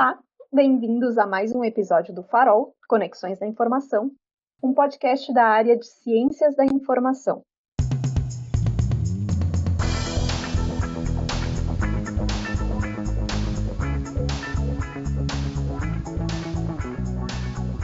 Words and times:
Olá, 0.00 0.18
bem-vindos 0.50 1.18
a 1.18 1.26
mais 1.26 1.54
um 1.54 1.62
episódio 1.62 2.14
do 2.14 2.22
Farol 2.22 2.74
Conexões 2.88 3.38
da 3.38 3.46
Informação, 3.46 4.10
um 4.64 4.72
podcast 4.72 5.30
da 5.34 5.44
área 5.44 5.76
de 5.76 5.84
Ciências 5.84 6.56
da 6.56 6.64
Informação. 6.64 7.42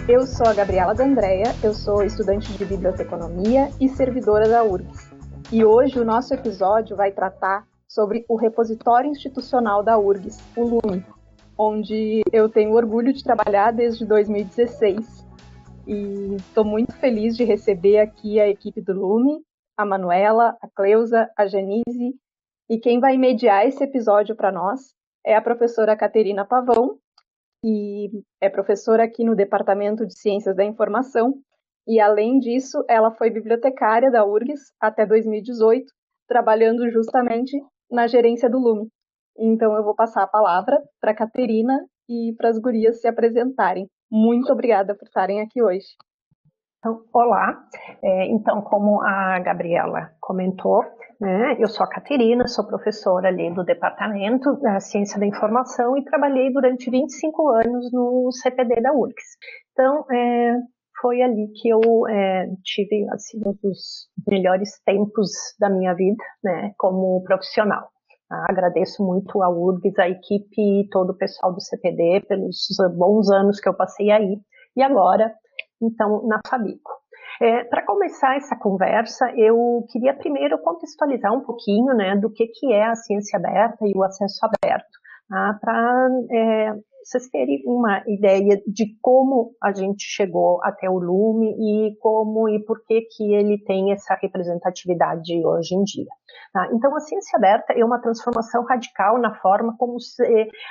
Eu 0.09 0.27
sou 0.27 0.47
a 0.47 0.55
Gabriela 0.55 0.95
D'Andrea, 0.95 1.55
eu 1.63 1.75
sou 1.75 2.03
estudante 2.03 2.51
de 2.57 2.65
biblioteconomia 2.65 3.69
e 3.79 3.91
servidora 3.91 4.49
da 4.49 4.65
URGS. 4.65 5.13
E 5.53 5.63
hoje 5.63 6.01
o 6.01 6.05
nosso 6.05 6.33
episódio 6.33 6.97
vai 6.97 7.13
tratar 7.13 7.69
sobre 7.87 8.25
o 8.27 8.37
repositório 8.37 9.11
institucional 9.11 9.83
da 9.83 9.99
URGS, 9.99 10.41
o 10.57 10.63
LUME, 10.63 11.05
onde 11.59 12.23
eu 12.33 12.49
tenho 12.49 12.73
orgulho 12.73 13.13
de 13.13 13.25
trabalhar 13.25 13.73
desde 13.73 14.05
2016. 14.05 15.25
E 15.87 16.35
estou 16.37 16.65
muito 16.65 16.93
feliz 16.97 17.37
de 17.37 17.45
receber 17.45 17.99
aqui 17.99 18.41
a 18.41 18.49
equipe 18.49 18.81
do 18.81 18.93
Lume, 18.93 19.41
a 19.77 19.85
Manuela, 19.85 20.57
a 20.61 20.69
Cleusa, 20.69 21.31
a 21.37 21.47
Janise, 21.47 22.15
e 22.69 22.79
quem 22.79 22.99
vai 22.99 23.17
mediar 23.17 23.67
esse 23.67 23.85
episódio 23.85 24.35
para 24.35 24.51
nós 24.51 24.93
é 25.25 25.37
a 25.37 25.43
professora 25.43 25.97
Caterina 25.97 26.45
Pavão, 26.45 26.99
que 27.63 28.11
é 28.41 28.49
professora 28.49 29.05
aqui 29.05 29.25
no 29.25 29.37
Departamento 29.37 30.05
de 30.05 30.19
Ciências 30.19 30.57
da 30.57 30.65
Informação, 30.65 31.35
e 31.87 32.01
além 32.01 32.41
disso, 32.41 32.85
ela 32.89 33.13
foi 33.13 33.31
bibliotecária 33.31 34.11
da 34.11 34.27
URGS 34.27 34.73
até 34.81 35.07
2018, 35.07 35.87
trabalhando 36.27 36.91
justamente 36.91 37.57
na 37.89 38.09
gerência 38.09 38.51
do 38.51 38.59
Lume. 38.59 38.89
Então 39.39 39.75
eu 39.75 39.85
vou 39.85 39.95
passar 39.95 40.23
a 40.23 40.29
palavra 40.29 40.81
para 41.01 41.13
a 41.13 41.17
Caterina 41.17 41.85
e 42.09 42.35
para 42.37 42.49
as 42.49 42.59
gurias 42.59 43.01
se 43.01 43.09
apresentarem. 43.09 43.89
Muito 44.11 44.53
obrigada 44.53 44.95
por 44.95 45.07
estarem 45.07 45.41
aqui 45.41 45.63
hoje. 45.63 45.87
Olá, 47.13 47.65
é, 48.03 48.27
então 48.27 48.63
como 48.63 49.03
a 49.03 49.41
Gabriela 49.41 50.13
comentou, 50.21 50.85
né, 51.21 51.57
eu 51.59 51.67
sou 51.67 51.85
a 51.85 51.89
Caterina, 51.89 52.47
sou 52.47 52.65
professora 52.65 53.27
ali 53.27 53.53
do 53.53 53.65
Departamento 53.65 54.55
da 54.61 54.79
Ciência 54.79 55.19
da 55.19 55.27
Informação 55.27 55.97
e 55.97 56.05
trabalhei 56.05 56.53
durante 56.53 56.89
25 56.89 57.49
anos 57.49 57.93
no 57.93 58.31
CPD 58.31 58.81
da 58.83 58.93
URGS. 58.93 59.37
Então, 59.73 60.05
é, 60.13 60.59
foi 61.01 61.23
ali 61.23 61.51
que 61.61 61.69
eu 61.69 61.81
é, 62.09 62.47
tive 62.63 63.05
assim, 63.11 63.39
um 63.45 63.53
dos 63.63 64.09
melhores 64.27 64.81
tempos 64.85 65.31
da 65.59 65.69
minha 65.69 65.93
vida, 65.93 66.23
né, 66.45 66.73
como 66.79 67.23
profissional. 67.25 67.89
Ah, 68.31 68.47
agradeço 68.49 69.05
muito 69.05 69.43
a 69.43 69.49
URGS, 69.49 69.99
a 69.99 70.09
equipe 70.09 70.61
e 70.61 70.89
todo 70.91 71.11
o 71.11 71.17
pessoal 71.17 71.53
do 71.53 71.61
CPD 71.61 72.25
pelos 72.29 72.67
bons 72.97 73.31
anos 73.31 73.61
que 73.61 73.69
eu 73.69 73.75
passei 73.75 74.11
aí. 74.11 74.39
E 74.77 74.83
agora, 74.83 75.33
então, 75.81 76.27
na 76.27 76.41
Fabico. 76.49 76.91
É, 77.41 77.65
Para 77.65 77.85
começar 77.85 78.37
essa 78.37 78.57
conversa, 78.57 79.31
eu 79.37 79.85
queria 79.91 80.15
primeiro 80.15 80.59
contextualizar 80.59 81.33
um 81.33 81.41
pouquinho 81.41 81.95
né, 81.95 82.17
do 82.17 82.31
que, 82.31 82.47
que 82.47 82.73
é 82.73 82.87
a 82.87 82.95
ciência 82.95 83.39
aberta 83.39 83.87
e 83.87 83.93
o 83.95 84.03
acesso 84.03 84.41
aberto, 84.43 84.89
tá? 85.29 85.59
para 85.61 86.09
é, 86.31 86.73
vocês 87.07 87.29
terem 87.29 87.63
uma 87.65 88.03
ideia 88.09 88.61
de 88.67 88.99
como 89.01 89.55
a 89.63 89.73
gente 89.73 90.03
chegou 90.03 90.59
até 90.65 90.91
o 90.91 90.99
Lume 90.99 91.55
e 91.57 91.97
como 92.01 92.49
e 92.49 92.59
por 92.65 92.85
que 92.85 93.03
que 93.03 93.33
ele 93.33 93.59
tem 93.59 93.93
essa 93.93 94.19
representatividade 94.21 95.33
hoje 95.47 95.77
em 95.77 95.85
dia. 95.85 96.11
Tá? 96.53 96.69
Então, 96.73 96.95
a 96.97 97.01
ciência 97.01 97.37
aberta 97.37 97.73
é 97.75 97.85
uma 97.85 98.01
transformação 98.01 98.65
radical 98.65 99.19
na 99.19 99.35
forma 99.37 99.77
como 99.79 100.01
se, 100.01 100.23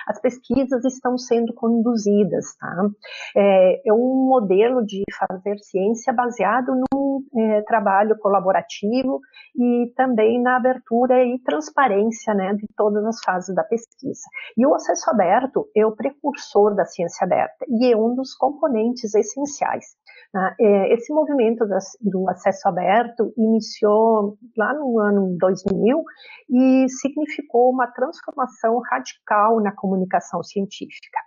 as 0.07 0.19
pesquisas 0.19 0.83
estão 0.83 1.17
sendo 1.17 1.53
conduzidas. 1.53 2.55
Tá? 2.59 2.89
É, 3.37 3.89
é, 3.89 3.93
um 3.93 4.27
modelo 4.27 4.85
de 4.85 5.03
fazer 5.17 5.57
ciência 5.59 6.11
baseado 6.11 6.73
num 6.75 6.94
é, 7.35 7.61
trabalho 7.63 8.17
colaborativo 8.19 9.19
e 9.55 9.91
também 9.95 10.41
na 10.41 10.57
abertura 10.57 11.23
e 11.23 11.39
transparência 11.39 12.33
né, 12.33 12.53
de 12.53 12.67
todas 12.75 13.05
as 13.05 13.19
fases 13.23 13.53
da 13.55 13.63
pesquisa. 13.63 14.21
E 14.57 14.65
o 14.65 14.73
acesso 14.73 15.09
aberto 15.09 15.67
é 15.75 15.85
o 15.85 15.95
precursor 15.95 16.75
da 16.75 16.85
ciência 16.85 17.25
aberta 17.25 17.65
e 17.67 17.91
é 17.91 17.97
um 17.97 18.15
dos 18.15 18.33
componentes 18.35 19.13
essenciais. 19.13 19.85
Tá? 20.31 20.55
É, 20.59 20.93
esse 20.93 21.13
movimento 21.13 21.65
do 22.01 22.29
acesso 22.29 22.67
aberto 22.67 23.33
iniciou 23.37 24.37
lá 24.57 24.73
no 24.73 24.99
ano 24.99 25.37
2000 25.39 26.03
e 26.49 26.89
significou 26.89 27.71
uma 27.71 27.87
transformação 27.87 28.79
radical 28.89 29.61
na 29.61 29.71
comunicação 29.71 30.43
científica. 30.43 31.19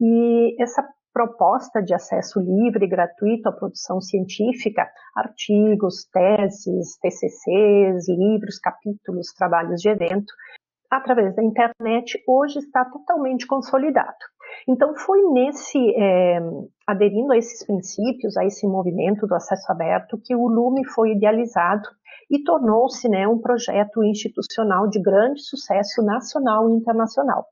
E 0.00 0.60
essa 0.60 0.82
proposta 1.12 1.82
de 1.82 1.94
acesso 1.94 2.40
livre 2.40 2.84
e 2.84 2.88
gratuito 2.88 3.48
à 3.48 3.52
produção 3.52 4.00
científica, 4.00 4.88
artigos, 5.16 6.06
teses, 6.12 6.98
TCCs, 6.98 8.08
livros, 8.08 8.58
capítulos, 8.58 9.32
trabalhos 9.36 9.80
de 9.80 9.88
evento, 9.88 10.32
através 10.90 11.34
da 11.36 11.42
internet, 11.42 12.22
hoje 12.26 12.58
está 12.58 12.84
totalmente 12.84 13.46
consolidado. 13.46 14.18
Então, 14.68 14.94
foi 14.96 15.22
nesse, 15.32 15.78
é, 15.96 16.40
aderindo 16.86 17.32
a 17.32 17.36
esses 17.36 17.64
princípios, 17.64 18.36
a 18.36 18.44
esse 18.44 18.66
movimento 18.66 19.26
do 19.26 19.34
acesso 19.34 19.70
aberto, 19.70 20.20
que 20.22 20.34
o 20.34 20.48
Lume 20.48 20.84
foi 20.84 21.12
idealizado 21.12 21.88
e 22.30 22.42
tornou-se 22.42 23.08
né, 23.08 23.26
um 23.26 23.40
projeto 23.40 24.02
institucional 24.04 24.88
de 24.88 25.00
grande 25.00 25.40
sucesso 25.42 26.02
nacional 26.02 26.68
e 26.68 26.74
internacional. 26.74 27.46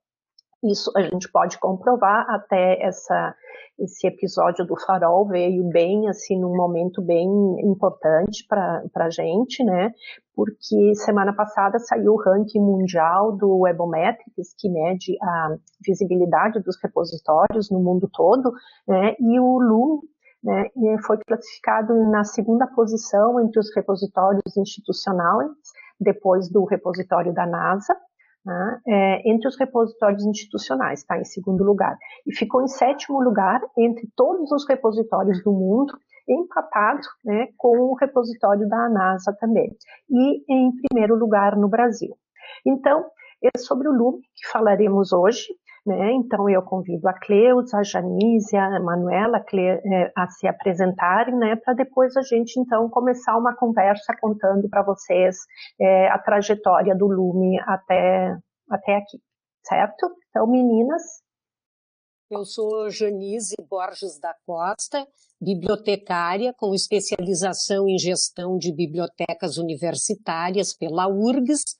Isso 0.63 0.91
a 0.97 1.03
gente 1.03 1.31
pode 1.31 1.59
comprovar 1.59 2.27
até 2.29 2.83
essa 2.83 3.35
esse 3.79 4.09
episódio 4.09 4.67
do 4.67 4.75
Farol 4.77 5.29
veio 5.29 5.63
bem, 5.69 6.09
assim, 6.09 6.39
num 6.39 6.57
momento 6.57 7.01
bem 7.01 7.29
importante 7.61 8.45
para 8.49 8.83
a 8.97 9.11
gente, 9.11 9.63
né? 9.63 9.93
Porque 10.35 10.95
semana 10.97 11.33
passada 11.33 11.79
saiu 11.79 12.15
o 12.15 12.21
ranking 12.21 12.61
mundial 12.61 13.37
do 13.37 13.61
Webometrics, 13.61 14.53
que 14.59 14.69
mede 14.69 15.17
a 15.23 15.57
visibilidade 15.81 16.61
dos 16.61 16.77
repositórios 16.83 17.71
no 17.71 17.81
mundo 17.81 18.11
todo, 18.13 18.53
né? 18.87 19.15
E 19.21 19.39
o 19.39 19.59
Loom 19.61 20.01
né, 20.43 20.69
foi 21.07 21.19
classificado 21.19 21.95
na 22.11 22.25
segunda 22.25 22.67
posição 22.67 23.41
entre 23.41 23.61
os 23.61 23.73
repositórios 23.75 24.57
institucionais, 24.57 25.51
depois 26.01 26.51
do 26.51 26.65
repositório 26.65 27.33
da 27.33 27.47
NASA, 27.47 27.97
né, 28.49 28.81
é, 28.87 29.31
entre 29.31 29.47
os 29.47 29.59
repositórios 29.59 30.25
institucionais, 30.25 31.01
está 31.01 31.19
em 31.19 31.25
segundo 31.25 31.63
lugar. 31.63 31.97
E 32.27 32.35
ficou 32.35 32.63
em 32.63 32.69
sétimo 32.69 33.21
lugar 33.21 33.61
entre 33.77 34.09
todos 34.17 34.51
os 34.51 34.67
repositórios 34.67 35.43
do 35.45 35.53
mundo, 35.53 35.93
empatado 36.27 37.07
né, 37.25 37.49
com 37.59 37.79
o 37.79 37.95
repositório 37.95 38.67
da 38.67 38.89
NASA 38.89 39.37
também. 39.39 39.71
E 40.11 40.45
em 40.51 40.73
primeiro 40.89 41.15
lugar 41.15 41.57
no 41.57 41.69
Brasil. 41.69 42.17
Então, 42.67 43.05
é 43.45 43.59
sobre 43.59 43.87
o 43.87 43.93
Lume 43.93 44.23
que 44.35 44.49
falaremos 44.51 45.13
hoje. 45.13 45.47
Né? 45.89 46.13
Então, 46.13 46.51
eu 46.51 46.61
convido 46.61 47.09
a 47.09 47.15
Cleusa, 47.15 47.79
a 47.79 47.83
Janise, 47.83 48.55
a 48.55 48.79
Manuela 48.79 49.43
é, 49.55 50.13
a 50.15 50.29
se 50.29 50.47
apresentarem, 50.47 51.35
né? 51.35 51.57
para 51.57 51.73
depois 51.73 52.15
a 52.15 52.21
gente, 52.21 52.61
então, 52.61 52.91
começar 52.91 53.39
uma 53.39 53.57
conversa 53.57 54.15
contando 54.21 54.69
para 54.69 54.83
vocês 54.83 55.39
é, 55.81 56.09
a 56.09 56.19
trajetória 56.19 56.95
do 56.95 57.07
Lume 57.07 57.59
até, 57.61 58.37
até 58.69 58.97
aqui, 58.97 59.19
certo? 59.65 60.15
Então, 60.29 60.47
meninas. 60.47 61.03
Eu 62.31 62.45
sou 62.45 62.91
Janise 62.91 63.57
Borges 63.67 64.21
da 64.21 64.35
Costa, 64.45 65.07
bibliotecária 65.41 66.53
com 66.53 66.75
especialização 66.75 67.89
em 67.89 67.97
gestão 67.97 68.59
de 68.59 68.75
bibliotecas 68.75 69.57
universitárias 69.57 70.77
pela 70.77 71.09
URGS, 71.09 71.79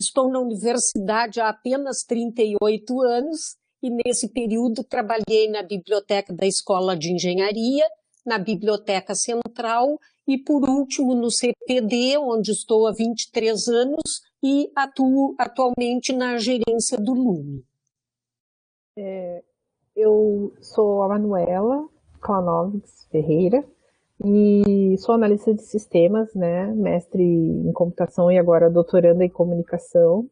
Estou 0.00 0.30
na 0.30 0.38
universidade 0.38 1.40
há 1.40 1.48
apenas 1.48 2.04
38 2.06 3.00
anos 3.02 3.56
e 3.82 3.90
nesse 3.90 4.28
período 4.28 4.84
trabalhei 4.84 5.50
na 5.50 5.62
biblioteca 5.62 6.32
da 6.32 6.46
Escola 6.46 6.96
de 6.96 7.12
Engenharia, 7.12 7.84
na 8.24 8.38
Biblioteca 8.38 9.14
Central 9.16 9.98
e, 10.26 10.38
por 10.38 10.68
último, 10.68 11.14
no 11.16 11.30
CPD, 11.30 12.16
onde 12.18 12.52
estou 12.52 12.86
há 12.86 12.92
23 12.92 13.68
anos 13.68 14.22
e 14.40 14.70
atuo 14.76 15.34
atualmente 15.36 16.12
na 16.12 16.38
gerência 16.38 16.96
do 16.96 17.12
LUME. 17.12 17.64
É, 18.96 19.42
eu 19.96 20.54
sou 20.60 21.02
a 21.02 21.08
Manuela 21.08 21.88
Klanovics 22.20 23.08
Ferreira, 23.10 23.64
e 24.24 24.96
sou 24.98 25.14
analista 25.14 25.54
de 25.54 25.62
sistemas, 25.62 26.34
né, 26.34 26.72
mestre 26.74 27.22
em 27.22 27.72
computação 27.72 28.30
e 28.30 28.38
agora 28.38 28.68
doutoranda 28.68 29.24
em 29.24 29.28
comunicação 29.28 30.26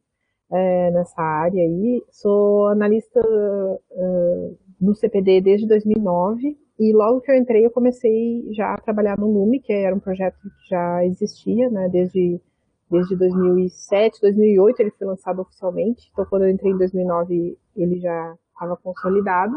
é, 0.51 0.91
nessa 0.91 1.23
área 1.23 1.63
aí. 1.63 2.03
Sou 2.11 2.67
analista 2.69 3.21
uh, 3.21 4.59
no 4.81 4.95
CPD 4.95 5.41
desde 5.41 5.69
2009 5.69 6.59
e 6.79 6.93
logo 6.93 7.21
que 7.21 7.31
eu 7.31 7.37
entrei 7.37 7.65
eu 7.65 7.71
comecei 7.71 8.45
já 8.53 8.75
a 8.75 8.81
trabalhar 8.81 9.17
no 9.19 9.31
Lume, 9.31 9.61
que 9.61 9.73
era 9.73 9.95
um 9.95 10.01
projeto 10.01 10.37
que 10.43 10.69
já 10.69 11.05
existia, 11.05 11.71
né, 11.71 11.89
desde 11.89 12.41
desde 12.89 13.17
2007, 13.17 14.21
2008 14.21 14.81
ele 14.81 14.93
foi 14.93 15.07
lançado 15.09 15.43
oficialmente. 15.43 16.09
Então 16.13 16.25
quando 16.27 16.45
eu 16.45 16.51
entrei 16.51 16.73
em 16.73 16.79
2009 16.79 17.59
ele 17.77 18.01
já 18.01 18.35
estava 18.53 18.77
consolidado. 18.77 19.55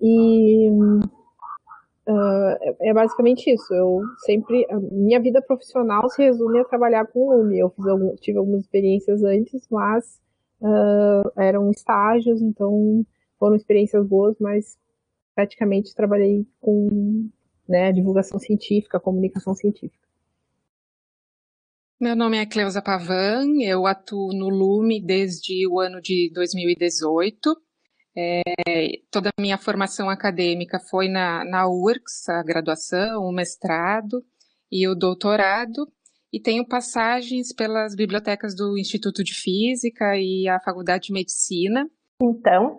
E 0.00 0.70
uh, 2.08 2.76
é 2.80 2.92
basicamente 2.92 3.52
isso. 3.52 3.72
Eu 3.72 4.00
sempre, 4.24 4.66
minha 4.90 5.20
vida 5.20 5.42
profissional 5.42 6.08
se 6.08 6.22
resume 6.22 6.60
a 6.60 6.64
trabalhar 6.64 7.06
com 7.06 7.36
Lume. 7.36 7.58
Eu 7.58 7.72
algum, 7.78 8.16
tive 8.16 8.38
algumas 8.38 8.62
experiências 8.62 9.22
antes, 9.22 9.66
mas 9.70 10.20
uh, 10.60 11.30
eram 11.36 11.70
estágios, 11.70 12.40
então 12.40 13.04
foram 13.38 13.54
experiências 13.54 14.06
boas, 14.06 14.36
mas 14.40 14.78
praticamente 15.34 15.94
trabalhei 15.94 16.46
com 16.60 17.28
né, 17.68 17.92
divulgação 17.92 18.38
científica, 18.40 18.98
comunicação 18.98 19.54
científica. 19.54 20.08
Meu 22.00 22.14
nome 22.14 22.38
é 22.38 22.46
Cleusa 22.46 22.80
Pavan, 22.80 23.60
eu 23.60 23.84
atuo 23.84 24.32
no 24.32 24.48
Lume 24.48 25.00
desde 25.04 25.66
o 25.66 25.80
ano 25.80 26.00
de 26.00 26.30
2018. 26.32 27.56
É, 28.18 28.42
toda 29.12 29.28
a 29.28 29.40
minha 29.40 29.56
formação 29.56 30.10
acadêmica 30.10 30.80
foi 30.90 31.08
na, 31.08 31.44
na 31.44 31.68
URCS, 31.68 32.28
a 32.28 32.42
graduação, 32.42 33.22
o 33.22 33.32
mestrado 33.32 34.24
e 34.72 34.88
o 34.88 34.94
doutorado, 34.96 35.86
e 36.32 36.40
tenho 36.40 36.66
passagens 36.66 37.54
pelas 37.54 37.94
bibliotecas 37.94 38.56
do 38.56 38.76
Instituto 38.76 39.22
de 39.22 39.32
Física 39.32 40.16
e 40.16 40.48
a 40.48 40.58
Faculdade 40.58 41.06
de 41.06 41.12
Medicina. 41.12 41.88
Então, 42.20 42.76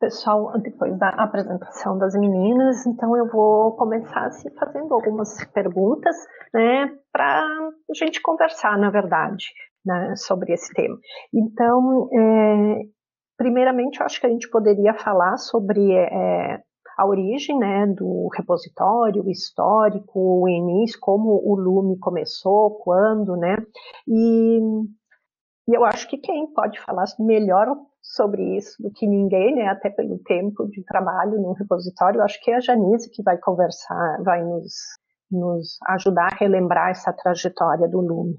pessoal, 0.00 0.58
depois 0.58 0.98
da 0.98 1.10
apresentação 1.10 1.98
das 1.98 2.14
meninas, 2.14 2.86
então 2.86 3.14
eu 3.14 3.28
vou 3.28 3.76
começar 3.76 4.28
assim, 4.28 4.48
fazendo 4.58 4.94
algumas 4.94 5.44
perguntas, 5.52 6.16
né, 6.54 6.90
para 7.12 7.42
a 7.42 7.94
gente 7.94 8.22
conversar, 8.22 8.78
na 8.78 8.90
verdade, 8.90 9.44
né, 9.84 10.14
sobre 10.16 10.54
esse 10.54 10.72
tema. 10.72 10.96
Então, 11.34 12.08
é, 12.12 12.80
primeiramente, 13.40 13.98
eu 13.98 14.04
acho 14.04 14.20
que 14.20 14.26
a 14.26 14.30
gente 14.30 14.50
poderia 14.50 14.92
falar 14.92 15.38
sobre 15.38 15.94
é, 15.94 16.60
a 16.98 17.06
origem, 17.06 17.58
né, 17.58 17.86
do 17.86 18.28
repositório, 18.36 19.24
o 19.24 19.30
histórico, 19.30 20.42
o 20.42 20.46
início, 20.46 20.98
como 21.00 21.40
o 21.42 21.54
Lume 21.54 21.98
começou, 21.98 22.72
quando, 22.84 23.34
né, 23.36 23.56
e, 24.06 24.58
e 25.66 25.74
eu 25.74 25.86
acho 25.86 26.06
que 26.06 26.18
quem 26.18 26.52
pode 26.52 26.78
falar 26.82 27.06
melhor 27.18 27.74
sobre 28.02 28.58
isso 28.58 28.76
do 28.82 28.90
que 28.90 29.06
ninguém, 29.06 29.54
né, 29.54 29.68
até 29.68 29.88
pelo 29.88 30.18
tempo 30.18 30.68
de 30.68 30.84
trabalho 30.84 31.40
no 31.40 31.54
repositório. 31.54 32.20
Acho 32.20 32.38
que 32.42 32.50
é 32.50 32.56
a 32.56 32.60
Janice 32.60 33.10
que 33.10 33.22
vai 33.22 33.38
conversar, 33.38 34.22
vai 34.22 34.42
nos, 34.44 34.74
nos 35.30 35.78
ajudar 35.88 36.28
a 36.30 36.36
relembrar 36.36 36.90
essa 36.90 37.10
trajetória 37.10 37.88
do 37.88 38.02
Lume. 38.02 38.38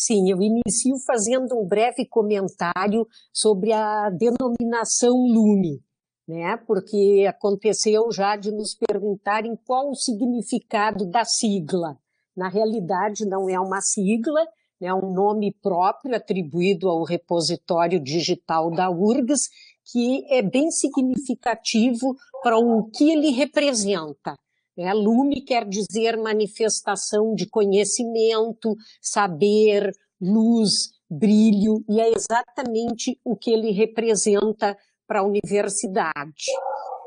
Sim, 0.00 0.30
eu 0.30 0.40
inicio 0.40 0.96
fazendo 1.04 1.58
um 1.58 1.66
breve 1.66 2.06
comentário 2.06 3.04
sobre 3.32 3.72
a 3.72 4.08
denominação 4.10 5.10
Lume, 5.10 5.82
né? 6.26 6.56
Porque 6.58 7.26
aconteceu 7.28 8.08
já 8.12 8.36
de 8.36 8.52
nos 8.52 8.76
perguntarem 8.76 9.58
qual 9.66 9.90
o 9.90 9.96
significado 9.96 11.04
da 11.04 11.24
sigla. 11.24 11.98
Na 12.36 12.48
realidade, 12.48 13.26
não 13.26 13.48
é 13.48 13.58
uma 13.58 13.80
sigla, 13.80 14.46
né, 14.80 14.94
um 14.94 15.12
nome 15.12 15.52
próprio 15.60 16.14
atribuído 16.14 16.88
ao 16.88 17.02
repositório 17.02 17.98
digital 17.98 18.70
da 18.70 18.88
URGS, 18.88 19.48
que 19.84 20.24
é 20.32 20.40
bem 20.42 20.70
significativo 20.70 22.14
para 22.40 22.56
o 22.56 22.88
que 22.88 23.10
ele 23.10 23.30
representa. 23.30 24.36
É, 24.78 24.94
Lume 24.94 25.40
quer 25.40 25.68
dizer 25.68 26.16
manifestação 26.16 27.34
de 27.34 27.48
conhecimento, 27.48 28.76
saber, 29.02 29.90
luz, 30.20 30.70
brilho, 31.10 31.84
e 31.88 32.00
é 32.00 32.12
exatamente 32.12 33.18
o 33.24 33.36
que 33.36 33.50
ele 33.50 33.72
representa 33.72 34.78
para 35.04 35.18
a 35.18 35.24
universidade. 35.24 36.44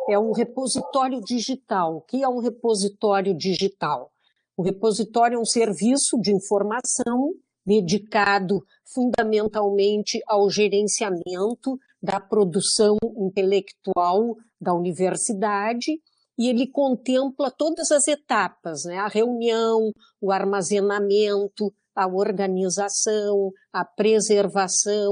É 0.09 0.19
um 0.19 0.33
repositório 0.33 1.21
digital. 1.21 1.97
O 1.97 2.01
que 2.01 2.21
é 2.21 2.27
um 2.27 2.39
repositório 2.39 3.33
digital? 3.33 4.11
O 4.57 4.63
repositório 4.63 5.37
é 5.37 5.39
um 5.39 5.45
serviço 5.45 6.19
de 6.19 6.33
informação 6.33 7.31
dedicado 7.65 8.65
fundamentalmente 8.93 10.19
ao 10.27 10.49
gerenciamento 10.49 11.79
da 12.03 12.19
produção 12.19 12.97
intelectual 13.17 14.35
da 14.59 14.73
universidade 14.73 16.01
e 16.41 16.47
ele 16.49 16.65
contempla 16.65 17.51
todas 17.51 17.91
as 17.91 18.07
etapas, 18.07 18.83
né? 18.83 18.97
a 18.97 19.07
reunião, 19.07 19.93
o 20.19 20.31
armazenamento, 20.31 21.71
a 21.95 22.07
organização, 22.07 23.51
a 23.71 23.85
preservação, 23.85 25.11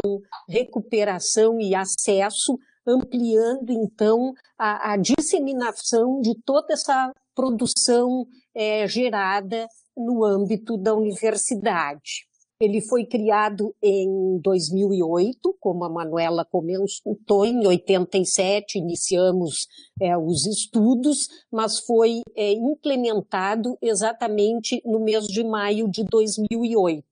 recuperação 0.49 1.59
e 1.59 1.75
acesso, 1.75 2.57
ampliando 2.83 3.69
então 3.69 4.33
a, 4.57 4.93
a 4.93 4.97
disseminação 4.97 6.19
de 6.19 6.33
toda 6.43 6.73
essa 6.73 7.13
produção 7.35 8.25
é, 8.55 8.87
gerada 8.87 9.67
no 9.95 10.25
âmbito 10.25 10.79
da 10.79 10.95
universidade. 10.95 12.27
Ele 12.61 12.81
foi 12.81 13.05
criado 13.05 13.73
em 13.81 14.37
2008, 14.41 15.55
como 15.61 15.85
a 15.85 15.89
Manuela 15.89 16.43
comentou, 16.43 17.45
em 17.45 17.65
87 17.65 18.77
iniciamos 18.77 19.65
é, 20.01 20.17
os 20.17 20.45
estudos, 20.45 21.29
mas 21.49 21.79
foi 21.79 22.21
é, 22.35 22.51
implementado 22.51 23.77
exatamente 23.81 24.81
no 24.83 24.99
mês 24.99 25.25
de 25.27 25.41
maio 25.41 25.89
de 25.89 26.03
2008. 26.03 27.03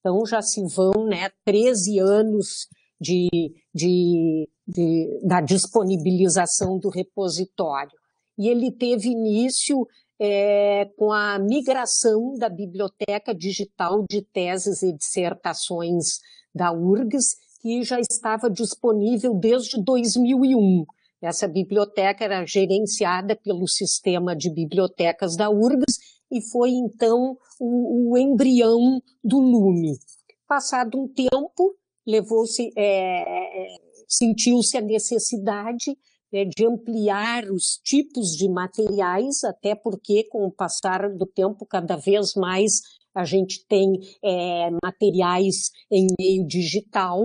Então 0.00 0.26
já 0.26 0.42
se 0.42 0.62
vão 0.66 1.06
né, 1.06 1.30
13 1.46 1.98
anos 1.98 2.66
de, 3.00 3.54
de, 3.74 4.48
de, 4.68 5.20
da 5.24 5.40
disponibilização 5.40 6.78
do 6.78 6.90
repositório. 6.90 7.98
E 8.38 8.48
ele 8.48 8.70
teve 8.70 9.08
início 9.08 9.86
é, 10.20 10.84
com 10.98 11.10
a 11.10 11.38
migração 11.38 12.34
da 12.38 12.50
biblioteca 12.50 13.34
digital 13.34 14.04
de 14.06 14.20
teses 14.20 14.82
e 14.82 14.92
dissertações 14.92 16.18
da 16.54 16.70
URGS, 16.70 17.36
que 17.62 17.82
já 17.82 17.98
estava 17.98 18.50
disponível 18.50 19.34
desde 19.34 19.82
2001. 19.82 20.84
Essa 21.22 21.48
biblioteca 21.48 22.24
era 22.24 22.44
gerenciada 22.44 23.34
pelo 23.34 23.66
sistema 23.66 24.36
de 24.36 24.52
bibliotecas 24.52 25.36
da 25.36 25.48
URGS 25.48 25.98
e 26.30 26.42
foi 26.50 26.70
então 26.70 27.36
o, 27.58 28.12
o 28.12 28.18
embrião 28.18 29.00
do 29.24 29.38
Lume. 29.38 29.98
Passado 30.46 30.98
um 30.98 31.08
tempo, 31.08 31.76
levou-se, 32.06 32.70
é, 32.76 33.22
é 33.22 33.66
sentiu-se 34.08 34.76
a 34.76 34.80
necessidade 34.80 35.96
né, 36.32 36.44
de 36.44 36.66
ampliar 36.66 37.44
os 37.50 37.80
tipos 37.84 38.36
de 38.36 38.48
materiais, 38.48 39.42
até 39.44 39.74
porque, 39.74 40.24
com 40.24 40.46
o 40.46 40.52
passar 40.52 41.08
do 41.10 41.26
tempo, 41.26 41.66
cada 41.66 41.96
vez 41.96 42.34
mais 42.34 42.80
a 43.14 43.24
gente 43.24 43.66
tem 43.66 43.98
é, 44.24 44.70
materiais 44.82 45.70
em 45.90 46.06
meio 46.18 46.46
digital. 46.46 47.20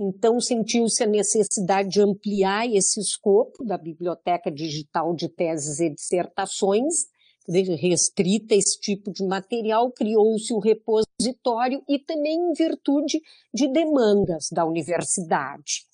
Então, 0.00 0.40
sentiu-se 0.40 1.02
a 1.02 1.06
necessidade 1.06 1.90
de 1.90 2.00
ampliar 2.00 2.66
esse 2.66 3.00
escopo 3.00 3.64
da 3.64 3.76
Biblioteca 3.76 4.50
Digital 4.50 5.14
de 5.14 5.28
Teses 5.28 5.80
e 5.80 5.90
Dissertações, 5.90 7.06
restrita 7.80 8.54
esse 8.54 8.78
tipo 8.78 9.10
de 9.10 9.24
material, 9.24 9.90
criou-se 9.90 10.52
o 10.52 10.58
repositório 10.58 11.82
e 11.88 11.98
também 11.98 12.36
em 12.36 12.52
virtude 12.52 13.20
de 13.52 13.66
demandas 13.72 14.48
da 14.52 14.66
universidade. 14.66 15.87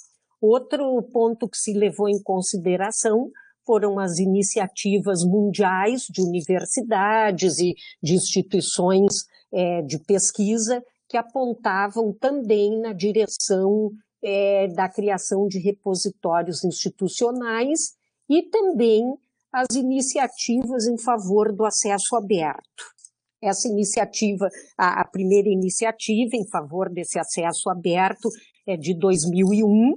Outro 0.47 1.03
ponto 1.05 1.49
que 1.49 1.57
se 1.57 1.73
levou 1.73 2.07
em 2.07 2.23
consideração 2.23 3.31
foram 3.65 3.99
as 3.99 4.19
iniciativas 4.19 5.25
mundiais 5.25 6.03
de 6.03 6.21
universidades 6.21 7.59
e 7.61 7.75
de 8.03 8.13
instituições 8.13 9.25
é, 9.51 9.81
de 9.81 9.99
pesquisa 9.99 10.85
que 11.09 11.17
apontavam 11.17 12.13
também 12.13 12.79
na 12.79 12.93
direção 12.93 13.91
é, 14.23 14.69
da 14.69 14.87
criação 14.87 15.49
de 15.49 15.59
repositórios 15.59 16.63
institucionais 16.63 17.95
e 18.29 18.43
também 18.43 19.03
as 19.51 19.75
iniciativas 19.75 20.87
em 20.87 20.99
favor 20.99 21.55
do 21.55 21.65
acesso 21.65 22.17
aberto. 22.17 22.85
Essa 23.43 23.67
iniciativa, 23.67 24.51
a, 24.77 25.01
a 25.01 25.05
primeira 25.07 25.49
iniciativa 25.49 26.37
em 26.37 26.47
favor 26.51 26.91
desse 26.91 27.19
acesso 27.19 27.71
aberto 27.71 28.29
é 28.67 28.77
de 28.77 28.93
2001, 28.93 29.95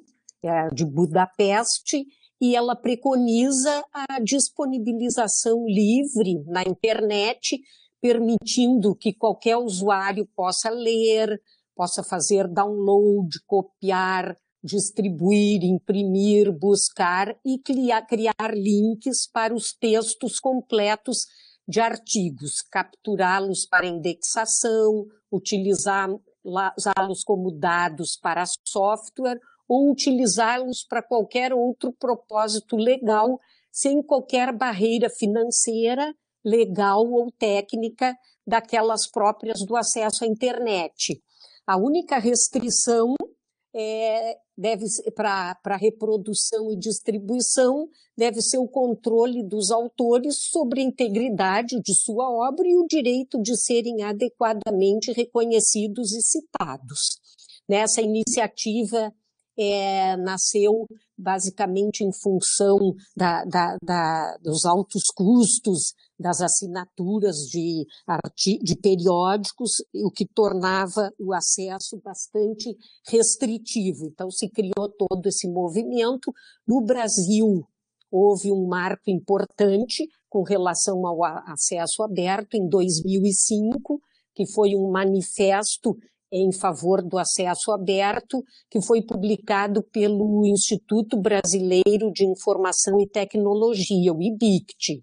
é, 0.47 0.69
de 0.73 0.85
Budapeste, 0.85 2.05
e 2.39 2.55
ela 2.55 2.75
preconiza 2.75 3.83
a 3.91 4.19
disponibilização 4.19 5.65
livre 5.67 6.43
na 6.45 6.61
internet, 6.63 7.59
permitindo 7.99 8.95
que 8.95 9.13
qualquer 9.13 9.57
usuário 9.57 10.27
possa 10.35 10.69
ler, 10.69 11.41
possa 11.75 12.03
fazer 12.03 12.47
download, 12.47 13.39
copiar, 13.45 14.35
distribuir, 14.63 15.63
imprimir, 15.63 16.51
buscar 16.51 17.35
e 17.45 17.57
criar, 17.59 18.03
criar 18.03 18.53
links 18.53 19.27
para 19.31 19.53
os 19.53 19.73
textos 19.73 20.39
completos 20.39 21.25
de 21.67 21.79
artigos, 21.79 22.61
capturá-los 22.61 23.65
para 23.65 23.87
indexação, 23.87 25.05
utilizá-los 25.31 27.23
como 27.25 27.51
dados 27.51 28.17
para 28.21 28.43
software 28.65 29.39
ou 29.67 29.91
utilizá-los 29.91 30.83
para 30.83 31.03
qualquer 31.03 31.53
outro 31.53 31.91
propósito 31.91 32.75
legal, 32.75 33.39
sem 33.71 34.01
qualquer 34.01 34.51
barreira 34.53 35.09
financeira, 35.09 36.13
legal 36.43 37.05
ou 37.05 37.31
técnica 37.31 38.15
daquelas 38.45 39.09
próprias 39.09 39.65
do 39.65 39.75
acesso 39.75 40.23
à 40.23 40.27
internet. 40.27 41.21
A 41.65 41.75
única 41.75 42.17
restrição 42.17 43.13
é, 43.75 44.37
deve 44.57 44.85
para 45.13 45.75
reprodução 45.75 46.71
e 46.71 46.77
distribuição 46.77 47.87
deve 48.17 48.41
ser 48.41 48.57
o 48.57 48.67
controle 48.67 49.43
dos 49.43 49.69
autores 49.69 50.37
sobre 50.49 50.81
a 50.81 50.83
integridade 50.83 51.79
de 51.81 51.93
sua 51.93 52.27
obra 52.31 52.67
e 52.67 52.75
o 52.75 52.87
direito 52.87 53.39
de 53.39 53.55
serem 53.55 54.01
adequadamente 54.01 55.11
reconhecidos 55.11 56.13
e 56.13 56.21
citados. 56.21 57.19
Nessa 57.69 58.01
iniciativa 58.01 59.13
é, 59.57 60.15
nasceu 60.17 60.85
basicamente 61.17 62.03
em 62.03 62.11
função 62.13 62.77
da, 63.15 63.43
da, 63.45 63.75
da, 63.83 64.37
dos 64.37 64.65
altos 64.65 65.05
custos 65.15 65.93
das 66.19 66.41
assinaturas 66.41 67.37
de, 67.49 67.85
de 68.61 68.75
periódicos, 68.75 69.71
o 69.93 70.11
que 70.11 70.25
tornava 70.27 71.11
o 71.19 71.33
acesso 71.33 71.99
bastante 72.03 72.75
restritivo. 73.07 74.05
Então, 74.05 74.29
se 74.29 74.49
criou 74.49 74.89
todo 74.97 75.27
esse 75.27 75.47
movimento. 75.49 76.31
No 76.67 76.81
Brasil, 76.81 77.67
houve 78.11 78.51
um 78.51 78.67
marco 78.67 79.09
importante 79.09 80.07
com 80.29 80.43
relação 80.43 81.05
ao 81.05 81.23
acesso 81.23 82.03
aberto 82.03 82.55
em 82.55 82.67
2005, 82.67 83.99
que 84.35 84.45
foi 84.51 84.75
um 84.75 84.91
manifesto 84.91 85.95
em 86.31 86.51
favor 86.51 87.01
do 87.01 87.17
acesso 87.17 87.71
aberto, 87.71 88.43
que 88.69 88.81
foi 88.81 89.01
publicado 89.01 89.81
pelo 89.83 90.45
Instituto 90.45 91.19
Brasileiro 91.19 92.11
de 92.11 92.25
Informação 92.25 92.99
e 92.99 93.07
Tecnologia, 93.07 94.13
o 94.13 94.21
IBICT. 94.21 95.01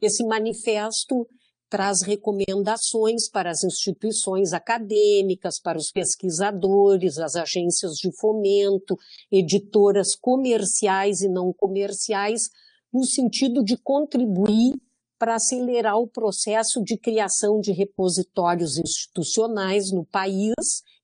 Esse 0.00 0.24
manifesto 0.24 1.26
traz 1.68 2.02
recomendações 2.02 3.28
para 3.28 3.50
as 3.50 3.64
instituições 3.64 4.52
acadêmicas, 4.52 5.60
para 5.60 5.78
os 5.78 5.90
pesquisadores, 5.90 7.18
as 7.18 7.34
agências 7.34 7.94
de 7.94 8.10
fomento, 8.18 8.96
editoras 9.32 10.14
comerciais 10.14 11.22
e 11.22 11.28
não 11.28 11.52
comerciais, 11.52 12.48
no 12.92 13.04
sentido 13.04 13.64
de 13.64 13.76
contribuir 13.76 14.74
para 15.18 15.36
acelerar 15.36 15.98
o 15.98 16.06
processo 16.06 16.82
de 16.82 16.98
criação 16.98 17.60
de 17.60 17.72
repositórios 17.72 18.78
institucionais 18.78 19.90
no 19.90 20.04
país 20.04 20.54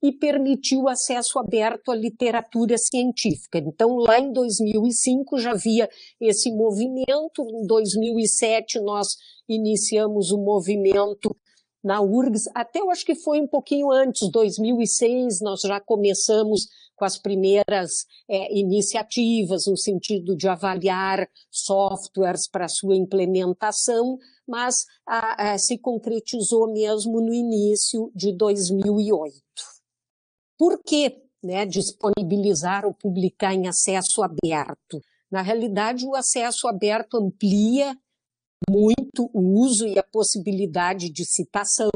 e 0.02 0.12
permitir 0.12 0.76
o 0.76 0.88
acesso 0.88 1.38
aberto 1.38 1.90
à 1.90 1.94
literatura 1.94 2.76
científica. 2.76 3.58
Então, 3.58 3.96
lá 3.96 4.18
em 4.18 4.32
2005 4.32 5.38
já 5.38 5.52
havia 5.52 5.88
esse 6.20 6.50
movimento, 6.50 7.42
em 7.62 7.66
2007 7.66 8.80
nós 8.80 9.08
iniciamos 9.48 10.32
o 10.32 10.38
movimento 10.38 11.34
na 11.82 12.00
URGS, 12.00 12.48
até 12.54 12.80
eu 12.80 12.90
acho 12.90 13.04
que 13.04 13.14
foi 13.14 13.40
um 13.40 13.46
pouquinho 13.46 13.90
antes, 13.90 14.30
2006, 14.30 15.40
nós 15.40 15.60
já 15.60 15.80
começamos 15.80 16.68
com 16.94 17.04
as 17.04 17.18
primeiras 17.18 18.06
é, 18.28 18.56
iniciativas 18.56 19.66
no 19.66 19.76
sentido 19.76 20.36
de 20.36 20.46
avaliar 20.46 21.28
softwares 21.50 22.48
para 22.48 22.68
sua 22.68 22.94
implementação, 22.94 24.18
mas 24.46 24.84
a, 25.04 25.52
a, 25.52 25.58
se 25.58 25.78
concretizou 25.78 26.72
mesmo 26.72 27.20
no 27.20 27.34
início 27.34 28.12
de 28.14 28.32
2008. 28.36 29.34
Por 30.56 30.80
que 30.84 31.20
né, 31.42 31.66
disponibilizar 31.66 32.86
ou 32.86 32.94
publicar 32.94 33.52
em 33.52 33.66
acesso 33.66 34.22
aberto? 34.22 35.00
Na 35.28 35.42
realidade, 35.42 36.06
o 36.06 36.14
acesso 36.14 36.68
aberto 36.68 37.16
amplia 37.16 37.96
muito 38.70 39.30
o 39.32 39.60
uso 39.60 39.86
e 39.86 39.98
a 39.98 40.02
possibilidade 40.02 41.10
de 41.10 41.24
citação 41.24 41.90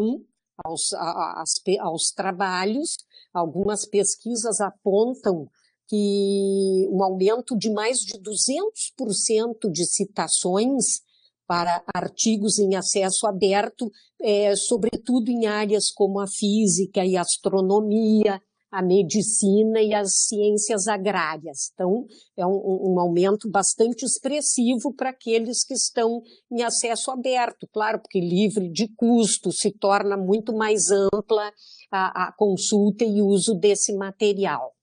aos, 0.65 0.93
aos, 0.93 1.53
aos 1.81 2.11
trabalhos. 2.15 2.97
Algumas 3.33 3.87
pesquisas 3.87 4.61
apontam 4.61 5.49
que 5.89 6.89
um 6.91 7.03
aumento 7.03 7.57
de 7.57 7.71
mais 7.71 7.99
de 7.99 8.19
200% 8.19 9.71
de 9.71 9.85
citações 9.85 11.01
para 11.47 11.83
artigos 11.95 12.59
em 12.59 12.75
acesso 12.75 13.27
aberto, 13.27 13.91
é, 14.21 14.57
sobretudo 14.57 15.31
em 15.31 15.47
áreas 15.47 15.93
como 15.95 16.19
a 16.19 16.27
física 16.27 17.05
e 17.05 17.17
astronomia, 17.17 18.41
a 18.77 18.83
medicina 18.83 19.81
e 19.81 19.95
as 19.95 20.27
ciências 20.27 20.87
agrárias. 20.87 21.71
Então, 21.73 22.05
é 22.37 22.47
um, 22.47 22.93
um 22.93 23.01
aumento 23.01 23.51
bastante 23.51 24.05
expressivo 24.05 24.93
para 24.95 25.09
aqueles 25.09 25.65
que 25.65 25.73
estão 25.73 26.21
em 26.53 26.63
acesso 26.63 27.11
aberto, 27.11 27.67
claro, 27.73 28.01
porque 28.01 28.21
livre 28.21 28.69
de 28.71 28.87
custo, 28.95 29.51
se 29.51 29.71
torna 29.71 30.15
muito 30.15 30.55
mais 30.55 30.91
ampla 30.91 31.51
a, 31.91 32.27
a 32.27 32.33
consulta 32.33 33.03
e 33.03 33.23
uso 33.23 33.55
desse 33.55 33.95
material. 33.97 34.75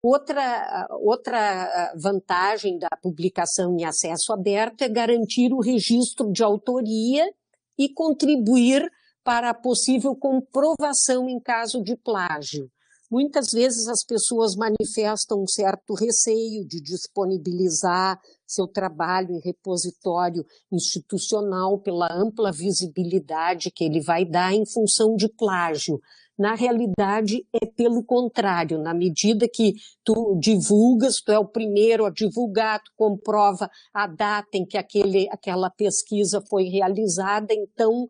Outra, 0.00 0.86
outra 1.00 1.92
vantagem 2.00 2.78
da 2.78 2.90
publicação 3.02 3.76
em 3.76 3.84
acesso 3.84 4.32
aberto 4.32 4.82
é 4.82 4.88
garantir 4.88 5.52
o 5.52 5.60
registro 5.60 6.30
de 6.30 6.44
autoria 6.44 7.28
e 7.76 7.88
contribuir 7.88 8.88
para 9.24 9.50
a 9.50 9.54
possível 9.54 10.14
comprovação 10.14 11.28
em 11.28 11.40
caso 11.40 11.82
de 11.82 11.96
plágio. 11.96 12.70
Muitas 13.08 13.52
vezes 13.52 13.86
as 13.86 14.04
pessoas 14.04 14.56
manifestam 14.56 15.40
um 15.40 15.46
certo 15.46 15.94
receio 15.94 16.66
de 16.66 16.80
disponibilizar 16.80 18.18
seu 18.44 18.66
trabalho 18.66 19.30
em 19.30 19.40
repositório 19.40 20.44
institucional 20.72 21.78
pela 21.78 22.12
ampla 22.12 22.50
visibilidade 22.50 23.70
que 23.70 23.84
ele 23.84 24.00
vai 24.00 24.24
dar 24.24 24.52
em 24.52 24.66
função 24.66 25.14
de 25.14 25.28
plágio. 25.28 26.00
Na 26.36 26.56
realidade, 26.56 27.46
é 27.52 27.64
pelo 27.64 28.04
contrário, 28.04 28.82
na 28.82 28.92
medida 28.92 29.48
que 29.48 29.74
tu 30.04 30.36
divulgas, 30.40 31.22
tu 31.24 31.30
é 31.30 31.38
o 31.38 31.48
primeiro 31.48 32.04
a 32.04 32.10
divulgar, 32.10 32.82
tu 32.82 32.90
comprova 32.96 33.70
a 33.94 34.08
data 34.08 34.58
em 34.58 34.66
que 34.66 34.76
aquele, 34.76 35.28
aquela 35.30 35.70
pesquisa 35.70 36.42
foi 36.50 36.64
realizada, 36.64 37.54
então 37.54 38.08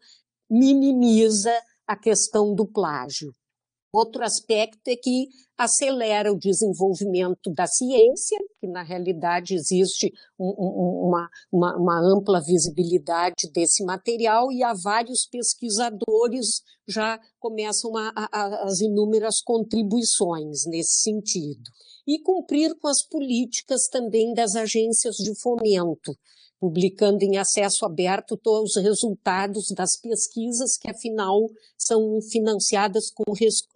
minimiza 0.50 1.52
a 1.86 1.94
questão 1.96 2.54
do 2.54 2.66
plágio. 2.66 3.32
Outro 3.96 4.22
aspecto 4.22 4.88
é 4.88 4.94
que 4.94 5.28
acelera 5.56 6.30
o 6.30 6.38
desenvolvimento 6.38 7.50
da 7.50 7.66
ciência, 7.66 8.38
que 8.60 8.66
na 8.66 8.82
realidade 8.82 9.54
existe 9.54 10.12
um, 10.38 10.54
um, 10.58 11.08
uma, 11.08 11.30
uma, 11.50 11.76
uma, 11.78 12.14
ampla 12.14 12.42
visibilidade 12.42 13.50
desse 13.54 13.82
material 13.86 14.52
e 14.52 14.62
há 14.62 14.74
vários 14.74 15.26
pesquisadores 15.26 16.60
já 16.86 17.18
começam 17.38 17.96
a, 17.96 18.12
a, 18.30 18.64
as 18.64 18.82
inúmeras 18.82 19.40
contribuições 19.42 20.66
nesse 20.66 21.00
sentido. 21.00 21.70
E 22.06 22.20
cumprir 22.20 22.78
com 22.78 22.88
as 22.88 23.02
políticas 23.08 23.88
também 23.90 24.34
das 24.34 24.54
agências 24.56 25.16
de 25.16 25.34
fomento, 25.40 26.12
publicando 26.60 27.22
em 27.22 27.36
acesso 27.36 27.84
aberto 27.84 28.36
todos 28.36 28.76
os 28.76 28.82
resultados 28.82 29.66
das 29.74 29.98
pesquisas 30.00 30.76
que, 30.78 30.90
afinal, 30.90 31.48
são 31.78 32.18
financiadas 32.30 33.10
com 33.10 33.24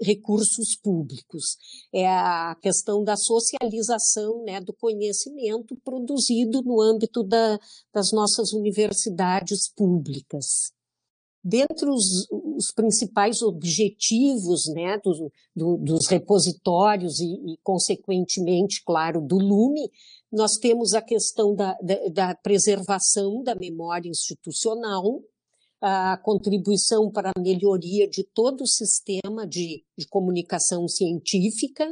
recursos 0.00 0.76
públicos. 0.82 1.56
É 1.92 2.06
a 2.08 2.56
questão 2.60 3.04
da 3.04 3.16
socialização 3.16 4.42
né, 4.44 4.60
do 4.60 4.72
conhecimento 4.72 5.76
produzido 5.84 6.62
no 6.62 6.80
âmbito 6.80 7.22
da, 7.22 7.58
das 7.92 8.12
nossas 8.12 8.52
universidades 8.52 9.72
públicas. 9.74 10.72
Dentre 11.42 11.88
os, 11.88 12.26
os 12.60 12.70
principais 12.70 13.40
objetivos 13.40 14.68
né, 14.68 14.98
do, 14.98 15.32
do, 15.56 15.78
dos 15.78 16.06
repositórios 16.06 17.18
e, 17.18 17.24
e, 17.24 17.58
consequentemente, 17.62 18.82
claro, 18.84 19.20
do 19.20 19.38
LUME, 19.38 19.90
nós 20.30 20.58
temos 20.58 20.92
a 20.92 21.00
questão 21.00 21.54
da, 21.54 21.74
da, 21.82 22.08
da 22.12 22.34
preservação 22.34 23.42
da 23.42 23.54
memória 23.54 24.10
institucional, 24.10 25.22
a 25.80 26.18
contribuição 26.18 27.10
para 27.10 27.30
a 27.34 27.40
melhoria 27.40 28.06
de 28.06 28.22
todo 28.34 28.60
o 28.60 28.68
sistema 28.68 29.46
de, 29.46 29.82
de 29.96 30.06
comunicação 30.06 30.86
científica, 30.86 31.90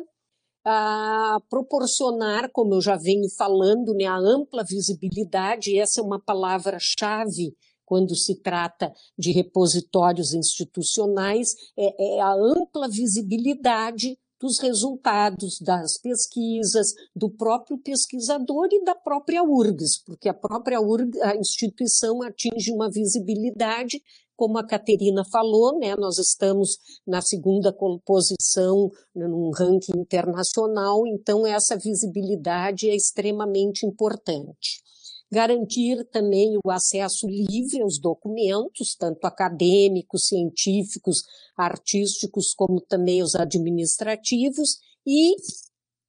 a 0.64 1.38
proporcionar, 1.48 2.50
como 2.52 2.74
eu 2.74 2.82
já 2.82 2.96
venho 2.96 3.26
falando, 3.38 3.94
né, 3.94 4.04
a 4.04 4.18
ampla 4.18 4.62
visibilidade, 4.62 5.78
essa 5.78 6.02
é 6.02 6.04
uma 6.04 6.20
palavra-chave 6.20 7.54
quando 7.88 8.14
se 8.14 8.34
trata 8.42 8.92
de 9.18 9.32
repositórios 9.32 10.34
institucionais, 10.34 11.48
é, 11.74 12.16
é 12.16 12.20
a 12.20 12.34
ampla 12.34 12.86
visibilidade 12.86 14.18
dos 14.38 14.60
resultados 14.60 15.58
das 15.58 15.98
pesquisas, 15.98 16.88
do 17.16 17.30
próprio 17.30 17.78
pesquisador 17.78 18.68
e 18.70 18.84
da 18.84 18.94
própria 18.94 19.42
URGS, 19.42 20.02
porque 20.04 20.28
a 20.28 20.34
própria 20.34 20.80
URGS, 20.80 21.18
a 21.22 21.34
instituição 21.34 22.22
atinge 22.22 22.70
uma 22.70 22.90
visibilidade, 22.90 24.02
como 24.36 24.58
a 24.58 24.66
Caterina 24.66 25.24
falou, 25.32 25.78
né, 25.78 25.96
nós 25.96 26.18
estamos 26.18 26.76
na 27.06 27.22
segunda 27.22 27.74
posição 28.04 28.90
num 29.14 29.50
ranking 29.50 29.98
internacional, 29.98 31.06
então 31.06 31.46
essa 31.46 31.76
visibilidade 31.76 32.88
é 32.88 32.94
extremamente 32.94 33.86
importante 33.86 34.86
garantir 35.30 36.04
também 36.10 36.58
o 36.64 36.70
acesso 36.70 37.26
livre 37.26 37.82
aos 37.82 37.98
documentos, 37.98 38.96
tanto 38.98 39.26
acadêmicos, 39.26 40.26
científicos, 40.26 41.18
artísticos, 41.56 42.54
como 42.54 42.80
também 42.80 43.22
os 43.22 43.34
administrativos, 43.34 44.78
e 45.06 45.34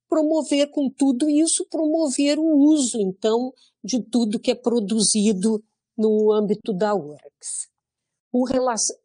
promover 0.08 0.72
com 0.72 0.90
tudo 0.90 1.30
isso, 1.30 1.66
promover 1.70 2.40
o 2.40 2.58
uso, 2.74 3.00
então, 3.00 3.54
de 3.84 4.02
tudo 4.02 4.40
que 4.40 4.52
é 4.52 4.56
produzido 4.56 5.64
no 5.98 6.32
âmbito 6.32 6.74
da 6.74 6.96
URGS. 6.96 7.70
Com 8.32 8.44
relação, 8.44 8.96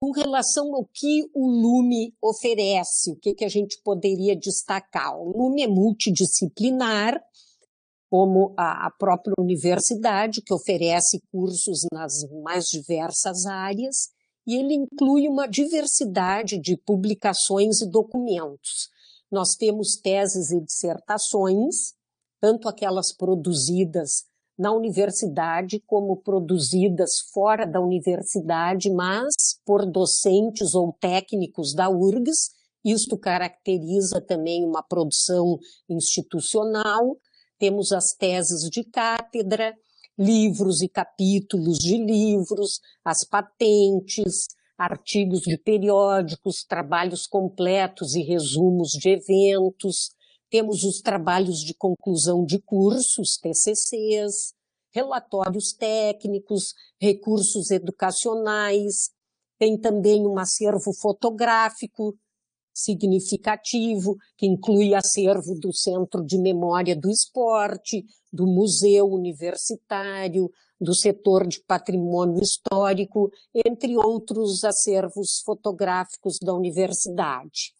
com 0.00 0.10
relação 0.12 0.74
ao 0.74 0.84
que 0.92 1.28
o 1.34 1.48
Lume 1.48 2.14
oferece, 2.22 3.12
o 3.12 3.16
que, 3.16 3.34
que 3.34 3.44
a 3.44 3.48
gente 3.48 3.80
poderia 3.82 4.36
destacar? 4.36 5.16
O 5.18 5.36
Lume 5.36 5.62
é 5.62 5.66
multidisciplinar, 5.66 7.20
como 8.10 8.54
a, 8.56 8.90
própria 8.98 9.34
universidade, 9.38 10.42
que 10.42 10.54
oferece 10.54 11.20
cursos 11.30 11.80
nas 11.92 12.12
mais 12.42 12.64
diversas 12.66 13.44
áreas, 13.46 14.08
e 14.46 14.56
ele 14.56 14.74
inclui 14.74 15.28
uma 15.28 15.46
diversidade 15.46 16.58
de 16.58 16.76
publicações 16.76 17.82
e 17.82 17.90
documentos. 17.90 18.88
Nós 19.30 19.54
temos 19.56 19.96
teses 19.96 20.50
e 20.50 20.60
dissertações, 20.64 21.92
tanto 22.40 22.66
aquelas 22.66 23.14
produzidas 23.14 24.24
na 24.58 24.72
universidade 24.72 25.80
como 25.86 26.16
produzidas 26.16 27.10
fora 27.32 27.64
da 27.64 27.80
universidade, 27.80 28.90
mas 28.90 29.34
por 29.64 29.84
docentes 29.84 30.74
ou 30.74 30.92
técnicos 30.98 31.74
da 31.74 31.88
URGS. 31.88 32.50
Isto 32.84 33.18
caracteriza 33.18 34.20
também 34.20 34.64
uma 34.64 34.82
produção 34.82 35.58
institucional, 35.88 37.16
temos 37.58 37.92
as 37.92 38.14
teses 38.18 38.68
de 38.70 38.84
cátedra, 38.84 39.74
livros 40.18 40.82
e 40.82 40.88
capítulos 40.88 41.78
de 41.78 41.96
livros, 41.96 42.80
as 43.04 43.26
patentes, 43.26 44.46
artigos 44.76 45.40
de 45.40 45.58
periódicos, 45.58 46.64
trabalhos 46.64 47.26
completos 47.26 48.14
e 48.14 48.22
resumos 48.22 48.90
de 48.90 49.10
eventos. 49.10 50.10
Temos 50.50 50.84
os 50.84 51.00
trabalhos 51.00 51.58
de 51.58 51.74
conclusão 51.74 52.44
de 52.44 52.60
cursos, 52.60 53.38
TCCs, 53.38 54.54
relatórios 54.92 55.72
técnicos, 55.72 56.74
recursos 57.00 57.70
educacionais. 57.70 59.10
Tem 59.58 59.78
também 59.78 60.26
um 60.26 60.38
acervo 60.38 60.92
fotográfico 61.00 62.16
significativo, 62.78 64.16
que 64.36 64.46
inclui 64.46 64.94
acervo 64.94 65.58
do 65.58 65.74
Centro 65.74 66.24
de 66.24 66.38
Memória 66.38 66.94
do 66.94 67.10
Esporte, 67.10 68.04
do 68.32 68.46
Museu 68.46 69.06
Universitário, 69.06 70.50
do 70.80 70.94
setor 70.94 71.46
de 71.46 71.60
patrimônio 71.66 72.40
histórico, 72.40 73.30
entre 73.66 73.96
outros 73.96 74.62
acervos 74.64 75.42
fotográficos 75.44 76.38
da 76.40 76.54
universidade. 76.54 77.72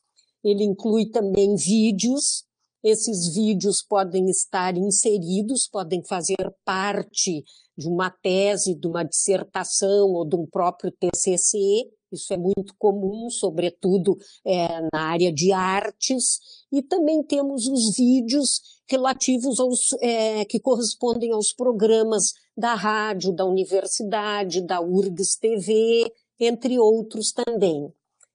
Ele 0.42 0.64
inclui 0.64 1.08
também 1.10 1.54
vídeos. 1.54 2.44
Esses 2.82 3.34
vídeos 3.34 3.84
podem 3.88 4.28
estar 4.28 4.76
inseridos, 4.76 5.68
podem 5.70 6.02
fazer 6.04 6.54
parte 6.64 7.44
de 7.76 7.88
uma 7.88 8.10
tese, 8.10 8.74
de 8.74 8.86
uma 8.86 9.04
dissertação 9.04 10.12
ou 10.12 10.26
de 10.26 10.36
um 10.36 10.46
próprio 10.46 10.92
TCC, 10.92 11.88
isso 12.12 12.32
é 12.32 12.36
muito 12.36 12.74
comum, 12.78 13.28
sobretudo 13.30 14.16
é, 14.44 14.80
na 14.92 15.02
área 15.02 15.32
de 15.32 15.52
artes, 15.52 16.38
e 16.72 16.82
também 16.82 17.22
temos 17.22 17.66
os 17.66 17.96
vídeos 17.96 18.60
relativos 18.88 19.60
aos 19.60 19.92
é, 20.00 20.44
que 20.44 20.58
correspondem 20.58 21.32
aos 21.32 21.52
programas 21.52 22.32
da 22.56 22.74
rádio, 22.74 23.32
da 23.32 23.44
universidade, 23.44 24.60
da 24.62 24.80
URGS 24.80 25.38
TV, 25.38 26.12
entre 26.40 26.78
outros 26.78 27.32
também. 27.32 27.92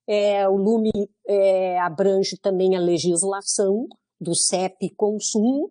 É, 0.07 0.47
o 0.47 0.55
Lume 0.55 0.91
é, 1.27 1.79
abrange 1.79 2.37
também 2.37 2.75
a 2.75 2.79
legislação 2.79 3.87
do 4.19 4.35
CEP 4.35 4.89
Consum, 4.95 5.67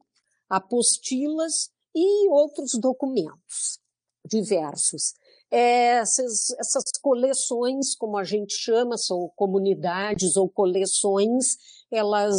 apostilas 0.49 1.71
e 1.95 2.29
outros 2.31 2.73
documentos 2.81 3.81
diversos 4.25 5.15
essas, 5.55 6.51
essas 6.59 6.85
coleções, 7.03 7.95
como 7.95 8.17
a 8.17 8.25
gente 8.25 8.55
chama, 8.55 8.97
são 8.97 9.31
comunidades 9.37 10.35
ou 10.37 10.49
coleções, 10.49 11.57
elas 11.91 12.37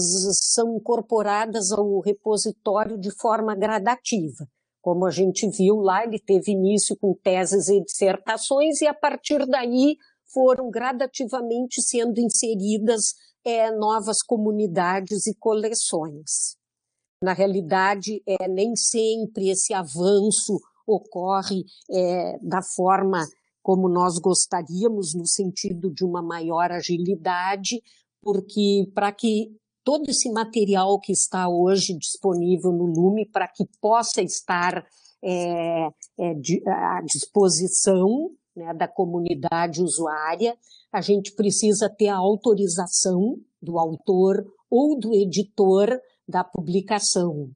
são 0.53 0.75
incorporadas 0.75 1.71
ao 1.71 1.99
repositório 1.99 2.97
de 2.97 3.11
forma 3.11 3.55
gradativa. 3.55 4.47
Como 4.81 5.05
a 5.05 5.11
gente 5.11 5.47
viu 5.47 5.75
lá, 5.75 6.03
ele 6.03 6.19
teve 6.19 6.51
início 6.53 6.97
com 6.97 7.13
teses 7.13 7.69
e 7.69 7.81
dissertações, 7.81 8.81
e 8.81 8.87
a 8.87 8.93
partir 8.93 9.45
daí 9.45 9.95
foram 10.33 10.71
gradativamente 10.71 11.83
sendo 11.83 12.19
inseridas 12.19 13.13
é, 13.45 13.69
novas 13.69 14.23
comunidades 14.23 15.27
e 15.27 15.35
coleções. 15.35 16.57
Na 17.21 17.33
realidade, 17.33 18.23
é, 18.27 18.47
nem 18.47 18.75
sempre 18.75 19.49
esse 19.49 19.73
avanço 19.73 20.59
ocorre 20.85 21.63
é, 21.91 22.37
da 22.41 22.61
forma 22.61 23.25
como 23.61 23.87
nós 23.87 24.19
gostaríamos, 24.19 25.13
no 25.15 25.25
sentido 25.25 25.89
de 25.89 26.03
uma 26.03 26.21
maior 26.21 26.69
agilidade, 26.71 27.81
porque 28.21 28.89
para 28.93 29.11
que 29.11 29.55
todo 29.83 30.09
esse 30.09 30.29
material 30.31 30.99
que 30.99 31.13
está 31.13 31.47
hoje 31.47 31.97
disponível 31.97 32.71
no 32.71 32.85
Lume, 32.85 33.25
para 33.25 33.47
que 33.47 33.65
possa 33.81 34.21
estar 34.21 34.85
é, 35.23 35.87
é, 36.19 36.33
de, 36.35 36.61
à 36.67 37.01
disposição 37.01 38.31
né, 38.55 38.73
da 38.73 38.87
comunidade 38.87 39.81
usuária, 39.81 40.57
a 40.91 41.01
gente 41.01 41.33
precisa 41.33 41.89
ter 41.89 42.09
a 42.09 42.17
autorização 42.17 43.37
do 43.61 43.79
autor 43.79 44.45
ou 44.69 44.99
do 44.99 45.13
editor 45.13 45.99
da 46.27 46.43
publicação. 46.43 47.49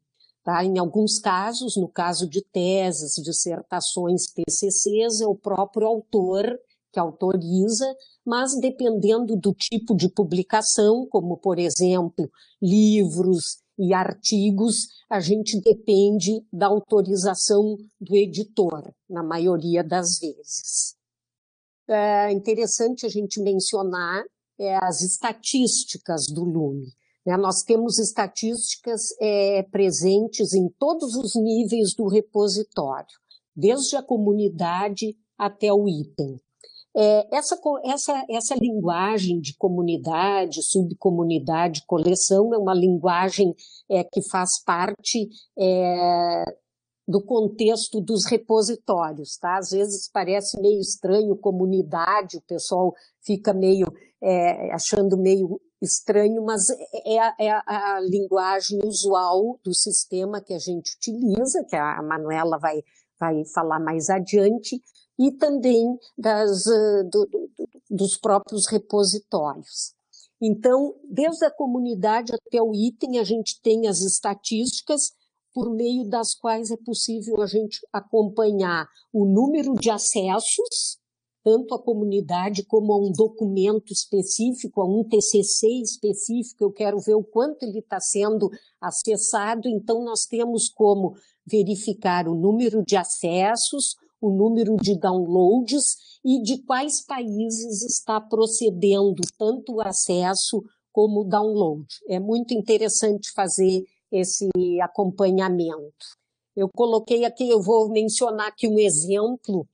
Tá? 0.47 0.63
Em 0.63 0.79
alguns 0.79 1.19
casos, 1.19 1.75
no 1.75 1.89
caso 1.89 2.25
de 2.25 2.41
teses, 2.41 3.21
dissertações, 3.21 4.27
TCCs, 4.27 5.19
é 5.19 5.27
o 5.27 5.35
próprio 5.35 5.85
autor 5.85 6.57
que 6.89 6.97
autoriza, 6.97 7.85
mas 8.25 8.57
dependendo 8.57 9.35
do 9.35 9.53
tipo 9.53 9.93
de 9.93 10.07
publicação, 10.07 11.05
como 11.09 11.35
por 11.35 11.59
exemplo 11.59 12.31
livros 12.61 13.57
e 13.77 13.93
artigos, 13.93 14.87
a 15.09 15.19
gente 15.19 15.59
depende 15.59 16.41
da 16.49 16.67
autorização 16.67 17.75
do 17.99 18.15
editor, 18.15 18.93
na 19.09 19.21
maioria 19.21 19.83
das 19.83 20.17
vezes. 20.17 20.95
É 21.89 22.31
interessante 22.31 23.05
a 23.05 23.09
gente 23.09 23.41
mencionar 23.41 24.23
é, 24.57 24.77
as 24.81 25.01
estatísticas 25.01 26.27
do 26.27 26.45
Lume. 26.45 26.96
Né? 27.27 27.35
Nós 27.35 27.61
temos 27.61 27.99
estatísticas 27.99 29.01
é, 29.19 29.61
presentes 29.63 30.53
em 30.53 30.69
todos 30.79 31.13
os 31.15 31.35
níveis 31.35 31.93
do 31.93 32.07
repositório, 32.07 33.19
desde 33.53 33.97
a 33.97 34.01
comunidade 34.01 35.13
até 35.37 35.73
o 35.73 35.89
item. 35.89 36.39
É, 36.95 37.35
essa, 37.35 37.59
essa, 37.83 38.25
essa 38.29 38.55
linguagem 38.55 39.41
de 39.41 39.53
comunidade, 39.57 40.63
subcomunidade, 40.63 41.83
coleção 41.85 42.53
é 42.53 42.57
uma 42.57 42.73
linguagem 42.73 43.53
é, 43.91 44.05
que 44.05 44.21
faz 44.29 44.63
parte 44.65 45.27
é, 45.59 46.43
do 47.05 47.21
contexto 47.21 47.99
dos 48.01 48.25
repositórios, 48.25 49.37
tá? 49.37 49.57
Às 49.57 49.71
vezes 49.71 50.09
parece 50.11 50.59
meio 50.59 50.79
estranho 50.79 51.37
comunidade, 51.37 52.37
o 52.37 52.43
pessoal 52.47 52.93
fica 53.21 53.53
meio 53.53 53.85
é, 54.21 54.73
achando 54.73 55.17
meio 55.17 55.59
estranho, 55.81 56.43
mas 56.43 56.69
é, 56.69 57.15
é 57.15 57.19
a, 57.19 57.35
é 57.39 57.51
a, 57.51 57.99
linguagem 57.99 58.79
usual 58.83 59.59
do 59.63 59.73
sistema 59.73 60.41
que 60.41 60.53
a 60.53 60.59
gente 60.59 60.95
utiliza, 60.95 61.63
que 61.69 61.75
a 61.75 62.01
Manuela 62.01 62.57
vai, 62.57 62.81
vai 63.19 63.43
falar 63.53 63.79
mais 63.79 64.09
adiante, 64.09 64.81
e 65.19 65.31
também 65.31 65.97
das, 66.17 66.63
do, 67.11 67.25
do, 67.25 67.49
dos 67.89 68.17
próprios 68.17 68.67
repositórios. 68.67 69.95
Então, 70.41 70.93
desde 71.09 71.45
a 71.45 71.51
comunidade 71.51 72.31
até 72.33 72.61
o 72.61 72.73
item, 72.73 73.17
a 73.19 73.23
gente 73.23 73.59
tem 73.61 73.87
as 73.87 74.01
estatísticas 74.01 75.11
por 75.51 75.73
meio 75.73 76.07
das 76.07 76.35
quais 76.35 76.69
é 76.69 76.77
possível 76.85 77.41
a 77.41 77.47
gente 77.47 77.79
acompanhar 77.91 78.87
o 79.11 79.25
número 79.25 79.73
de 79.73 79.89
acessos 79.89 80.99
tanto 81.47 81.73
à 81.73 81.81
comunidade 81.81 82.65
como 82.65 82.91
a 82.91 82.97
um 82.97 83.09
documento 83.09 83.93
específico, 83.93 84.81
a 84.81 84.85
um 84.85 85.01
TCC 85.01 85.81
específico. 85.81 86.61
Eu 86.61 86.73
quero 86.73 86.99
ver 86.99 87.15
o 87.15 87.23
quanto 87.23 87.63
ele 87.63 87.79
está 87.79 88.01
sendo 88.01 88.49
acessado. 88.81 89.69
Então, 89.69 90.03
nós 90.03 90.25
temos 90.25 90.67
como 90.67 91.15
verificar 91.45 92.27
o 92.27 92.35
número 92.35 92.83
de 92.83 92.97
acessos, 92.97 93.95
o 94.19 94.29
número 94.29 94.75
de 94.75 94.99
downloads 94.99 95.95
e 96.21 96.41
de 96.41 96.61
quais 96.63 97.05
países 97.05 97.81
está 97.81 98.19
procedendo 98.19 99.21
tanto 99.39 99.75
o 99.75 99.81
acesso 99.81 100.61
como 100.91 101.21
o 101.21 101.29
download. 101.29 101.85
É 102.09 102.19
muito 102.19 102.53
interessante 102.53 103.31
fazer 103.33 103.85
esse 104.11 104.49
acompanhamento. 104.81 106.17
Eu 106.53 106.67
coloquei 106.75 107.23
aqui, 107.23 107.49
eu 107.49 107.61
vou 107.61 107.89
mencionar 107.89 108.49
aqui 108.49 108.67
um 108.67 108.77
exemplo. 108.77 109.65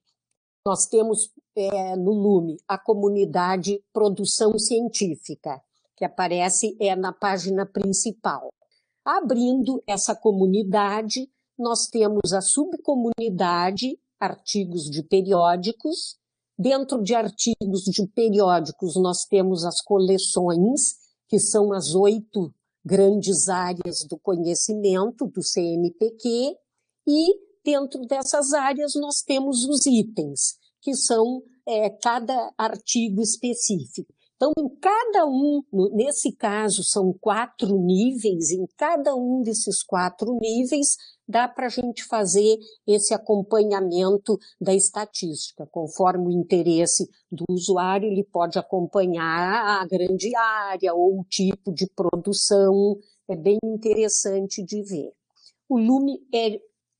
Nós 0.63 0.85
temos 0.85 1.32
é, 1.55 1.95
no 1.95 2.11
Lume 2.11 2.57
a 2.67 2.77
comunidade 2.77 3.83
Produção 3.91 4.57
Científica, 4.57 5.61
que 5.95 6.05
aparece 6.05 6.75
é, 6.79 6.95
na 6.95 7.13
página 7.13 7.65
principal. 7.65 8.49
Abrindo 9.05 9.83
essa 9.85 10.15
comunidade, 10.15 11.29
nós 11.57 11.87
temos 11.87 12.33
a 12.33 12.41
subcomunidade 12.41 13.99
artigos 14.19 14.89
de 14.89 15.03
periódicos. 15.03 16.17
Dentro 16.57 17.01
de 17.01 17.13
artigos 17.13 17.83
de 17.83 18.07
periódicos, 18.07 18.95
nós 18.95 19.25
temos 19.25 19.65
as 19.65 19.81
coleções, 19.81 20.95
que 21.27 21.39
são 21.39 21.73
as 21.73 21.93
oito 21.93 22.53
grandes 22.85 23.49
áreas 23.49 24.05
do 24.07 24.17
conhecimento 24.19 25.25
do 25.27 25.41
CNPq, 25.41 26.55
e 27.07 27.39
dentro 27.63 28.01
dessas 28.05 28.53
áreas 28.53 28.93
nós 28.95 29.21
temos 29.21 29.65
os 29.65 29.85
itens, 29.85 30.57
que 30.83 30.93
são 30.95 31.41
é, 31.65 31.89
cada 31.89 32.53
artigo 32.57 33.21
específico. 33.21 34.13
Então, 34.35 34.51
em 34.59 34.69
cada 34.81 35.25
um, 35.25 35.61
nesse 35.93 36.35
caso, 36.35 36.83
são 36.83 37.13
quatro 37.13 37.77
níveis, 37.79 38.51
em 38.51 38.65
cada 38.75 39.15
um 39.15 39.41
desses 39.41 39.81
quatro 39.81 40.37
níveis, 40.37 40.97
dá 41.25 41.47
para 41.47 41.67
a 41.67 41.69
gente 41.69 42.03
fazer 42.03 42.57
esse 42.85 43.13
acompanhamento 43.13 44.37
da 44.59 44.73
estatística. 44.73 45.65
Conforme 45.71 46.27
o 46.27 46.31
interesse 46.31 47.07
do 47.31 47.45
usuário, 47.49 48.11
ele 48.11 48.25
pode 48.25 48.59
acompanhar 48.59 49.81
a 49.81 49.87
grande 49.87 50.35
área 50.35 50.93
ou 50.93 51.21
o 51.21 51.25
tipo 51.29 51.73
de 51.73 51.87
produção. 51.95 52.97
É 53.29 53.37
bem 53.37 53.57
interessante 53.63 54.61
de 54.61 54.83
ver. 54.83 55.13
O 55.69 55.77
Lume 55.77 56.19
é 56.33 56.59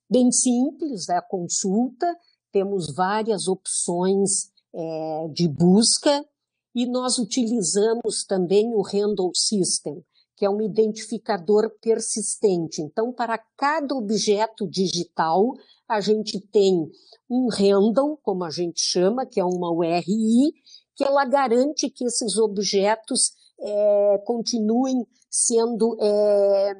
bem 0.10 0.32
simples 0.32 1.10
a 1.10 1.22
consulta, 1.22 2.08
temos 2.54 2.94
várias 2.96 3.48
opções 3.48 4.52
é, 4.74 5.28
de 5.34 5.48
busca 5.50 6.26
e 6.74 6.86
nós 6.86 7.18
utilizamos 7.18 8.24
também 8.28 8.74
o 8.74 8.82
Handle 8.82 9.32
System, 9.36 10.04
que 10.38 10.46
é 10.46 10.50
um 10.50 10.62
identificador 10.62 11.70
persistente. 11.82 12.82
Então, 12.82 13.12
para 13.12 13.38
cada 13.58 13.94
objeto 13.96 14.68
digital, 14.68 15.54
a 15.88 16.00
gente 16.00 16.39
tem 16.39 16.89
um 17.30 17.48
handle, 17.50 18.18
como 18.24 18.44
a 18.44 18.50
gente 18.50 18.80
chama, 18.80 19.26
que 19.26 19.39
é 19.39 19.46
uma 19.46 19.72
URI, 19.72 20.54
que 20.96 21.04
ela 21.04 21.26
garante 21.26 21.89
que 21.89 22.06
esses 22.06 22.38
objetos 22.38 23.32
é, 23.60 24.18
continuem 24.26 25.06
sendo 25.30 25.98
é, 26.00 26.74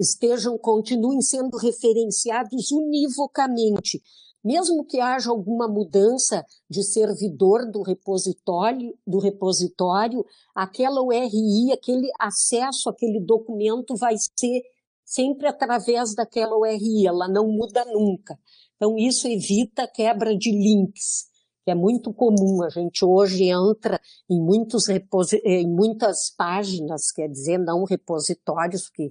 estejam 0.00 0.56
continuem 0.56 1.20
sendo 1.20 1.56
referenciados 1.58 2.70
univocamente, 2.70 4.02
mesmo 4.42 4.84
que 4.84 5.00
haja 5.00 5.30
alguma 5.30 5.68
mudança 5.68 6.44
de 6.68 6.82
servidor 6.82 7.70
do 7.70 7.82
repositório, 7.82 8.96
do 9.06 9.18
repositório, 9.18 10.24
aquela 10.54 11.02
URI, 11.02 11.72
aquele 11.72 12.08
acesso 12.18 12.88
àquele 12.88 13.20
documento 13.20 13.94
vai 13.96 14.14
ser 14.16 14.62
sempre 15.04 15.48
através 15.48 16.14
daquela 16.14 16.56
URI, 16.56 17.06
ela 17.06 17.28
não 17.28 17.48
muda 17.48 17.84
nunca. 17.84 18.38
Então 18.76 18.96
isso 18.96 19.28
evita 19.28 19.86
quebra 19.86 20.36
de 20.36 20.50
links, 20.52 21.28
que 21.64 21.70
é 21.70 21.74
muito 21.74 22.14
comum. 22.14 22.62
A 22.62 22.70
gente 22.70 23.04
hoje 23.04 23.44
entra 23.44 24.00
em, 24.30 24.40
muitos 24.40 24.88
em 24.88 25.68
muitas 25.68 26.34
páginas, 26.34 27.10
quer 27.12 27.28
dizer, 27.28 27.58
não 27.58 27.84
repositórios, 27.84 28.88
que 28.88 29.10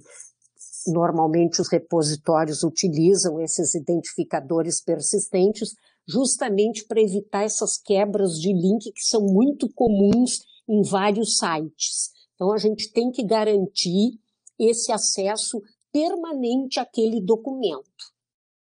Normalmente, 0.86 1.60
os 1.60 1.68
repositórios 1.68 2.62
utilizam 2.62 3.40
esses 3.40 3.74
identificadores 3.74 4.82
persistentes 4.82 5.74
justamente 6.08 6.84
para 6.86 7.00
evitar 7.00 7.44
essas 7.44 7.76
quebras 7.76 8.38
de 8.40 8.52
link 8.52 8.90
que 8.92 9.04
são 9.04 9.22
muito 9.22 9.68
comuns 9.72 10.40
em 10.68 10.82
vários 10.82 11.36
sites. 11.36 12.10
Então, 12.34 12.52
a 12.52 12.58
gente 12.58 12.92
tem 12.92 13.10
que 13.10 13.24
garantir 13.24 14.18
esse 14.58 14.90
acesso 14.92 15.60
permanente 15.92 16.78
àquele 16.78 17.20
documento. 17.20 18.10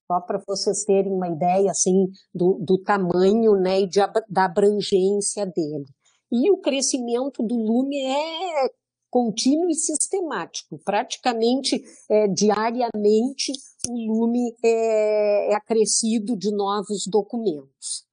Só 0.05 0.21
para 0.21 0.39
vocês 0.47 0.85
terem 0.85 1.11
uma 1.11 1.27
ideia 1.27 1.71
assim 1.71 2.05
do, 2.33 2.59
do 2.61 2.77
tamanho 2.77 3.55
né, 3.55 3.81
e 3.81 3.87
de, 3.87 3.99
da 4.29 4.45
abrangência 4.45 5.45
dele. 5.45 5.83
E 6.31 6.49
o 6.51 6.57
crescimento 6.57 7.43
do 7.43 7.55
Lume 7.55 7.99
é 7.99 8.69
contínuo 9.09 9.69
e 9.69 9.75
sistemático. 9.75 10.77
Praticamente 10.83 11.81
é, 12.09 12.27
diariamente 12.27 13.53
o 13.89 13.93
Lume 13.93 14.53
é, 14.63 15.51
é 15.51 15.55
acrescido 15.55 16.35
de 16.35 16.51
novos 16.51 17.07
documentos. 17.07 18.05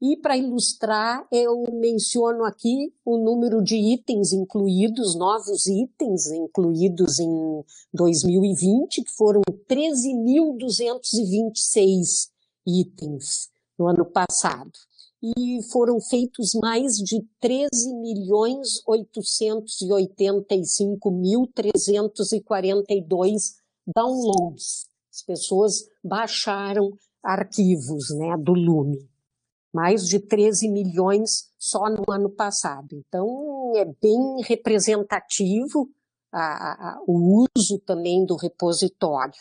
E 0.00 0.16
para 0.16 0.36
ilustrar, 0.36 1.26
eu 1.32 1.64
menciono 1.72 2.44
aqui 2.44 2.94
o 3.04 3.18
número 3.18 3.60
de 3.60 3.74
itens 3.74 4.32
incluídos, 4.32 5.16
novos 5.16 5.66
itens 5.66 6.30
incluídos 6.30 7.18
em 7.18 7.64
2020, 7.92 9.02
que 9.02 9.10
foram 9.10 9.42
13.226 9.68 12.30
itens 12.64 13.50
no 13.76 13.88
ano 13.88 14.04
passado 14.04 14.70
e 15.22 15.62
foram 15.70 16.00
feitos 16.00 16.54
mais 16.54 16.94
de 16.94 17.22
13 17.40 17.94
milhões 18.00 18.80
885 18.86 21.10
mil 21.10 21.46
342 21.54 23.58
downloads. 23.86 24.88
As 25.12 25.22
pessoas 25.22 25.86
baixaram 26.04 26.90
arquivos 27.22 28.10
né, 28.16 28.36
do 28.38 28.52
Lume. 28.52 29.06
Mais 29.74 30.06
de 30.06 30.18
13 30.20 30.68
milhões 30.68 31.50
só 31.58 31.90
no 31.90 32.04
ano 32.10 32.30
passado. 32.30 32.88
Então, 32.92 33.72
é 33.76 33.84
bem 33.84 34.40
representativo 34.44 35.90
a, 36.32 36.40
a, 36.40 37.02
o 37.06 37.46
uso 37.56 37.78
também 37.84 38.24
do 38.24 38.34
repositório. 38.36 39.34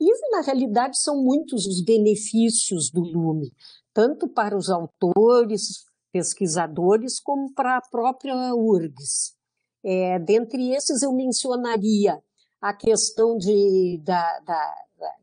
E, 0.00 0.30
na 0.30 0.40
realidade, 0.40 0.98
são 0.98 1.22
muitos 1.22 1.66
os 1.66 1.84
benefícios 1.84 2.90
do 2.90 3.02
Lume 3.02 3.52
tanto 3.92 4.28
para 4.28 4.56
os 4.56 4.70
autores, 4.70 5.84
pesquisadores, 6.12 7.20
como 7.20 7.52
para 7.52 7.76
a 7.76 7.82
própria 7.90 8.54
URGS. 8.54 9.34
É, 9.82 10.18
dentre 10.18 10.72
esses, 10.72 11.02
eu 11.02 11.12
mencionaria 11.12 12.20
a 12.60 12.74
questão 12.74 13.36
de, 13.36 14.00
da, 14.04 14.40
da, 14.40 14.74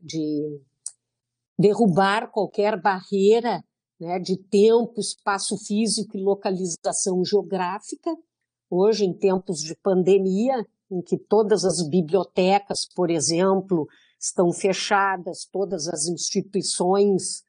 de 0.02 0.60
derrubar 1.58 2.30
qualquer 2.30 2.80
barreira 2.80 3.62
né, 4.00 4.18
de 4.18 4.36
tempo, 4.36 4.98
espaço 4.98 5.56
físico 5.58 6.16
e 6.16 6.22
localização 6.22 7.24
geográfica. 7.24 8.14
Hoje, 8.70 9.04
em 9.04 9.16
tempos 9.16 9.60
de 9.60 9.74
pandemia, 9.76 10.64
em 10.90 11.02
que 11.02 11.18
todas 11.18 11.64
as 11.64 11.86
bibliotecas, 11.88 12.86
por 12.94 13.10
exemplo, 13.10 13.86
estão 14.20 14.52
fechadas, 14.52 15.46
todas 15.50 15.88
as 15.88 16.06
instituições 16.06 17.44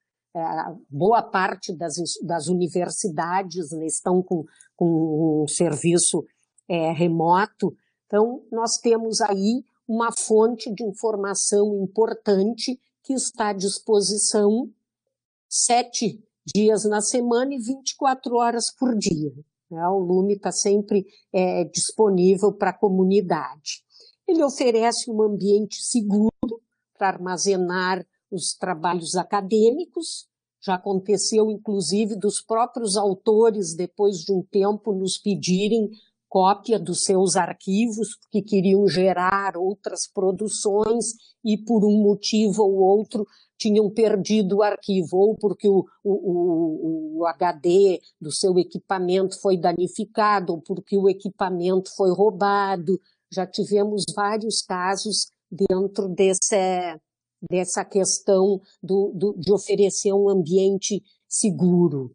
boa 0.89 1.23
parte 1.23 1.73
das, 1.73 1.95
das 2.23 2.47
universidades 2.47 3.71
né, 3.71 3.85
estão 3.85 4.21
com, 4.21 4.45
com 4.75 5.43
um 5.43 5.47
serviço 5.47 6.23
é, 6.67 6.91
remoto. 6.91 7.75
Então, 8.05 8.43
nós 8.51 8.77
temos 8.77 9.21
aí 9.21 9.63
uma 9.87 10.11
fonte 10.11 10.71
de 10.73 10.83
informação 10.83 11.83
importante 11.83 12.79
que 13.03 13.13
está 13.13 13.49
à 13.49 13.53
disposição 13.53 14.69
sete 15.49 16.23
dias 16.45 16.85
na 16.85 17.01
semana 17.01 17.53
e 17.53 17.59
24 17.59 18.35
horas 18.35 18.71
por 18.71 18.95
dia. 18.95 19.33
Né? 19.69 19.87
O 19.87 19.97
Lume 19.97 20.35
está 20.35 20.51
sempre 20.51 21.07
é, 21.33 21.63
disponível 21.65 22.53
para 22.53 22.69
a 22.69 22.77
comunidade. 22.77 23.83
Ele 24.27 24.43
oferece 24.43 25.09
um 25.09 25.21
ambiente 25.23 25.81
seguro 25.81 26.61
para 26.97 27.09
armazenar 27.09 28.05
os 28.31 28.53
trabalhos 28.53 29.15
acadêmicos. 29.15 30.27
Já 30.61 30.75
aconteceu, 30.75 31.49
inclusive, 31.49 32.15
dos 32.15 32.41
próprios 32.41 32.97
autores, 32.97 33.75
depois 33.75 34.17
de 34.17 34.33
um 34.33 34.43
tempo, 34.43 34.93
nos 34.93 35.17
pedirem 35.17 35.89
cópia 36.29 36.79
dos 36.79 37.03
seus 37.03 37.35
arquivos, 37.35 38.15
porque 38.21 38.41
queriam 38.41 38.87
gerar 38.87 39.57
outras 39.57 40.07
produções 40.07 41.13
e, 41.43 41.57
por 41.57 41.83
um 41.83 42.03
motivo 42.03 42.63
ou 42.63 42.75
outro, 42.75 43.25
tinham 43.57 43.89
perdido 43.89 44.57
o 44.57 44.63
arquivo, 44.63 45.17
ou 45.17 45.35
porque 45.35 45.67
o, 45.67 45.85
o, 46.03 47.19
o, 47.19 47.25
HD 47.25 47.99
do 48.21 48.31
seu 48.31 48.57
equipamento 48.57 49.39
foi 49.41 49.57
danificado, 49.57 50.53
ou 50.53 50.61
porque 50.61 50.97
o 50.97 51.09
equipamento 51.09 51.89
foi 51.95 52.13
roubado. 52.13 52.99
Já 53.31 53.45
tivemos 53.45 54.03
vários 54.15 54.61
casos 54.61 55.31
dentro 55.51 56.07
desse, 56.07 56.55
dessa 57.41 57.85
questão 57.85 58.61
do, 58.81 59.11
do, 59.15 59.35
de 59.37 59.51
oferecer 59.51 60.13
um 60.13 60.29
ambiente 60.29 61.03
seguro. 61.27 62.13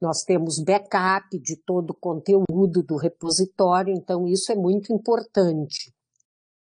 Nós 0.00 0.22
temos 0.24 0.58
backup 0.58 1.38
de 1.38 1.56
todo 1.56 1.90
o 1.90 1.94
conteúdo 1.94 2.82
do 2.82 2.96
repositório, 2.96 3.94
então 3.94 4.26
isso 4.26 4.50
é 4.50 4.56
muito 4.56 4.92
importante. 4.92 5.92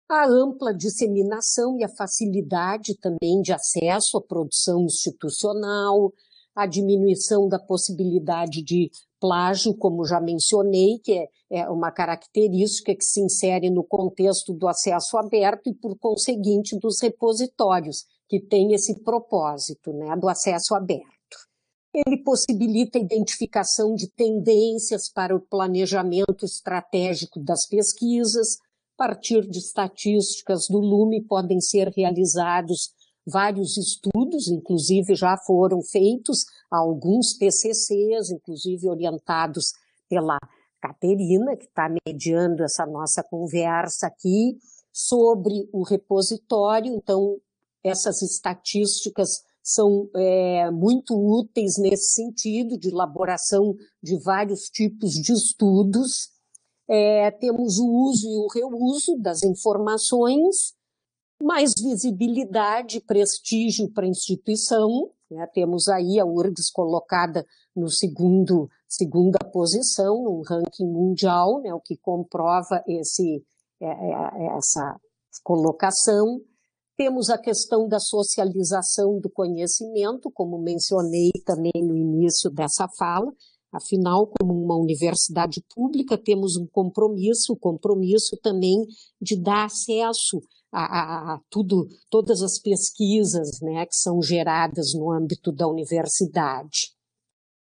A 0.10 0.26
ampla 0.28 0.74
disseminação 0.74 1.78
e 1.78 1.84
a 1.84 1.96
facilidade 1.96 2.98
também 3.00 3.42
de 3.42 3.54
acesso 3.54 4.18
à 4.18 4.22
produção 4.22 4.84
institucional, 4.84 6.12
a 6.56 6.66
diminuição 6.66 7.48
da 7.48 7.60
possibilidade 7.60 8.64
de 8.64 8.90
plágio, 9.20 9.76
como 9.76 10.06
já 10.06 10.20
mencionei, 10.20 11.00
que 11.04 11.14
é, 11.14 11.28
é 11.52 11.70
uma 11.70 11.92
característica 11.92 12.96
que 12.96 13.04
se 13.04 13.22
insere 13.22 13.70
no 13.70 13.84
contexto 13.84 14.54
do 14.54 14.68
acesso 14.68 15.18
aberto 15.18 15.68
e, 15.70 15.74
por 15.74 15.98
conseguinte, 15.98 16.78
dos 16.80 17.02
repositórios, 17.02 18.06
que 18.28 18.40
tem 18.40 18.74
esse 18.74 19.02
propósito, 19.04 19.92
né, 19.94 20.16
do 20.16 20.30
acesso 20.30 20.76
aberto. 20.76 21.10
Ele 21.94 22.22
possibilita 22.24 23.00
a 23.00 23.02
identificação 23.02 23.96
de 23.96 24.08
tendências 24.12 25.12
para 25.12 25.36
o 25.36 25.42
planejamento 25.42 26.46
estratégico 26.46 27.40
das 27.40 27.68
pesquisas. 27.68 28.58
A 28.98 29.08
partir 29.08 29.42
de 29.50 29.58
estatísticas 29.58 30.68
do 30.70 30.78
Lume 30.78 31.26
podem 31.26 31.60
ser 31.60 31.88
realizados 31.88 32.92
vários 33.30 33.78
estudos, 33.78 34.48
inclusive 34.48 35.16
já 35.16 35.38
foram 35.38 35.82
feitos 35.82 36.46
alguns 36.70 37.38
TCCs, 37.38 38.32
inclusive 38.32 38.90
orientados 38.90 39.74
pela 40.10 40.38
Caterina, 40.82 41.56
que 41.56 41.66
está 41.66 41.90
mediando 42.06 42.64
essa 42.64 42.86
nossa 42.86 43.24
conversa 43.24 44.08
aqui, 44.08 44.58
sobre 44.92 45.70
o 45.72 45.84
repositório. 45.84 46.94
Então, 46.94 47.38
essas 47.84 48.22
estatísticas 48.22 49.44
são 49.62 50.10
é, 50.16 50.72
muito 50.72 51.14
úteis 51.16 51.78
nesse 51.78 52.14
sentido, 52.14 52.78
de 52.78 52.90
elaboração 52.90 53.76
de 54.02 54.18
vários 54.18 54.70
tipos 54.70 55.14
de 55.14 55.32
estudos. 55.32 56.30
É, 56.90 57.30
temos 57.32 57.78
o 57.78 57.88
uso 57.88 58.28
e 58.28 58.38
o 58.38 58.48
reuso 58.48 59.16
das 59.20 59.44
informações, 59.44 60.74
mais 61.42 61.74
visibilidade 61.82 63.02
prestígio 63.02 63.92
para 63.92 64.06
a 64.06 64.10
instituição. 64.10 65.10
Né? 65.32 65.48
Temos 65.54 65.88
aí 65.88 66.20
a 66.20 66.26
URGS 66.26 66.72
colocada 66.72 67.46
no 67.76 67.90
segundo, 67.90 68.70
segunda 68.88 69.40
posição, 69.52 70.24
no 70.24 70.42
ranking 70.42 70.88
mundial, 70.88 71.62
né? 71.62 71.74
o 71.74 71.80
que 71.80 71.98
comprova 71.98 72.84
esse, 72.88 73.44
é, 73.82 73.86
é 73.88 74.58
essa 74.58 75.00
colocação. 75.44 76.42
Temos 76.98 77.30
a 77.30 77.38
questão 77.38 77.88
da 77.88 78.00
socialização 78.00 79.20
do 79.22 79.30
conhecimento, 79.30 80.30
como 80.34 80.62
mencionei 80.62 81.32
também 81.46 81.72
no 81.76 81.96
início 81.96 82.50
dessa 82.50 82.88
fala. 82.98 83.32
Afinal, 83.72 84.28
como 84.28 84.52
uma 84.54 84.76
universidade 84.76 85.64
pública, 85.74 86.18
temos 86.18 86.58
um 86.58 86.68
compromisso, 86.68 87.54
o 87.54 87.58
compromisso 87.58 88.36
também 88.42 88.84
de 89.22 89.40
dar 89.40 89.66
acesso 89.66 90.42
a, 90.72 91.34
a, 91.34 91.42
tudo, 91.50 91.88
todas 92.10 92.42
as 92.42 92.60
pesquisas 92.60 93.60
né, 93.62 93.86
que 93.86 93.96
são 93.96 94.22
geradas 94.22 94.94
no 94.94 95.12
âmbito 95.12 95.52
da 95.52 95.68
universidade. 95.68 96.94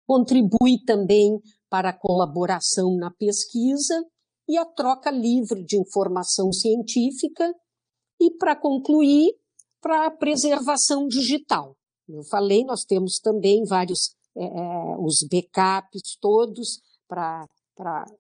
Contribui 0.07 0.83
também 0.85 1.39
para 1.69 1.89
a 1.89 1.97
colaboração 1.97 2.95
na 2.95 3.11
pesquisa 3.11 4.05
e 4.47 4.57
a 4.57 4.65
troca 4.65 5.11
livre 5.11 5.63
de 5.63 5.79
informação 5.79 6.51
científica 6.51 7.53
e, 8.19 8.31
para 8.31 8.55
concluir, 8.55 9.33
para 9.81 10.07
a 10.07 10.11
preservação 10.11 11.07
digital. 11.07 11.75
Eu 12.07 12.23
falei, 12.23 12.63
nós 12.65 12.83
temos 12.83 13.19
também 13.19 13.63
vários, 13.65 14.15
é, 14.35 14.43
é 14.43 14.97
os 14.97 15.19
backups 15.29 16.17
todos, 16.19 16.81
para 17.07 17.47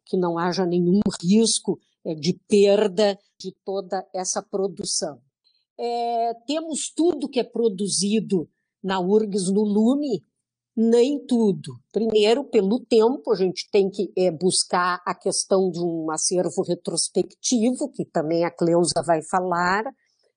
que 0.05 0.17
não 0.17 0.37
haja 0.37 0.65
nenhum 0.65 0.99
risco 1.21 1.79
de 2.05 2.39
perda 2.47 3.17
de 3.39 3.53
toda 3.63 4.05
essa 4.13 4.41
produção. 4.41 5.19
É, 5.77 6.33
temos 6.45 6.91
tudo 6.95 7.29
que 7.29 7.39
é 7.39 7.43
produzido 7.43 8.49
na 8.83 8.99
URGS 8.99 9.51
no 9.51 9.63
Lume, 9.63 10.23
nem 10.75 11.25
tudo. 11.25 11.73
Primeiro, 11.91 12.45
pelo 12.45 12.79
tempo, 12.79 13.31
a 13.31 13.35
gente 13.35 13.69
tem 13.71 13.89
que 13.89 14.11
é, 14.17 14.31
buscar 14.31 15.01
a 15.05 15.13
questão 15.13 15.69
de 15.69 15.79
um 15.79 16.09
acervo 16.11 16.63
retrospectivo, 16.63 17.91
que 17.91 18.05
também 18.05 18.45
a 18.45 18.51
Cleusa 18.51 19.03
vai 19.05 19.21
falar 19.29 19.83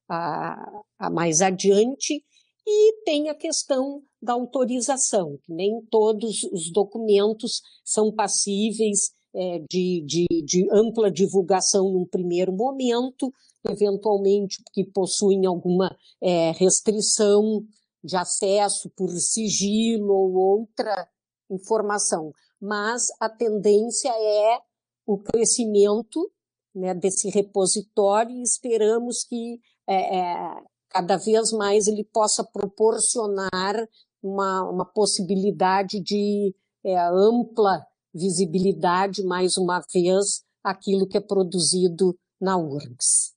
a, 0.08 0.82
a 0.98 1.10
mais 1.10 1.40
adiante, 1.40 2.24
e 2.66 3.02
tem 3.04 3.28
a 3.28 3.34
questão 3.34 4.02
da 4.20 4.32
autorização, 4.34 5.38
que 5.42 5.52
nem 5.52 5.80
todos 5.90 6.44
os 6.52 6.72
documentos 6.72 7.60
são 7.84 8.12
passíveis 8.14 9.12
é, 9.34 9.58
de, 9.68 10.04
de, 10.06 10.26
de, 10.44 10.68
ampla 10.72 11.10
divulgação 11.10 11.90
num 11.90 12.06
primeiro 12.06 12.52
momento, 12.52 13.32
eventualmente 13.68 14.62
que 14.72 14.84
possuem 14.84 15.46
alguma 15.46 15.96
é, 16.20 16.50
restrição 16.52 17.64
de 18.04 18.16
acesso 18.16 18.90
por 18.96 19.08
sigilo 19.10 20.12
ou 20.12 20.34
outra 20.34 21.08
informação, 21.50 22.32
mas 22.60 23.02
a 23.20 23.28
tendência 23.28 24.10
é 24.10 24.58
o 25.06 25.18
crescimento 25.18 26.30
né, 26.74 26.94
desse 26.94 27.28
repositório 27.30 28.34
e 28.34 28.42
esperamos 28.42 29.24
que 29.24 29.60
é, 29.86 30.18
é, 30.18 30.62
cada 30.88 31.16
vez 31.16 31.52
mais 31.52 31.86
ele 31.86 32.04
possa 32.04 32.44
proporcionar 32.44 33.88
uma, 34.22 34.68
uma 34.70 34.84
possibilidade 34.84 36.00
de 36.00 36.54
é, 36.84 36.98
ampla 36.98 37.84
visibilidade, 38.14 39.22
mais 39.24 39.56
uma 39.56 39.80
vez, 39.92 40.42
aquilo 40.62 41.06
que 41.06 41.16
é 41.16 41.20
produzido 41.20 42.16
na 42.40 42.56
URGS. 42.56 43.32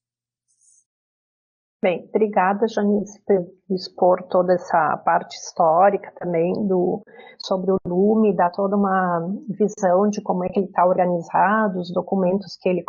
Bem, 1.86 2.04
obrigada, 2.10 2.68
Janice, 2.68 3.22
por 3.28 3.46
expor 3.70 4.24
toda 4.24 4.56
essa 4.56 4.98
parte 5.06 5.38
histórica 5.38 6.12
também 6.18 6.52
do, 6.68 7.04
sobre 7.38 7.72
o 7.72 7.78
Lume, 7.86 8.36
dar 8.36 8.50
toda 8.50 8.76
uma 8.76 9.22
visão 9.48 10.10
de 10.10 10.20
como 10.20 10.44
é 10.44 10.50
que 10.50 10.58
ele 10.58 10.66
está 10.66 10.84
organizado, 10.84 11.78
os 11.78 11.94
documentos 11.94 12.58
que 12.60 12.70
ele 12.70 12.84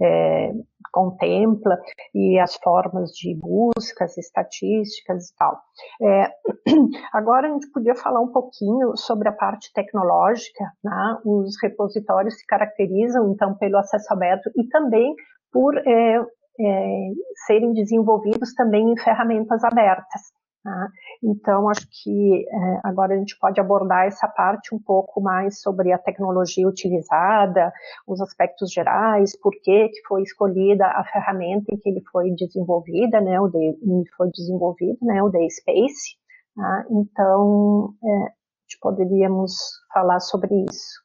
é, 0.00 0.50
contempla 0.92 1.78
e 2.12 2.36
as 2.40 2.56
formas 2.56 3.10
de 3.12 3.32
buscas, 3.36 4.18
estatísticas 4.18 5.28
e 5.28 5.36
tal. 5.36 5.60
É, 6.02 6.28
agora 7.14 7.46
a 7.46 7.52
gente 7.52 7.70
podia 7.70 7.94
falar 7.94 8.18
um 8.18 8.32
pouquinho 8.32 8.96
sobre 8.96 9.28
a 9.28 9.32
parte 9.32 9.72
tecnológica, 9.72 10.64
né? 10.82 11.18
os 11.24 11.54
repositórios 11.62 12.40
se 12.40 12.44
caracterizam 12.44 13.30
então 13.30 13.54
pelo 13.54 13.78
acesso 13.78 14.12
aberto 14.12 14.50
e 14.56 14.66
também 14.66 15.14
por 15.52 15.76
é, 15.78 16.18
é, 16.66 17.10
serem 17.46 17.72
desenvolvidos 17.72 18.54
também 18.54 18.92
em 18.92 18.98
ferramentas 18.98 19.62
abertas. 19.64 20.20
Tá? 20.62 20.88
Então, 21.20 21.68
acho 21.68 21.88
que 21.90 22.46
é, 22.48 22.80
agora 22.84 23.14
a 23.14 23.18
gente 23.18 23.36
pode 23.36 23.60
abordar 23.60 24.06
essa 24.06 24.28
parte 24.28 24.72
um 24.72 24.78
pouco 24.78 25.20
mais 25.20 25.60
sobre 25.60 25.92
a 25.92 25.98
tecnologia 25.98 26.68
utilizada, 26.68 27.72
os 28.06 28.20
aspectos 28.20 28.70
gerais, 28.72 29.36
por 29.40 29.52
que, 29.60 29.88
que 29.88 30.06
foi 30.06 30.22
escolhida 30.22 30.86
a 30.86 31.04
ferramenta 31.04 31.64
em 31.68 31.76
que 31.76 31.88
ele 31.88 32.00
foi 32.12 32.30
desenvolvida, 32.36 33.20
né, 33.20 33.40
o 33.40 33.48
de, 33.48 33.76
foi 34.16 34.30
desenvolvido, 34.30 34.98
né, 35.02 35.20
o 35.20 35.30
DSpace. 35.30 36.16
Tá? 36.54 36.86
Então, 36.90 37.94
é, 38.04 38.32
poderíamos 38.80 39.54
falar 39.92 40.20
sobre 40.20 40.64
isso. 40.70 41.02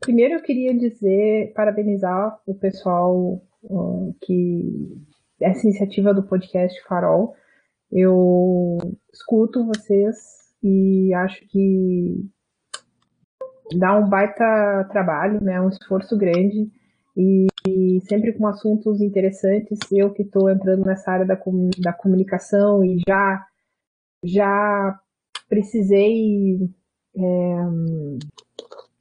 Primeiro 0.00 0.34
eu 0.34 0.42
queria 0.42 0.76
dizer, 0.76 1.52
parabenizar 1.54 2.38
o 2.46 2.54
pessoal 2.54 3.40
que 4.20 5.04
essa 5.40 5.66
iniciativa 5.66 6.14
do 6.14 6.22
podcast 6.22 6.80
Farol. 6.84 7.34
Eu 7.90 8.78
escuto 9.12 9.66
vocês 9.66 10.16
e 10.62 11.12
acho 11.14 11.46
que 11.48 12.28
dá 13.78 13.96
um 13.96 14.08
baita 14.08 14.88
trabalho, 14.90 15.42
né? 15.42 15.60
Um 15.60 15.68
esforço 15.68 16.16
grande 16.16 16.70
e, 17.16 17.46
e 17.68 18.00
sempre 18.08 18.32
com 18.32 18.46
assuntos 18.46 19.00
interessantes. 19.00 19.78
Eu 19.92 20.12
que 20.12 20.22
estou 20.22 20.50
entrando 20.50 20.84
nessa 20.84 21.10
área 21.10 21.26
da, 21.26 21.38
da 21.78 21.92
comunicação 21.92 22.84
e 22.84 23.00
já 23.06 23.44
já 24.24 24.98
precisei 25.48 26.70
é, 27.16 27.56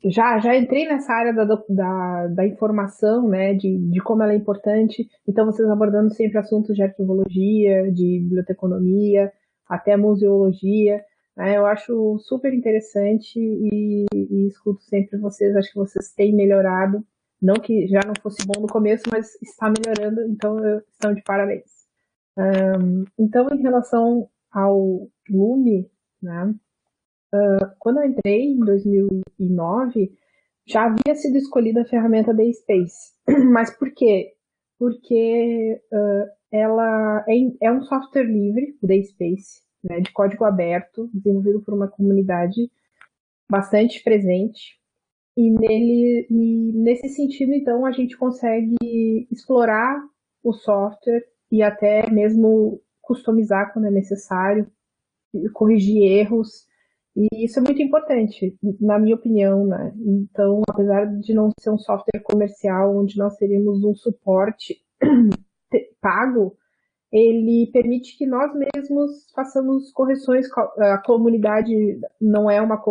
já, 0.06 0.40
já 0.40 0.56
entrei 0.56 0.86
nessa 0.88 1.14
área 1.14 1.34
da, 1.34 1.46
da, 1.46 2.28
da 2.28 2.48
informação, 2.48 3.28
né, 3.28 3.54
de, 3.54 3.78
de 3.90 4.00
como 4.02 4.24
ela 4.24 4.34
é 4.34 4.36
importante. 4.36 5.08
Então, 5.28 5.46
vocês 5.46 5.68
abordando 5.70 6.14
sempre 6.14 6.38
assuntos 6.38 6.76
de 6.76 6.84
arquivologia, 6.84 7.92
de 7.92 8.20
biblioteconomia, 8.24 9.32
até 9.68 9.96
museologia. 9.96 11.04
Né, 11.38 11.58
eu 11.58 11.66
acho 11.66 12.18
super 12.20 12.54
interessante 12.54 13.40
e, 13.40 14.06
e 14.14 14.48
escuto 14.48 14.82
sempre 14.84 15.18
vocês. 15.20 15.56
Acho 15.56 15.72
que 15.72 15.80
vocês 15.80 16.14
têm 16.14 16.36
melhorado. 16.36 17.04
Não 17.42 17.56
que 17.56 17.88
já 17.88 18.00
não 18.06 18.14
fosse 18.22 18.46
bom 18.46 18.62
no 18.62 18.68
começo, 18.68 19.04
mas 19.12 19.36
está 19.42 19.70
melhorando, 19.70 20.22
então 20.32 20.58
estão 20.90 21.14
de 21.14 21.22
parabéns. 21.24 21.84
Um, 22.38 23.04
então, 23.20 23.48
em 23.52 23.62
relação 23.62 24.30
ao 24.52 25.10
Lume, 25.30 25.90
né, 26.22 26.54
Uh, 27.34 27.76
quando 27.80 28.00
eu 28.00 28.06
entrei 28.06 28.44
em 28.44 28.60
2009, 28.60 30.16
já 30.68 30.86
havia 30.86 31.16
sido 31.16 31.36
escolhida 31.36 31.82
a 31.82 31.86
ferramenta 31.86 32.32
DaySpace. 32.32 33.14
Mas 33.52 33.76
por 33.76 33.92
quê? 33.92 34.34
Porque 34.78 35.82
uh, 35.92 36.30
ela 36.52 37.26
é, 37.28 37.34
é, 37.68 37.72
um 37.72 37.82
software 37.82 38.26
livre, 38.26 38.78
o 38.82 38.86
DaySpace, 38.86 39.64
né, 39.84 40.00
de 40.00 40.12
código 40.12 40.46
aberto, 40.46 41.10
desenvolvido 41.12 41.62
por 41.64 41.74
uma 41.74 41.88
comunidade 41.88 42.70
bastante 43.50 44.04
presente. 44.04 44.80
E, 45.36 45.50
nele, 45.50 46.28
e 46.30 46.72
nesse 46.74 47.10
sentido, 47.10 47.52
então, 47.52 47.84
a 47.84 47.92
gente 47.92 48.16
consegue 48.16 49.28
explorar 49.32 50.00
o 50.44 50.54
software 50.54 51.26
e 51.52 51.64
até 51.64 52.08
mesmo 52.12 52.80
customizar 53.02 53.74
quando 53.74 53.86
é 53.86 53.92
necessário, 53.92 54.72
corrigir 55.54 56.04
erros 56.04 56.68
e 57.16 57.46
isso 57.46 57.60
é 57.60 57.62
muito 57.62 57.82
importante, 57.82 58.58
na 58.82 58.98
minha 58.98 59.16
opinião, 59.16 59.68
né? 59.68 59.94
Então, 60.00 60.62
apesar 60.68 61.06
de 61.06 61.34
não 61.34 61.52
ser 61.60 61.70
um 61.70 61.78
software 61.78 62.22
comercial 62.24 62.98
onde 62.98 63.18
nós 63.18 63.38
teríamos 63.38 63.84
um 63.84 63.94
suporte 63.94 64.82
pago, 66.02 66.58
ele 67.12 67.70
permite 67.72 68.18
que 68.18 68.26
nós 68.26 68.52
mesmos 68.56 69.30
façamos 69.36 69.92
correções. 69.92 70.48
A 70.80 70.98
comunidade 70.98 71.72
não 72.20 72.50
é 72.50 72.60
uma. 72.60 72.82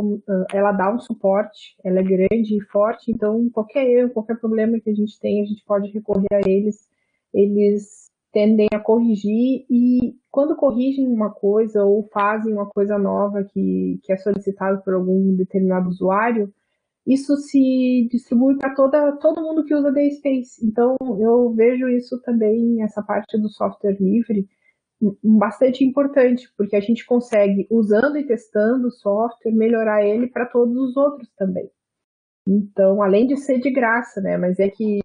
Ela 0.55 0.71
dá 0.71 0.95
um 0.95 1.01
suporte, 1.01 1.77
ela 1.85 1.99
é 1.99 2.05
grande 2.05 2.57
e 2.57 2.65
forte, 2.71 3.11
então 3.11 3.51
qualquer 3.51 3.85
erro, 3.85 4.11
qualquer 4.11 4.39
problema 4.39 4.79
que 4.79 4.91
a 4.91 4.95
gente 4.95 5.19
tem, 5.19 5.43
a 5.43 5.45
gente 5.45 5.65
pode 5.67 5.91
recorrer 5.91 6.29
a 6.33 6.49
eles. 6.49 6.89
Eles 7.35 8.12
tendem 8.33 8.69
a 8.73 8.81
corrigir 8.81 9.67
e 9.71 10.15
quando 10.31 10.57
corrigem 10.57 11.07
uma 11.07 11.31
coisa 11.31 11.85
ou 11.85 12.09
fazem 12.13 12.53
uma 12.53 12.67
coisa 12.67 12.99
nova 12.99 13.45
que, 13.45 14.01
que 14.03 14.13
é 14.13 14.17
solicitado 14.17 14.83
por 14.83 14.95
algum 14.95 15.37
determinado 15.37 15.89
usuário, 15.89 16.53
isso 17.07 17.37
se 17.37 18.09
distribui 18.11 18.57
para 18.57 18.75
toda 18.75 19.13
todo 19.19 19.43
mundo 19.43 19.65
que 19.65 19.75
usa 19.75 19.93
DSpace. 19.93 20.65
Então 20.65 20.97
eu 21.21 21.53
vejo 21.53 21.89
isso 21.89 22.21
também 22.23 22.83
essa 22.83 23.03
parte 23.03 23.39
do 23.39 23.49
software 23.49 23.97
livre 24.01 24.49
bastante 25.23 25.85
importante, 25.85 26.49
porque 26.57 26.77
a 26.77 26.81
gente 26.81 27.05
consegue 27.05 27.67
usando 27.71 28.17
e 28.17 28.27
testando 28.27 28.87
o 28.87 28.93
software 28.93 29.53
melhorar 29.53 30.05
ele 30.07 30.29
para 30.29 30.47
todos 30.47 30.77
os 30.77 30.97
outros 30.97 31.29
também. 31.37 31.69
Então, 32.47 33.03
além 33.03 33.27
de 33.27 33.37
ser 33.37 33.59
de 33.59 33.71
graça, 33.71 34.21
né, 34.21 34.37
mas 34.37 34.59
é 34.59 34.69
que 34.69 35.01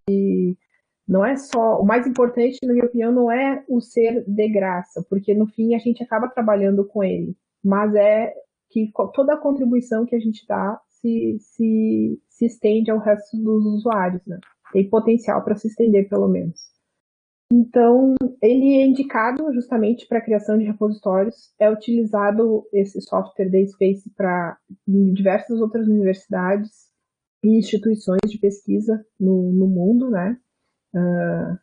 não 1.08 1.26
é 1.26 1.38
só. 1.38 1.80
O 1.80 1.86
mais 1.86 2.06
importante, 2.06 2.58
na 2.64 2.74
minha 2.74 2.86
opinião, 2.86 3.12
não 3.12 3.32
é 3.32 3.64
o 3.68 3.80
ser 3.80 4.24
de 4.28 4.50
graça, 4.50 5.06
porque 5.10 5.34
no 5.34 5.48
fim 5.48 5.74
a 5.74 5.80
gente 5.80 6.04
acaba 6.04 6.28
trabalhando 6.28 6.86
com 6.86 7.04
ele, 7.04 7.36
mas 7.64 7.96
é 7.96 8.34
que 8.70 8.92
toda 9.14 9.34
a 9.34 9.40
contribuição 9.40 10.06
que 10.06 10.16
a 10.16 10.20
gente 10.20 10.46
dá 10.48 10.80
se, 10.90 11.38
se, 11.40 12.22
se 12.28 12.46
estende 12.46 12.92
ao 12.92 13.00
resto 13.00 13.38
dos 13.38 13.66
usuários, 13.66 14.22
né? 14.26 14.38
Tem 14.74 14.90
potencial 14.90 15.44
para 15.44 15.56
se 15.56 15.68
estender, 15.68 16.10
pelo 16.10 16.28
menos. 16.28 16.60
Então, 17.52 18.14
ele 18.42 18.76
é 18.76 18.86
indicado 18.86 19.54
justamente 19.54 20.06
para 20.06 20.18
a 20.18 20.24
criação 20.24 20.58
de 20.58 20.66
repositórios. 20.66 21.54
É 21.58 21.72
utilizado 21.72 22.68
esse 22.74 23.00
software 23.02 23.50
da 23.50 23.66
Space 23.68 24.10
para 24.16 24.58
diversas 24.86 25.62
outras 25.62 25.88
universidades 25.88 26.88
e 27.42 27.58
instituições 27.58 28.20
de 28.30 28.38
pesquisa 28.38 29.06
no, 29.18 29.54
no 29.54 29.68
mundo, 29.68 30.10
né? 30.10 30.38
Uh, 30.94 31.58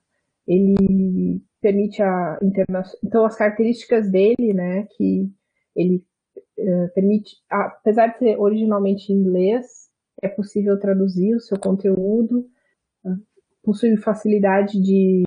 ele 0.47 1.43
permite 1.61 2.03
a 2.03 2.39
internação. 2.43 2.99
Então, 3.03 3.25
as 3.25 3.37
características 3.37 4.11
dele, 4.11 4.53
né, 4.53 4.87
que 4.97 5.31
ele 5.75 6.05
uh, 6.59 6.95
permite, 6.95 7.37
apesar 7.51 8.09
de 8.09 8.19
ser 8.19 8.39
originalmente 8.39 9.13
em 9.13 9.17
inglês, 9.17 9.67
é 10.23 10.29
possível 10.29 10.79
traduzir 10.79 11.35
o 11.35 11.41
seu 11.41 11.59
conteúdo, 11.59 12.47
uh, 13.05 13.17
possui 13.63 13.97
facilidade 13.97 14.81
de, 14.81 15.25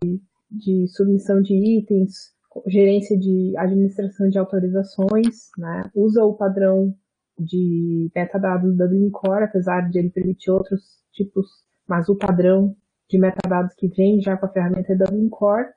de 0.49 0.87
submissão 0.89 1.41
de 1.41 1.55
itens, 1.79 2.35
gerência 2.67 3.17
de 3.17 3.55
administração 3.57 4.29
de 4.29 4.37
autorizações, 4.37 5.49
né, 5.57 5.89
usa 5.95 6.23
o 6.23 6.35
padrão 6.35 6.95
de 7.39 8.09
metadados 8.15 8.75
da 8.75 8.87
Core, 9.11 9.43
apesar 9.43 9.89
de 9.89 9.99
ele 9.99 10.09
permitir 10.09 10.51
outros 10.51 10.81
tipos, 11.11 11.47
mas 11.87 12.09
o 12.09 12.15
padrão 12.15 12.75
de 13.09 13.17
metadados 13.17 13.73
que 13.75 13.87
vem 13.87 14.21
já 14.21 14.37
com 14.37 14.45
a 14.45 14.49
ferramenta 14.49 14.95
Dublin 14.95 15.29
Core, 15.29 15.67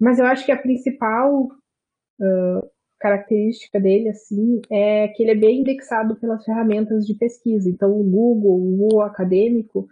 mas 0.00 0.18
eu 0.18 0.26
acho 0.26 0.46
que 0.46 0.52
a 0.52 0.60
principal 0.60 1.44
uh, 1.44 2.70
característica 2.98 3.80
dele, 3.80 4.08
assim, 4.08 4.60
é 4.70 5.08
que 5.08 5.22
ele 5.22 5.32
é 5.32 5.36
bem 5.36 5.60
indexado 5.60 6.16
pelas 6.16 6.44
ferramentas 6.44 7.06
de 7.06 7.14
pesquisa. 7.14 7.68
Então, 7.68 7.90
o 7.92 8.04
Google, 8.04 8.60
o 8.60 8.76
Google 8.76 9.02
Acadêmico, 9.02 9.88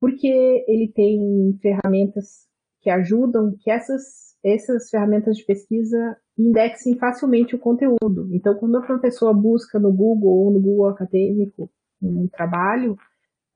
porque 0.00 0.64
ele 0.66 0.90
tem 0.94 1.58
ferramentas 1.60 2.48
que 2.80 2.90
ajudam 2.90 3.54
que 3.58 3.70
essas, 3.70 4.36
essas 4.42 4.88
ferramentas 4.88 5.36
de 5.36 5.44
pesquisa 5.44 6.16
indexem 6.38 6.96
facilmente 6.96 7.54
o 7.54 7.58
conteúdo. 7.58 8.28
Então, 8.32 8.54
quando 8.54 8.78
a 8.78 8.98
pessoa 8.98 9.34
busca 9.34 9.78
no 9.78 9.92
Google 9.92 10.30
ou 10.30 10.50
no 10.50 10.60
Google 10.60 10.88
Acadêmico 10.88 11.70
um 12.02 12.26
trabalho, 12.28 12.96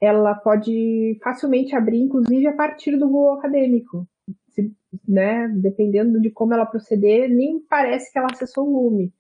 ela 0.04 0.34
pode 0.34 1.18
facilmente 1.22 1.74
abrir, 1.74 2.00
inclusive, 2.00 2.46
a 2.46 2.52
partir 2.54 2.96
do 2.96 3.08
Google 3.08 3.38
Acadêmico. 3.38 4.06
Se, 4.50 4.72
né, 5.06 5.48
dependendo 5.48 6.20
de 6.20 6.30
como 6.30 6.54
ela 6.54 6.66
proceder, 6.66 7.28
nem 7.28 7.60
parece 7.60 8.12
que 8.12 8.18
ela 8.18 8.28
acessou 8.30 8.68
o 8.68 8.90
Lume. 8.90 9.12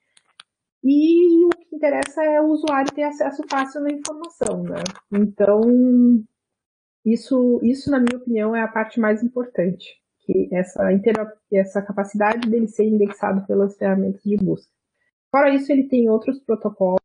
E 0.82 1.46
o 1.46 1.48
que 1.48 1.74
interessa 1.74 2.22
é 2.22 2.40
o 2.40 2.48
usuário 2.48 2.92
ter 2.92 3.04
acesso 3.04 3.42
fácil 3.50 3.80
na 3.80 3.90
informação, 3.90 4.62
né? 4.62 4.82
Então, 5.12 5.62
isso, 7.04 7.58
isso, 7.62 7.90
na 7.90 7.98
minha 7.98 8.18
opinião, 8.18 8.54
é 8.54 8.62
a 8.62 8.68
parte 8.68 9.00
mais 9.00 9.22
importante, 9.22 9.86
que 10.20 10.48
essa, 10.52 10.84
essa 11.52 11.82
capacidade 11.82 12.48
dele 12.48 12.68
ser 12.68 12.84
indexado 12.84 13.46
pelas 13.46 13.76
ferramentas 13.76 14.22
de 14.22 14.36
busca. 14.36 14.70
Fora 15.30 15.54
isso, 15.54 15.72
ele 15.72 15.88
tem 15.88 16.08
outros 16.08 16.38
protocolos 16.40 16.98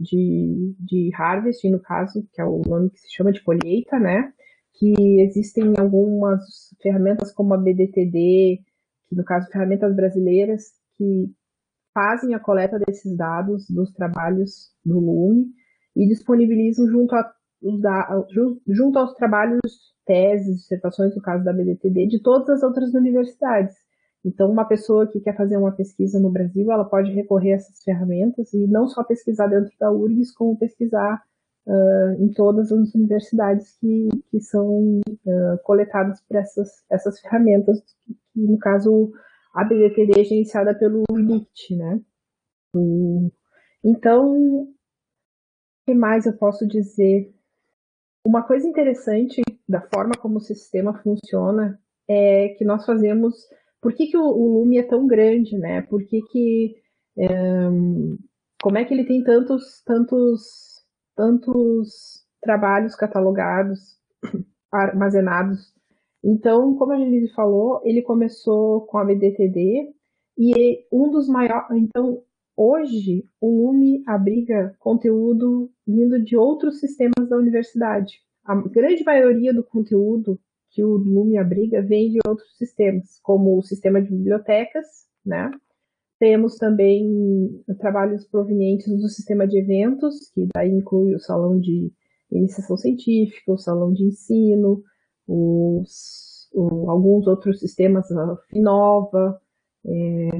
de, 0.00 0.74
de 0.78 1.10
harvest, 1.14 1.68
no 1.68 1.78
caso, 1.78 2.26
que 2.32 2.40
é 2.40 2.44
o 2.44 2.62
nome 2.66 2.90
que 2.90 3.00
se 3.00 3.12
chama 3.14 3.30
de 3.30 3.42
colheita, 3.42 3.98
né? 3.98 4.32
Que 4.72 4.94
existem 5.20 5.74
algumas 5.78 6.40
ferramentas 6.82 7.32
como 7.32 7.52
a 7.52 7.58
BDTD, 7.58 8.62
que 9.08 9.14
no 9.14 9.24
caso 9.24 9.50
ferramentas 9.50 9.94
brasileiras, 9.94 10.72
que 10.96 11.30
fazem 11.92 12.34
a 12.34 12.40
coleta 12.40 12.78
desses 12.78 13.14
dados 13.16 13.66
dos 13.68 13.92
trabalhos 13.92 14.72
do 14.84 14.98
Lume 14.98 15.46
e 15.94 16.06
disponibilizam 16.08 16.86
junto, 16.88 17.14
a, 17.14 17.32
junto 18.66 18.98
aos 18.98 19.12
trabalhos, 19.14 19.60
teses, 20.06 20.56
dissertações, 20.56 21.14
no 21.14 21.20
caso 21.20 21.44
da 21.44 21.52
BDTD, 21.52 22.06
de 22.06 22.22
todas 22.22 22.48
as 22.48 22.62
outras 22.62 22.94
universidades. 22.94 23.74
Então, 24.24 24.50
uma 24.50 24.66
pessoa 24.66 25.06
que 25.06 25.20
quer 25.20 25.36
fazer 25.36 25.56
uma 25.56 25.72
pesquisa 25.72 26.20
no 26.20 26.30
Brasil, 26.30 26.70
ela 26.70 26.84
pode 26.84 27.10
recorrer 27.12 27.52
a 27.52 27.56
essas 27.56 27.82
ferramentas 27.82 28.52
e 28.52 28.66
não 28.66 28.86
só 28.86 29.02
pesquisar 29.02 29.46
dentro 29.46 29.72
da 29.78 29.90
URGS, 29.90 30.32
como 30.34 30.58
pesquisar 30.58 31.22
uh, 31.66 32.22
em 32.22 32.32
todas 32.32 32.70
as 32.70 32.94
universidades 32.94 33.76
que, 33.80 34.08
que 34.30 34.40
são 34.40 35.00
uh, 35.00 35.58
coletadas 35.64 36.20
por 36.22 36.36
essas, 36.36 36.84
essas 36.90 37.18
ferramentas, 37.20 37.80
que, 38.34 38.40
no 38.40 38.58
caso 38.58 39.10
a 39.54 39.64
BBPD 39.64 40.20
é 40.20 40.24
gerenciada 40.24 40.74
pelo 40.74 41.02
INICT, 41.10 41.76
né? 41.76 42.00
Então, 43.82 44.62
o 44.62 44.74
que 45.86 45.94
mais 45.94 46.26
eu 46.26 46.34
posso 46.34 46.68
dizer? 46.68 47.34
Uma 48.24 48.42
coisa 48.46 48.68
interessante 48.68 49.42
da 49.68 49.80
forma 49.80 50.12
como 50.20 50.36
o 50.36 50.40
sistema 50.40 50.94
funciona 51.02 51.80
é 52.08 52.50
que 52.50 52.64
nós 52.64 52.84
fazemos 52.84 53.34
por 53.80 53.92
que, 53.94 54.06
que 54.06 54.16
o, 54.16 54.22
o 54.22 54.60
Lume 54.60 54.78
é 54.78 54.82
tão 54.82 55.06
grande, 55.06 55.56
né? 55.58 55.82
Por 55.82 56.04
que, 56.04 56.20
que 56.30 56.74
é, 57.18 57.28
como 58.62 58.78
é 58.78 58.84
que 58.84 58.92
ele 58.92 59.04
tem 59.04 59.22
tantos, 59.22 59.82
tantos, 59.84 60.84
tantos 61.16 62.24
trabalhos 62.40 62.94
catalogados, 62.94 63.98
armazenados. 64.72 65.72
Então, 66.22 66.76
como 66.76 66.92
a 66.92 66.98
gente 66.98 67.32
falou, 67.34 67.80
ele 67.84 68.02
começou 68.02 68.82
com 68.82 68.98
a 68.98 69.04
BDTD 69.04 69.94
e 70.38 70.86
um 70.92 71.10
dos 71.10 71.28
maiores. 71.28 71.70
Então, 71.72 72.22
hoje, 72.56 73.26
o 73.40 73.48
Lume 73.48 74.02
abriga 74.06 74.74
conteúdo 74.78 75.70
vindo 75.86 76.22
de 76.22 76.36
outros 76.36 76.78
sistemas 76.78 77.28
da 77.28 77.36
universidade. 77.36 78.20
A 78.44 78.54
grande 78.54 79.02
maioria 79.04 79.54
do 79.54 79.64
conteúdo 79.64 80.38
que 80.70 80.84
o 80.84 80.96
Lume 80.96 81.36
abriga 81.36 81.82
vem 81.82 82.10
de 82.10 82.18
outros 82.26 82.56
sistemas, 82.56 83.18
como 83.22 83.58
o 83.58 83.62
sistema 83.62 84.00
de 84.00 84.10
bibliotecas, 84.10 84.86
né? 85.24 85.50
Temos 86.18 86.56
também 86.56 87.62
trabalhos 87.78 88.26
provenientes 88.26 88.86
do 88.86 89.08
sistema 89.08 89.48
de 89.48 89.58
eventos, 89.58 90.30
que 90.34 90.46
daí 90.54 90.70
inclui 90.70 91.14
o 91.14 91.20
salão 91.20 91.58
de 91.58 91.90
iniciação 92.30 92.76
científica, 92.76 93.52
o 93.52 93.58
salão 93.58 93.92
de 93.92 94.04
ensino, 94.04 94.82
os, 95.26 96.48
o, 96.52 96.90
alguns 96.90 97.26
outros 97.26 97.58
sistemas, 97.58 98.10
a 98.12 98.36
Finova, 98.48 99.40
é, 99.84 100.30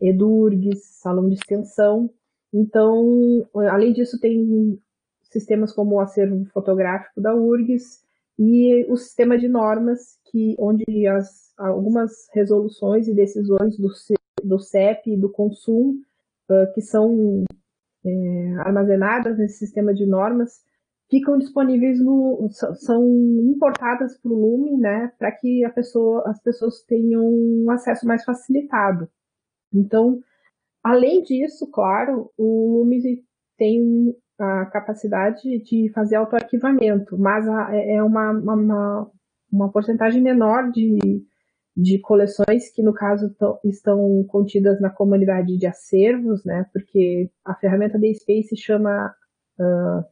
Edurgs, 0.00 0.80
salão 1.00 1.28
de 1.28 1.36
extensão. 1.36 2.10
Então, 2.52 3.48
além 3.70 3.92
disso, 3.92 4.18
tem 4.20 4.78
sistemas 5.22 5.72
como 5.72 5.96
o 5.96 6.00
acervo 6.00 6.44
fotográfico 6.52 7.20
da 7.20 7.34
URGS 7.34 8.03
e 8.38 8.84
o 8.90 8.96
sistema 8.96 9.38
de 9.38 9.48
normas, 9.48 10.18
que, 10.30 10.56
onde 10.58 11.06
as, 11.06 11.52
algumas 11.56 12.28
resoluções 12.32 13.06
e 13.06 13.14
decisões 13.14 13.76
do, 13.78 13.88
do 14.42 14.58
CEP 14.58 15.12
e 15.12 15.16
do 15.16 15.30
consumo, 15.30 16.00
uh, 16.50 16.72
que 16.74 16.80
são 16.80 17.44
é, 18.04 18.54
armazenadas 18.58 19.38
nesse 19.38 19.58
sistema 19.58 19.94
de 19.94 20.04
normas, 20.04 20.62
ficam 21.08 21.38
disponíveis 21.38 22.00
no 22.00 22.48
são 22.76 23.06
importadas 23.40 24.18
para 24.18 24.32
o 24.32 24.34
Lume, 24.34 24.76
né, 24.76 25.12
para 25.18 25.30
que 25.30 25.64
a 25.64 25.70
pessoa, 25.70 26.24
as 26.26 26.42
pessoas 26.42 26.82
tenham 26.82 27.24
um 27.24 27.70
acesso 27.70 28.06
mais 28.06 28.24
facilitado. 28.24 29.08
Então, 29.72 30.20
além 30.82 31.22
disso, 31.22 31.70
claro, 31.70 32.30
o 32.36 32.78
Lume 32.78 33.22
tem 33.56 34.16
a 34.38 34.66
capacidade 34.66 35.42
de 35.60 35.90
fazer 35.94 36.16
autoarquivamento, 36.16 37.16
mas 37.16 37.46
é, 37.72 37.96
é 37.96 38.02
uma, 38.02 38.32
uma, 38.32 39.10
uma 39.50 39.72
porcentagem 39.72 40.20
menor 40.20 40.70
de, 40.70 40.98
de 41.76 41.98
coleções 42.00 42.70
que, 42.72 42.82
no 42.82 42.92
caso, 42.92 43.34
estão 43.64 44.24
contidas 44.28 44.80
na 44.80 44.90
comunidade 44.90 45.56
de 45.56 45.66
acervos, 45.66 46.44
né? 46.44 46.66
Porque 46.72 47.30
a 47.44 47.54
ferramenta 47.54 47.98
DSpace 47.98 48.56
chama 48.56 49.14
uh, 49.60 50.04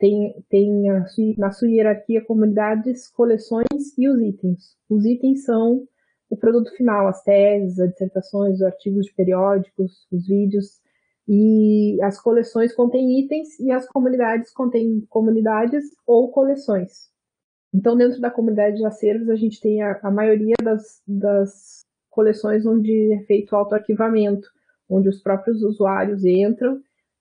tem, 0.00 0.34
tem 0.48 0.90
a, 0.90 1.04
na 1.36 1.50
sua 1.50 1.68
hierarquia 1.68 2.24
comunidades, 2.24 3.08
coleções 3.10 3.96
e 3.98 4.08
os 4.08 4.20
itens. 4.20 4.76
Os 4.88 5.04
itens 5.04 5.44
são 5.44 5.86
o 6.30 6.36
produto 6.36 6.74
final, 6.76 7.06
as 7.06 7.22
teses, 7.22 7.78
as 7.78 7.90
dissertações, 7.90 8.54
os 8.56 8.62
artigos 8.62 9.06
de 9.06 9.14
periódicos, 9.14 10.06
os 10.10 10.26
vídeos, 10.26 10.80
e 11.28 12.00
as 12.02 12.20
coleções 12.20 12.74
contêm 12.74 13.20
itens 13.20 13.58
e 13.60 13.70
as 13.70 13.86
comunidades 13.86 14.52
contêm 14.52 15.04
comunidades 15.08 15.84
ou 16.06 16.30
coleções. 16.30 17.10
Então, 17.72 17.96
dentro 17.96 18.20
da 18.20 18.30
comunidade 18.30 18.76
de 18.76 18.84
acervos, 18.84 19.28
a 19.28 19.36
gente 19.36 19.60
tem 19.60 19.80
a, 19.82 19.98
a 20.02 20.10
maioria 20.10 20.56
das, 20.62 21.02
das 21.06 21.84
coleções 22.10 22.66
onde 22.66 23.12
é 23.14 23.20
feito 23.26 23.54
autoarquivamento, 23.54 24.48
onde 24.88 25.08
os 25.08 25.22
próprios 25.22 25.62
usuários 25.62 26.24
entram 26.24 26.80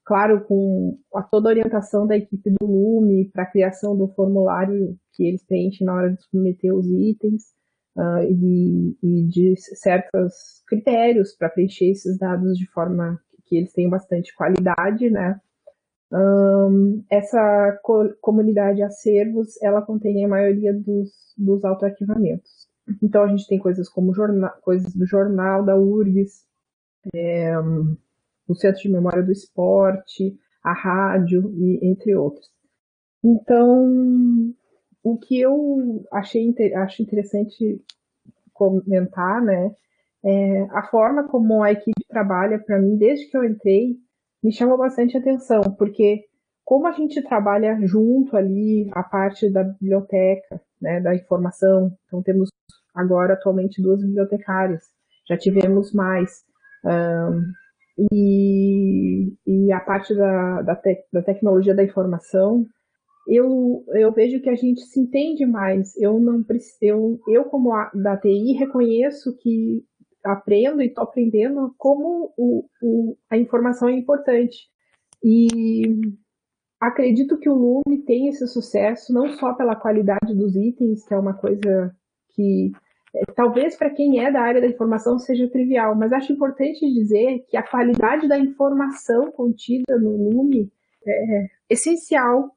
claro, 0.09 0.43
com 0.45 0.97
a 1.13 1.21
toda 1.21 1.49
a 1.49 1.51
orientação 1.51 2.07
da 2.07 2.17
equipe 2.17 2.49
do 2.59 2.65
Lume 2.65 3.29
para 3.29 3.43
a 3.43 3.51
criação 3.51 3.95
do 3.95 4.07
formulário 4.07 4.97
que 5.13 5.23
eles 5.23 5.45
preenchem 5.45 5.85
na 5.85 5.93
hora 5.93 6.11
de 6.11 6.23
submeter 6.23 6.73
os 6.73 6.87
itens 6.87 7.43
uh, 7.95 8.23
e, 8.23 8.97
e, 9.03 9.27
de 9.27 9.53
certos 9.55 10.63
critérios 10.67 11.35
para 11.37 11.49
preencher 11.49 11.91
esses 11.91 12.17
dados 12.17 12.57
de 12.57 12.65
forma 12.71 13.21
que 13.49 13.57
eles 13.57 13.73
tenham 13.73 13.89
bastante 13.89 14.33
qualidade, 14.35 15.09
né? 15.09 15.41
Um, 16.11 17.03
essa 17.09 17.79
co 17.83 18.09
comunidade 18.21 18.81
acervos, 18.81 19.61
ela 19.61 19.81
contém 19.81 20.23
a 20.23 20.27
maioria 20.27 20.73
dos, 20.73 21.33
dos 21.37 21.65
autoarquivamentos. 21.65 22.67
Então 23.03 23.23
a 23.23 23.27
gente 23.27 23.47
tem 23.47 23.59
coisas 23.59 23.89
como 23.89 24.13
jornal, 24.13 24.51
coisas 24.61 24.93
do 24.93 25.05
jornal 25.05 25.63
da 25.63 25.75
URGS, 25.75 26.45
é, 27.13 27.53
o 28.47 28.55
Centro 28.55 28.81
de 28.81 28.89
Memória 28.89 29.23
do 29.23 29.31
Esporte, 29.31 30.35
a 30.63 30.73
rádio, 30.73 31.53
e 31.57 31.79
entre 31.83 32.15
outros. 32.15 32.49
Então, 33.23 34.53
o 35.03 35.17
que 35.17 35.39
eu 35.39 36.05
achei 36.11 36.53
acho 36.75 37.01
interessante 37.01 37.81
comentar, 38.53 39.41
né, 39.41 39.73
é 40.23 40.67
a 40.71 40.83
forma 40.83 41.27
como 41.27 41.63
a 41.63 41.71
equipe 41.71 42.05
trabalha 42.07 42.59
para 42.59 42.79
mim 42.79 42.97
desde 42.97 43.29
que 43.29 43.37
eu 43.37 43.43
entrei 43.43 43.95
me 44.43 44.51
chamou 44.53 44.77
bastante 44.77 45.17
atenção, 45.17 45.61
porque 45.77 46.23
como 46.63 46.87
a 46.87 46.91
gente 46.91 47.21
trabalha 47.23 47.77
junto 47.81 48.37
ali 48.37 48.89
a 48.93 49.03
parte 49.03 49.51
da 49.51 49.63
biblioteca, 49.63 50.61
né, 50.81 51.01
da 51.01 51.15
informação, 51.15 51.91
então 52.05 52.21
temos 52.21 52.49
agora 52.95 53.33
atualmente 53.33 53.81
duas 53.81 54.01
bibliotecárias, 54.01 54.83
já 55.27 55.37
tivemos 55.37 55.93
mais. 55.93 56.43
Um, 56.85 57.41
e, 58.13 59.33
e 59.45 59.71
a 59.73 59.79
parte 59.79 60.15
da, 60.15 60.61
da, 60.61 60.75
te, 60.75 61.03
da 61.11 61.21
tecnologia 61.21 61.75
da 61.75 61.83
informação, 61.83 62.65
eu, 63.27 63.83
eu 63.93 64.11
vejo 64.11 64.41
que 64.41 64.49
a 64.49 64.55
gente 64.55 64.81
se 64.81 64.99
entende 64.99 65.45
mais. 65.45 65.95
Eu 65.97 66.19
não 66.19 66.43
eu, 66.81 67.19
eu 67.27 67.45
como 67.45 67.73
a, 67.73 67.91
da 67.93 68.17
TI 68.17 68.53
reconheço 68.53 69.35
que 69.37 69.83
aprendo 70.23 70.81
e 70.81 70.87
estou 70.87 71.03
aprendendo 71.03 71.73
como 71.77 72.33
o, 72.37 72.65
o, 72.81 73.17
a 73.29 73.37
informação 73.37 73.89
é 73.89 73.93
importante. 73.93 74.67
E 75.23 75.81
acredito 76.79 77.37
que 77.37 77.49
o 77.49 77.53
Lume 77.55 78.03
tem 78.05 78.27
esse 78.27 78.47
sucesso 78.47 79.13
não 79.13 79.29
só 79.33 79.53
pela 79.53 79.75
qualidade 79.75 80.33
dos 80.33 80.55
itens, 80.55 81.05
que 81.05 81.13
é 81.13 81.17
uma 81.17 81.33
coisa 81.33 81.93
que 82.29 82.71
é, 83.13 83.25
talvez 83.35 83.75
para 83.75 83.89
quem 83.89 84.23
é 84.23 84.31
da 84.31 84.41
área 84.41 84.61
da 84.61 84.67
informação 84.67 85.17
seja 85.17 85.49
trivial, 85.49 85.95
mas 85.95 86.13
acho 86.13 86.31
importante 86.31 86.93
dizer 86.93 87.45
que 87.49 87.57
a 87.57 87.63
qualidade 87.63 88.27
da 88.27 88.37
informação 88.37 89.31
contida 89.31 89.97
no 89.97 90.29
Lume 90.29 90.71
é 91.05 91.47
essencial, 91.69 92.51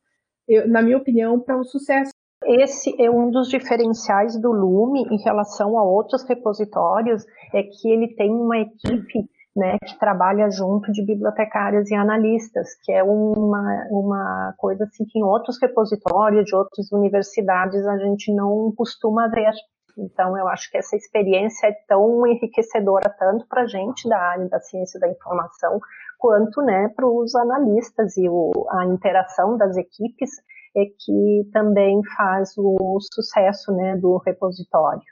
eu, 0.46 0.68
na 0.68 0.82
minha 0.82 0.98
opinião, 0.98 1.40
para 1.40 1.58
o 1.58 1.64
sucesso. 1.64 2.12
Esse 2.46 2.94
é 3.00 3.10
um 3.10 3.30
dos 3.30 3.48
diferenciais 3.48 4.40
do 4.40 4.52
Lume 4.52 5.02
em 5.10 5.22
relação 5.22 5.78
a 5.78 5.82
outros 5.82 6.24
repositórios, 6.24 7.24
é 7.52 7.62
que 7.62 7.90
ele 7.90 8.14
tem 8.14 8.30
uma 8.30 8.58
equipe 8.58 9.28
né, 9.54 9.76
que 9.84 9.98
trabalha 9.98 10.50
junto 10.50 10.90
de 10.90 11.04
bibliotecários 11.04 11.90
e 11.90 11.94
analistas, 11.94 12.74
que 12.82 12.90
é 12.90 13.02
uma, 13.02 13.86
uma 13.90 14.54
coisa 14.56 14.84
assim 14.84 15.04
que 15.04 15.18
em 15.18 15.22
outros 15.22 15.58
repositórios 15.60 16.46
de 16.46 16.54
outras 16.54 16.90
universidades 16.90 17.86
a 17.86 17.98
gente 17.98 18.34
não 18.34 18.72
costuma 18.74 19.28
ver. 19.28 19.52
Então, 19.98 20.38
eu 20.38 20.48
acho 20.48 20.70
que 20.70 20.78
essa 20.78 20.96
experiência 20.96 21.66
é 21.66 21.72
tão 21.86 22.26
enriquecedora 22.26 23.14
tanto 23.18 23.46
para 23.46 23.62
a 23.62 23.66
gente 23.66 24.08
da 24.08 24.18
área 24.18 24.48
da 24.48 24.58
ciência 24.58 24.98
da 24.98 25.06
informação, 25.06 25.78
quanto 26.18 26.62
né, 26.62 26.88
para 26.96 27.06
os 27.06 27.34
analistas 27.34 28.16
e 28.16 28.26
o, 28.26 28.50
a 28.70 28.86
interação 28.86 29.58
das 29.58 29.76
equipes 29.76 30.30
é 30.76 30.84
que 30.86 31.50
também 31.52 32.00
faz 32.16 32.56
o 32.56 32.98
sucesso 33.12 33.72
né, 33.72 33.96
do 33.96 34.16
repositório. 34.18 35.02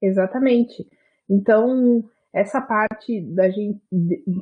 Exatamente. 0.00 0.86
Então, 1.28 2.02
essa 2.32 2.60
parte 2.60 3.20
da 3.34 3.50
gente, 3.50 3.80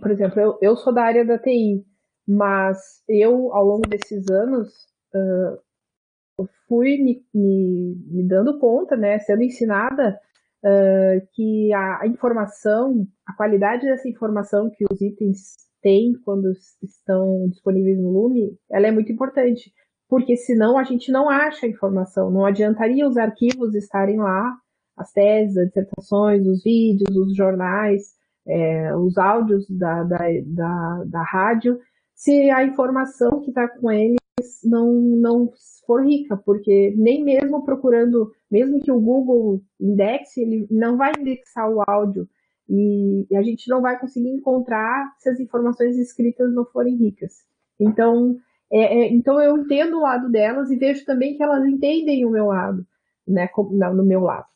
por 0.01 0.11
exemplo, 0.11 0.41
eu, 0.41 0.59
eu 0.61 0.77
sou 0.77 0.93
da 0.93 1.03
área 1.03 1.25
da 1.25 1.39
TI, 1.39 1.85
mas 2.27 3.03
eu, 3.09 3.53
ao 3.55 3.65
longo 3.65 3.89
desses 3.89 4.29
anos, 4.31 4.69
uh, 5.15 6.47
fui 6.69 6.99
me, 6.99 7.25
me, 7.33 7.95
me, 8.09 8.29
dando 8.29 8.59
conta, 8.59 8.97
né, 8.97 9.19
sendo 9.21 9.43
ensinada 9.43 10.19
uh, 10.65 11.27
que 11.33 11.73
a, 11.73 12.03
a, 12.03 12.07
informação, 12.07 13.07
a 13.27 13.33
qualidade 13.35 13.87
dessa 13.87 14.09
informação 14.09 14.71
que 14.71 14.85
os 14.91 15.01
itens 15.01 15.57
têm 15.81 16.15
quando 16.25 16.51
estão 16.83 17.49
disponíveis 17.49 17.99
no 17.99 18.11
Lume, 18.11 18.59
ela 18.71 18.89
é 18.89 18.91
muito 18.91 19.13
importante, 19.13 19.73
porque 20.09 20.37
senão 20.37 20.79
a 20.79 20.85
gente 20.85 21.11
não 21.11 21.29
acha 21.29 21.67
a 21.67 21.69
informação, 21.69 22.31
não 22.31 22.45
adiantaria 22.45 23.07
os 23.07 23.17
arquivos 23.17 23.75
estarem 23.75 24.19
lá, 24.19 24.57
as 24.97 25.13
teses, 25.13 25.57
as 25.57 25.69
dissertações, 25.69 26.47
os 26.47 26.63
vídeos, 26.63 27.15
os 27.17 27.37
jornais, 27.37 28.15
é, 28.47 28.97
os 28.97 29.19
áudios 29.19 29.69
da, 29.69 30.05
da, 30.05 30.19
da, 30.47 31.05
da 31.05 31.23
rádio, 31.23 31.79
se 32.15 32.51
a 32.51 32.65
informação 32.65 33.41
que 33.43 33.51
está 33.51 33.69
com 33.69 33.91
ele 33.91 34.17
não, 34.65 34.93
não 34.93 35.53
for 35.87 36.05
rica, 36.05 36.37
porque 36.37 36.95
nem 36.97 37.23
mesmo 37.23 37.65
procurando, 37.65 38.33
mesmo 38.51 38.81
que 38.81 38.91
o 38.91 39.01
Google 39.01 39.61
indexe, 39.81 40.41
ele 40.41 40.67
não 40.71 40.97
vai 40.97 41.13
indexar 41.19 41.71
o 41.71 41.83
áudio. 41.87 42.29
E, 42.69 43.27
e 43.31 43.37
a 43.37 43.43
gente 43.43 43.69
não 43.69 43.81
vai 43.81 43.99
conseguir 43.99 44.31
encontrar 44.31 45.15
se 45.19 45.29
as 45.29 45.39
informações 45.39 45.97
escritas 45.99 46.53
não 46.53 46.65
forem 46.65 46.97
ricas. 46.97 47.33
Então, 47.79 48.37
É, 48.73 48.79
é, 48.79 49.13
então 49.13 49.41
eu 49.41 49.57
entendo 49.59 49.97
o 49.97 50.03
lado 50.03 50.31
delas 50.31 50.71
e 50.71 50.77
vejo 50.77 51.05
também 51.05 51.37
que 51.37 51.43
elas 51.43 51.65
entendem 51.65 52.25
o 52.25 52.31
meu 52.31 52.47
lado, 52.47 52.85
né? 53.27 53.49
No 53.95 54.05
meu 54.05 54.21
lado. 54.21 54.47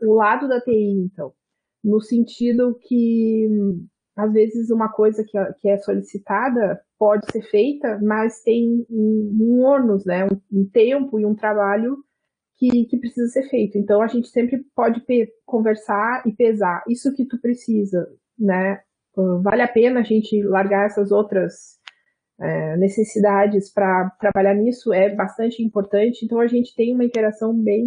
O 0.00 0.14
lado 0.14 0.48
da 0.48 0.60
TI, 0.60 1.04
então. 1.04 1.32
No 1.82 2.00
sentido 2.00 2.78
que 2.80 3.48
às 4.16 4.32
vezes 4.32 4.70
uma 4.70 4.90
coisa 4.90 5.24
que, 5.24 5.38
que 5.60 5.68
é 5.68 5.78
solicitada 5.78 6.80
pode 6.98 7.30
ser 7.32 7.42
feita, 7.42 7.98
mas 8.02 8.42
tem 8.42 8.86
um, 8.90 9.38
um 9.40 9.60
ônus, 9.62 10.04
né? 10.04 10.24
Um, 10.26 10.60
um, 10.60 10.68
tempo 10.68 11.18
e 11.18 11.26
um 11.26 11.34
trabalho 11.34 11.96
que, 12.56 12.84
que 12.86 12.96
precisa 12.98 13.28
ser 13.28 13.48
feito. 13.48 13.78
Então 13.78 14.02
a 14.02 14.06
gente 14.06 14.28
sempre 14.28 14.64
pode 14.74 15.02
conversar 15.44 16.22
e 16.26 16.32
pesar. 16.32 16.82
Isso 16.88 17.12
que 17.14 17.26
tu 17.26 17.40
precisa, 17.40 18.08
né? 18.38 18.80
Vale 19.42 19.62
a 19.62 19.68
pena 19.68 20.00
a 20.00 20.04
gente 20.04 20.42
largar 20.42 20.86
essas 20.86 21.12
outras 21.12 21.81
é, 22.42 22.76
necessidades 22.76 23.72
para 23.72 24.10
trabalhar 24.18 24.54
nisso 24.54 24.92
é 24.92 25.14
bastante 25.14 25.62
importante. 25.62 26.24
Então 26.24 26.40
a 26.40 26.46
gente 26.48 26.74
tem 26.74 26.92
uma 26.92 27.04
interação 27.04 27.54
bem, 27.54 27.86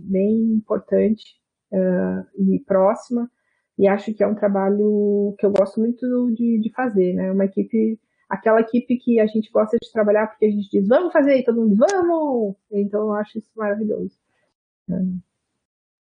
bem 0.00 0.52
importante 0.52 1.24
uh, 1.72 2.52
e 2.52 2.60
próxima. 2.66 3.30
E 3.78 3.88
acho 3.88 4.12
que 4.12 4.22
é 4.22 4.26
um 4.26 4.34
trabalho 4.34 5.34
que 5.38 5.46
eu 5.46 5.50
gosto 5.50 5.80
muito 5.80 6.30
de, 6.32 6.60
de 6.60 6.70
fazer, 6.72 7.14
né? 7.14 7.32
Uma 7.32 7.46
equipe, 7.46 7.98
aquela 8.28 8.60
equipe 8.60 8.98
que 8.98 9.18
a 9.18 9.26
gente 9.26 9.50
gosta 9.50 9.76
de 9.82 9.90
trabalhar 9.90 10.26
porque 10.28 10.44
a 10.44 10.50
gente 10.50 10.68
diz 10.70 10.86
vamos 10.86 11.12
fazer 11.12 11.38
e 11.38 11.44
todo 11.44 11.60
mundo 11.60 11.70
diz 11.70 11.78
vamos. 11.78 12.56
Então 12.70 13.00
eu 13.04 13.14
acho 13.14 13.38
isso 13.38 13.50
maravilhoso. 13.56 14.14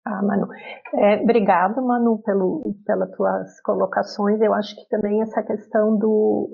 Ah, 0.05 0.23
Manu. 0.23 0.47
É, 0.95 1.21
obrigado, 1.21 1.81
Manu, 1.85 2.19
pelo, 2.23 2.73
pelas 2.85 3.11
tuas 3.11 3.61
colocações. 3.61 4.41
Eu 4.41 4.53
acho 4.53 4.73
que 4.75 4.87
também 4.89 5.21
essa 5.21 5.43
questão 5.43 5.97
do, 5.97 6.49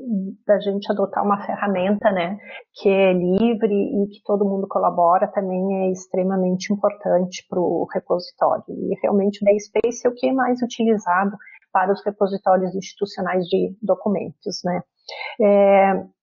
da 0.45 0.59
gente 0.59 0.91
adotar 0.91 1.23
uma 1.23 1.45
ferramenta, 1.45 2.11
né, 2.11 2.37
que 2.73 2.89
é 2.89 3.13
livre 3.13 3.73
e 3.73 4.07
que 4.09 4.23
todo 4.25 4.43
mundo 4.43 4.67
colabora 4.67 5.27
também 5.27 5.85
é 5.85 5.91
extremamente 5.91 6.73
importante 6.73 7.45
para 7.47 7.59
o 7.59 7.87
repositório. 7.93 8.63
E 8.67 8.99
realmente 9.01 9.41
o 9.41 9.45
DaySpace 9.45 10.05
é 10.05 10.09
o 10.09 10.13
que 10.13 10.27
é 10.27 10.33
mais 10.33 10.61
utilizado 10.61 11.37
para 11.71 11.93
os 11.93 12.03
repositórios 12.03 12.75
institucionais 12.75 13.45
de 13.45 13.77
documentos, 13.81 14.61
né. 14.65 14.81
É, 15.39 16.14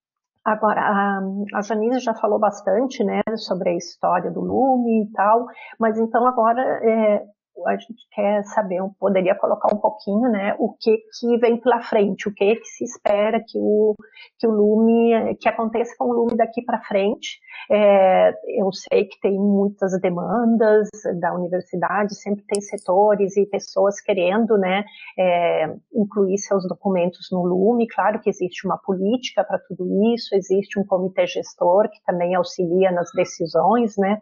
Agora, 0.44 0.80
a, 0.80 1.20
a 1.54 1.62
Janise 1.62 2.00
já 2.00 2.14
falou 2.14 2.38
bastante, 2.38 3.04
né, 3.04 3.20
sobre 3.36 3.70
a 3.70 3.76
história 3.76 4.30
do 4.30 4.40
Lume 4.40 5.04
e 5.04 5.12
tal, 5.12 5.46
mas 5.78 5.96
então 5.98 6.26
agora 6.26 6.60
é, 6.82 7.22
a 7.66 7.76
gente 7.76 8.06
quer 8.12 8.42
saber, 8.44 8.80
poderia 8.98 9.34
colocar 9.34 9.74
um 9.74 9.78
pouquinho, 9.78 10.28
né, 10.30 10.54
o 10.58 10.74
que 10.78 10.96
que 11.18 11.38
vem 11.38 11.58
pela 11.58 11.80
frente, 11.80 12.28
o 12.28 12.34
que 12.34 12.56
que 12.56 12.66
se 12.66 12.84
espera 12.84 13.42
que 13.46 13.58
o 13.58 13.94
que 14.38 14.46
o 14.46 14.50
Lume, 14.50 15.36
que 15.36 15.48
aconteça 15.48 15.94
com 15.96 16.06
o 16.06 16.12
Lume 16.12 16.36
daqui 16.36 16.62
para 16.62 16.80
frente. 16.82 17.38
É, 17.70 18.32
eu 18.58 18.72
sei 18.72 19.04
que 19.04 19.20
tem 19.20 19.38
muitas 19.38 19.98
demandas 20.00 20.88
da 21.20 21.34
universidade, 21.34 22.14
sempre 22.14 22.44
tem 22.46 22.60
setores 22.60 23.36
e 23.36 23.46
pessoas 23.46 24.00
querendo, 24.00 24.58
né, 24.58 24.84
é, 25.18 25.74
incluir 25.94 26.38
seus 26.38 26.66
documentos 26.68 27.28
no 27.30 27.44
Lume. 27.44 27.86
Claro 27.86 28.20
que 28.20 28.30
existe 28.30 28.66
uma 28.66 28.78
política 28.78 29.44
para 29.44 29.58
tudo 29.58 29.86
isso, 30.14 30.34
existe 30.34 30.78
um 30.78 30.84
comitê 30.84 31.26
gestor 31.26 31.88
que 31.90 32.02
também 32.04 32.34
auxilia 32.34 32.90
nas 32.90 33.10
decisões, 33.14 33.96
né, 33.96 34.20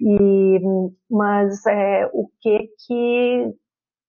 e 0.00 0.60
mas 1.10 1.64
é, 1.66 2.10
o 2.12 2.28
que 2.40 2.68
que 2.86 3.54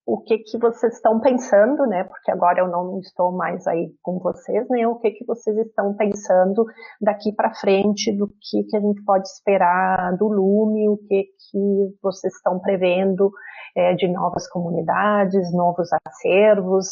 o 0.05 0.22
que 0.22 0.38
que 0.38 0.57
vocês 0.59 0.93
estão 0.93 1.20
pensando, 1.20 1.86
né? 1.88 2.03
Porque 2.03 2.32
agora 2.32 2.59
eu 2.59 2.68
não 2.68 2.99
estou 2.99 3.32
mais 3.32 3.66
aí 3.66 3.91
com 4.03 4.20
vocês, 4.20 4.68
né? 4.70 4.88
O 4.88 4.99
que 4.99 5.09
que 5.11 5.26
vocês 5.26 5.57
estão 5.57 5.95
pensando 5.95 6.63
daqui 7.01 7.34
para 7.34 7.55
frente, 7.55 8.16
do 8.16 8.28
que 8.28 8.63
que 8.70 8.78
a 8.78 8.80
gente 8.80 9.03
pode 9.03 9.28
esperar 9.28 10.16
do 10.16 10.28
Lume, 10.28 10.88
o 10.88 10.97
que 10.97 11.24
que 11.24 11.97
vocês 12.03 12.36
estão 12.36 12.59
prevendo 12.59 13.32
é, 13.76 13.95
de 13.95 14.07
novas 14.07 14.47
comunidades, 14.47 15.51
novos 15.51 15.89
acervos, 16.05 16.88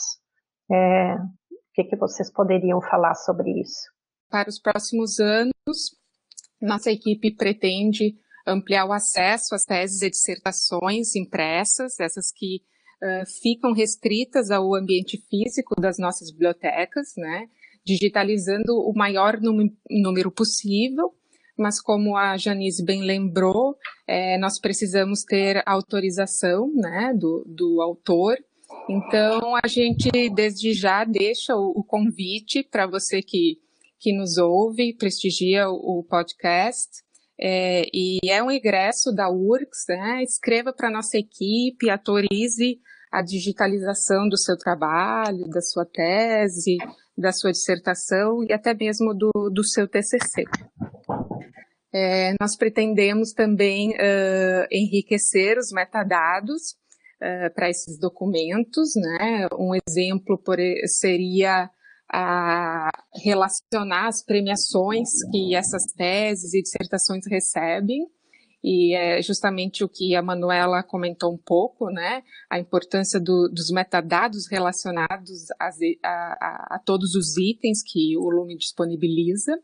é, 0.72 1.14
o 1.16 1.74
que 1.76 1.84
que 1.84 1.96
vocês 1.96 2.32
poderiam 2.32 2.82
falar 2.82 3.14
sobre 3.14 3.52
isso? 3.62 3.92
Para 4.28 4.50
os 4.50 4.60
próximos 4.60 5.20
anos, 5.20 5.96
nossa 6.60 6.90
equipe 6.90 7.36
pretende 7.36 8.16
ampliar 8.46 8.86
o 8.86 8.94
acesso 8.94 9.56
às 9.56 9.64
teses 9.64 10.02
e 10.02 10.10
dissertações 10.10 11.16
impressas, 11.16 12.00
essas 12.00 12.32
que 12.32 12.62
uh, 13.02 13.26
ficam 13.42 13.74
restritas 13.74 14.52
ao 14.52 14.76
ambiente 14.76 15.22
físico 15.30 15.80
das 15.80 15.98
nossas 15.98 16.32
bibliotecas, 16.32 17.14
né, 17.18 17.48
digitalizando 17.86 18.78
o 18.78 18.94
maior 18.96 19.40
número 19.90 20.32
possível, 20.32 21.14
mas 21.58 21.80
como 21.82 22.18
a 22.18 22.36
Janice 22.38 22.84
bem 22.84 23.02
lembrou, 23.04 23.76
é, 24.08 24.38
nós 24.38 24.60
precisamos 24.60 25.24
ter 25.24 25.62
autorização 25.66 26.72
né, 26.74 27.14
do, 27.16 27.44
do 27.48 27.82
autor. 27.82 28.38
Então, 28.90 29.56
a 29.64 29.68
gente 29.68 30.10
desde 30.34 30.74
já 30.74 31.04
deixa 31.04 31.56
o, 31.56 31.74
o 31.76 31.84
convite 31.84 32.64
para 32.64 32.88
você 32.88 33.22
que, 33.22 33.60
que 34.00 34.12
nos 34.12 34.38
ouve, 34.38 34.96
prestigia 34.96 35.70
o, 35.70 36.00
o 36.00 36.04
podcast, 36.04 37.04
é, 37.40 37.84
e 37.94 38.20
é 38.28 38.42
um 38.44 38.52
ingresso 38.52 39.12
da 39.12 39.30
URCS, 39.30 39.86
né? 39.90 40.24
Escreva 40.24 40.72
para 40.72 40.92
nossa 40.92 41.18
equipe, 41.18 41.90
autorize 41.90 42.80
a 43.12 43.22
digitalização 43.22 44.28
do 44.28 44.38
seu 44.38 44.58
trabalho, 44.58 45.48
da 45.50 45.62
sua 45.62 45.86
tese, 45.86 46.78
da 47.18 47.32
sua 47.32 47.52
dissertação 47.52 48.44
e 48.44 48.52
até 48.52 48.74
mesmo 48.74 49.14
do, 49.14 49.32
do 49.54 49.64
seu 49.64 49.88
TCC. 49.88 50.46
É, 51.94 52.34
nós 52.42 52.56
pretendemos 52.58 53.34
também 53.34 53.92
uh, 53.92 54.68
enriquecer 54.72 55.60
os 55.60 55.72
metadados 55.72 56.72
uh, 57.22 57.54
para 57.54 57.70
esses 57.70 58.00
documentos, 58.00 58.94
né? 58.96 59.48
Um 59.60 59.74
exemplo 59.76 60.40
por, 60.40 60.58
seria 60.88 61.70
a 62.14 62.92
relacionar 63.24 64.08
as 64.08 64.24
premiações 64.24 65.10
que 65.32 65.56
essas 65.56 65.84
teses 65.98 66.54
e 66.54 66.62
dissertações 66.62 67.26
recebem, 67.28 68.08
e 68.64 68.96
é 68.96 69.22
justamente 69.22 69.84
o 69.84 69.90
que 69.90 70.16
a 70.16 70.22
Manuela 70.22 70.84
comentou 70.84 71.34
um 71.34 71.38
pouco, 71.38 71.90
né? 71.90 72.24
A 72.50 72.58
importância 72.60 73.20
do, 73.20 73.50
dos 73.50 73.70
metadados 73.72 74.48
relacionados 74.50 75.52
a, 75.60 75.70
a, 76.04 76.76
a, 76.76 76.80
todos 76.86 77.14
os 77.16 77.36
itens 77.36 77.84
que 77.84 78.16
o 78.16 78.30
Lume 78.30 78.56
disponibiliza. 78.56 79.60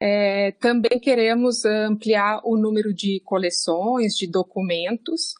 É, 0.00 0.50
também 0.52 0.98
queremos 0.98 1.64
ampliar 1.64 2.40
o 2.44 2.56
número 2.56 2.92
de 2.92 3.20
coleções, 3.24 4.14
de 4.14 4.26
documentos, 4.26 5.34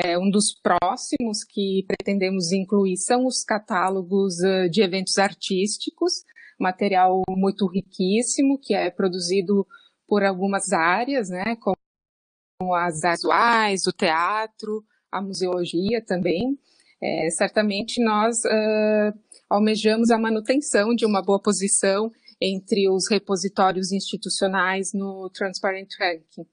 é, 0.00 0.16
um 0.16 0.30
dos 0.30 0.54
próximos 0.54 1.42
que 1.42 1.84
pretendemos 1.88 2.52
incluir 2.52 2.96
são 2.96 3.26
os 3.26 3.42
catálogos 3.42 4.34
uh, 4.38 4.70
de 4.70 4.80
eventos 4.80 5.18
artísticos, 5.18 6.22
material 6.58 7.22
muito 7.30 7.66
riquíssimo, 7.66 8.60
que 8.62 8.74
é 8.74 8.90
produzido 8.90 9.66
por 10.06 10.22
algumas 10.22 10.72
áreas, 10.72 11.28
né, 11.30 11.56
como 11.56 12.74
as 12.74 13.02
artes 13.02 13.22
visuais, 13.22 13.86
o 13.88 13.92
teatro, 13.92 14.84
a 15.10 15.20
museologia 15.20 16.00
também. 16.04 16.56
É, 17.02 17.30
certamente 17.30 18.02
nós 18.02 18.38
uh, 18.44 19.18
almejamos 19.50 20.10
a 20.10 20.18
manutenção 20.18 20.94
de 20.94 21.04
uma 21.04 21.22
boa 21.22 21.40
posição 21.40 22.10
entre 22.40 22.88
os 22.88 23.08
repositórios 23.10 23.90
institucionais 23.90 24.92
no 24.92 25.28
Transparent 25.30 25.88
Ranking. 25.98 26.46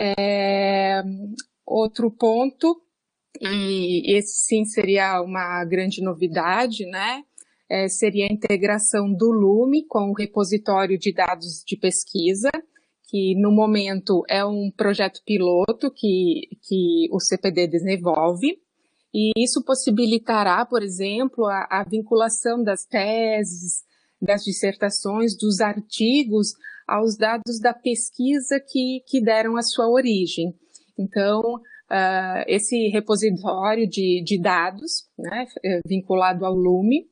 É, 0.00 1.02
Outro 1.66 2.10
ponto, 2.10 2.82
e 3.40 4.16
esse 4.16 4.46
sim 4.46 4.64
seria 4.64 5.20
uma 5.20 5.64
grande 5.64 6.02
novidade, 6.02 6.86
né? 6.86 7.22
É, 7.68 7.88
seria 7.88 8.26
a 8.26 8.32
integração 8.32 9.12
do 9.12 9.30
Lume 9.30 9.86
com 9.86 10.10
o 10.10 10.14
repositório 10.14 10.98
de 10.98 11.12
dados 11.12 11.64
de 11.66 11.76
pesquisa, 11.76 12.50
que 13.08 13.34
no 13.36 13.50
momento 13.50 14.22
é 14.28 14.44
um 14.44 14.70
projeto 14.76 15.20
piloto 15.24 15.90
que, 15.90 16.48
que 16.62 17.08
o 17.10 17.18
CPD 17.18 17.66
desenvolve, 17.66 18.58
e 19.12 19.30
isso 19.36 19.64
possibilitará, 19.64 20.66
por 20.66 20.82
exemplo, 20.82 21.46
a, 21.46 21.66
a 21.70 21.84
vinculação 21.84 22.62
das 22.62 22.84
teses, 22.84 23.84
das 24.20 24.42
dissertações, 24.42 25.36
dos 25.36 25.60
artigos 25.60 26.54
aos 26.86 27.16
dados 27.16 27.60
da 27.60 27.72
pesquisa 27.72 28.60
que, 28.60 29.02
que 29.06 29.20
deram 29.20 29.56
a 29.56 29.62
sua 29.62 29.88
origem. 29.88 30.54
Então, 30.98 31.60
uh, 31.94 32.44
esse 32.48 32.88
repositório 32.88 33.88
de, 33.88 34.22
de 34.24 34.40
dados, 34.40 35.08
né, 35.16 35.46
eh, 35.64 35.80
vinculado 35.86 36.44
ao 36.44 36.54
Lume, 36.54 37.06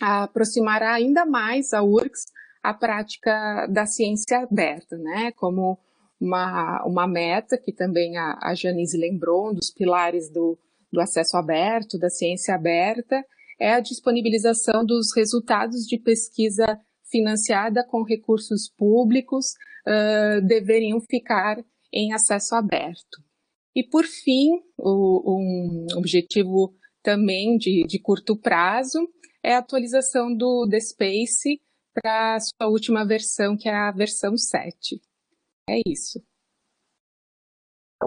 aproximará 0.00 0.94
ainda 0.94 1.26
mais 1.26 1.72
a 1.72 1.82
URCS 1.82 2.24
a 2.62 2.72
prática 2.72 3.66
da 3.66 3.84
ciência 3.84 4.38
aberta, 4.38 4.96
né, 4.96 5.32
como 5.32 5.78
uma, 6.20 6.82
uma 6.86 7.06
meta 7.06 7.58
que 7.58 7.72
também 7.72 8.16
a, 8.16 8.38
a 8.40 8.54
Janice 8.54 8.96
lembrou, 8.96 9.50
um 9.50 9.54
dos 9.54 9.70
pilares 9.70 10.30
do, 10.30 10.56
do 10.90 11.00
acesso 11.00 11.36
aberto, 11.36 11.98
da 11.98 12.08
ciência 12.08 12.54
aberta, 12.54 13.22
é 13.60 13.74
a 13.74 13.80
disponibilização 13.80 14.84
dos 14.84 15.14
resultados 15.14 15.82
de 15.86 15.98
pesquisa 15.98 16.80
financiada 17.10 17.84
com 17.86 18.02
recursos 18.02 18.72
públicos 18.76 19.46
uh, 19.86 20.40
deveriam 20.46 21.00
ficar 21.00 21.58
em 21.92 22.12
acesso 22.12 22.54
aberto. 22.54 23.31
E, 23.74 23.82
por 23.82 24.04
fim, 24.04 24.50
o, 24.76 25.38
um 25.38 25.86
objetivo 25.96 26.74
também 27.02 27.56
de, 27.56 27.84
de 27.86 27.98
curto 27.98 28.36
prazo 28.36 28.98
é 29.42 29.54
a 29.54 29.58
atualização 29.58 30.34
do 30.34 30.68
The 30.68 30.80
Space 30.80 31.60
para 31.92 32.36
a 32.36 32.40
sua 32.40 32.68
última 32.68 33.04
versão, 33.04 33.56
que 33.56 33.68
é 33.68 33.74
a 33.74 33.90
versão 33.90 34.36
7. 34.36 35.00
É 35.68 35.80
isso. 35.86 36.22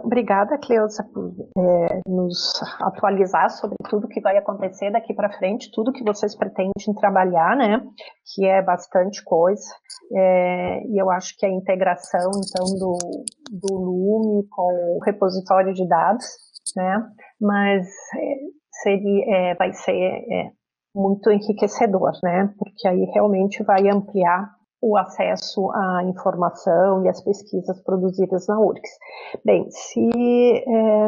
Obrigada, 0.06 0.60
Cleusa, 0.60 1.03
por 1.12 1.34
é, 1.58 1.99
nos 2.08 2.62
atualizar 2.80 3.49
sobre 3.49 3.76
tudo 3.89 4.08
que 4.08 4.22
vai 4.22 4.38
acontecer 4.38 4.91
daqui 4.91 5.16
para 5.16 5.36
frente, 5.36 5.72
tudo 5.74 5.91
que 5.91 6.03
vocês 6.03 6.36
pretendem 6.38 6.72
trabalhar, 6.99 7.58
né? 7.58 7.82
Que 8.34 8.45
é 8.45 8.62
bastante 8.62 9.24
coisa. 9.24 9.66
É, 10.14 10.84
e 10.86 11.01
eu 11.01 11.10
acho 11.10 11.36
que 11.39 11.45
a 11.45 11.49
integração, 11.49 12.30
então, 12.36 12.66
do, 12.78 12.97
do 13.49 13.74
Lume 13.74 14.47
com 14.47 14.97
o 14.97 14.99
repositório 15.03 15.74
de 15.74 15.88
dados, 15.88 16.26
né? 16.76 17.03
Mas 17.41 17.88
é, 18.16 18.36
seria, 18.84 19.26
é, 19.36 19.56
vai 19.56 19.74
ser 19.74 19.91
é, 19.91 20.51
muito 20.93 21.32
enriquecedor, 21.32 22.12
né? 22.24 22.53
Porque 22.60 22.88
aí 22.88 23.06
realmente 23.12 23.64
vai 23.64 23.89
ampliar 23.89 24.55
o 24.86 24.95
acesso 24.97 25.71
à 25.71 26.03
informação 26.03 27.03
e 27.03 27.09
às 27.09 27.19
pesquisas 27.19 27.81
produzidas 27.81 28.45
na 28.47 28.59
URGS. 28.59 28.91
Bem, 29.43 29.67
se 29.71 30.07
é, 30.07 31.07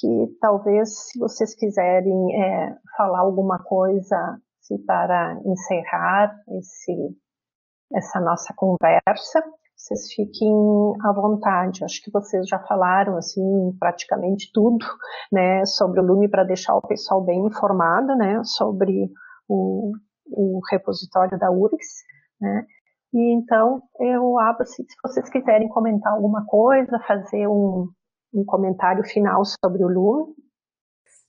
que 0.00 0.38
talvez 0.40 1.10
se 1.10 1.18
vocês 1.18 1.54
quiserem 1.54 2.42
é, 2.42 2.74
falar 2.96 3.20
alguma 3.20 3.58
coisa 3.62 4.38
se 4.62 4.78
para 4.86 5.38
encerrar 5.44 6.34
esse, 6.58 6.96
essa 7.94 8.20
nossa 8.20 8.54
conversa, 8.56 9.44
vocês 9.76 10.14
fiquem 10.14 10.50
à 11.04 11.12
vontade. 11.12 11.84
Acho 11.84 12.02
que 12.02 12.10
vocês 12.10 12.48
já 12.48 12.58
falaram 12.60 13.18
assim 13.18 13.76
praticamente 13.78 14.50
tudo, 14.54 14.84
né, 15.30 15.62
sobre 15.66 16.00
o 16.00 16.02
Lume 16.02 16.26
para 16.26 16.42
deixar 16.42 16.74
o 16.74 16.86
pessoal 16.86 17.22
bem 17.22 17.46
informado, 17.46 18.16
né, 18.16 18.42
sobre 18.44 19.10
o, 19.46 19.92
o 20.26 20.60
repositório 20.70 21.38
da 21.38 21.50
URGS. 21.50 22.15
Né? 22.40 22.66
E 23.14 23.34
então 23.34 23.82
eu 24.00 24.38
abro 24.38 24.66
se, 24.66 24.82
se 24.82 24.96
vocês 25.02 25.28
quiserem 25.30 25.68
comentar 25.68 26.12
alguma 26.12 26.44
coisa, 26.46 26.98
fazer 27.06 27.46
um, 27.48 27.88
um 28.32 28.44
comentário 28.44 29.04
final 29.04 29.42
sobre 29.44 29.84
o 29.84 29.88
Lume. 29.88 30.34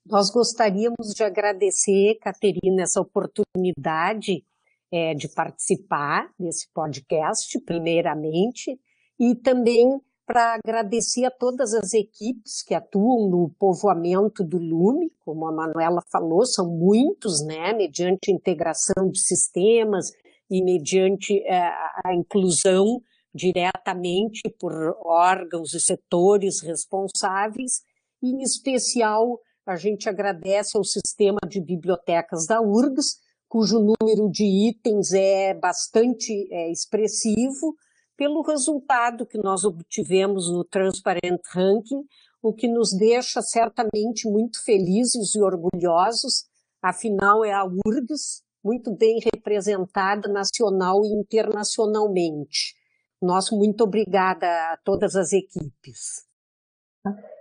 Nós 0.06 0.30
gostaríamos 0.30 1.14
de 1.16 1.24
agradecer, 1.24 2.18
Caterina, 2.22 2.84
essa 2.84 3.02
oportunidade 3.02 4.44
é, 4.92 5.14
de 5.14 5.28
participar 5.28 6.30
desse 6.40 6.68
podcast, 6.74 7.60
primeiramente, 7.66 8.80
e 9.20 9.36
também 9.36 10.02
para 10.26 10.56
agradecer 10.56 11.24
a 11.24 11.32
todas 11.32 11.74
as 11.74 11.94
equipes 11.94 12.62
que 12.62 12.74
atuam 12.74 13.30
no 13.30 13.50
povoamento 13.58 14.44
do 14.44 14.58
Lume, 14.58 15.10
como 15.24 15.48
a 15.48 15.54
Manuela 15.54 16.02
falou, 16.12 16.46
são 16.46 16.70
muitos, 16.70 17.46
né, 17.46 17.72
mediante 17.74 18.32
integração 18.32 19.10
de 19.10 19.20
sistemas, 19.22 20.12
e 20.50 20.64
mediante 20.64 21.40
é, 21.44 21.60
a 22.06 22.14
inclusão 22.14 23.02
diretamente 23.34 24.42
por 24.60 24.74
órgãos 25.06 25.74
e 25.74 25.80
setores 25.80 26.62
responsáveis, 26.62 27.82
e 28.22 28.30
em 28.32 28.42
especial 28.42 29.40
a 29.66 29.76
gente 29.76 30.08
agradece 30.08 30.78
ao 30.78 30.84
sistema 30.84 31.40
de 31.48 31.62
bibliotecas 31.62 32.48
da 32.48 32.62
URGS, 32.62 33.18
cujo 33.50 33.80
número 33.80 34.30
de 34.30 34.44
itens 34.70 35.14
é 35.14 35.54
bastante 35.54 36.48
é, 36.52 36.72
expressivo, 36.72 37.76
pelo 38.16 38.42
resultado 38.42 39.28
que 39.28 39.38
nós 39.38 39.64
obtivemos 39.64 40.50
no 40.50 40.64
Transparent 40.64 41.40
Ranking, 41.54 42.04
o 42.42 42.54
que 42.54 42.68
nos 42.68 42.96
deixa 42.98 43.42
certamente 43.42 44.28
muito 44.28 44.64
felizes 44.64 45.36
e 45.36 45.42
orgulhosos, 45.42 46.46
afinal 46.82 47.46
é 47.46 47.52
a 47.52 47.66
URGS 47.66 48.42
muito 48.68 48.94
bem 48.94 49.20
representada 49.34 50.28
nacional 50.28 51.00
e 51.06 51.08
internacionalmente. 51.08 52.76
Nosso 53.22 53.58
muito 53.58 53.86
obrigada 53.86 54.46
a 54.46 54.78
todas 54.84 55.16
as 55.16 55.32
equipes. 55.32 56.27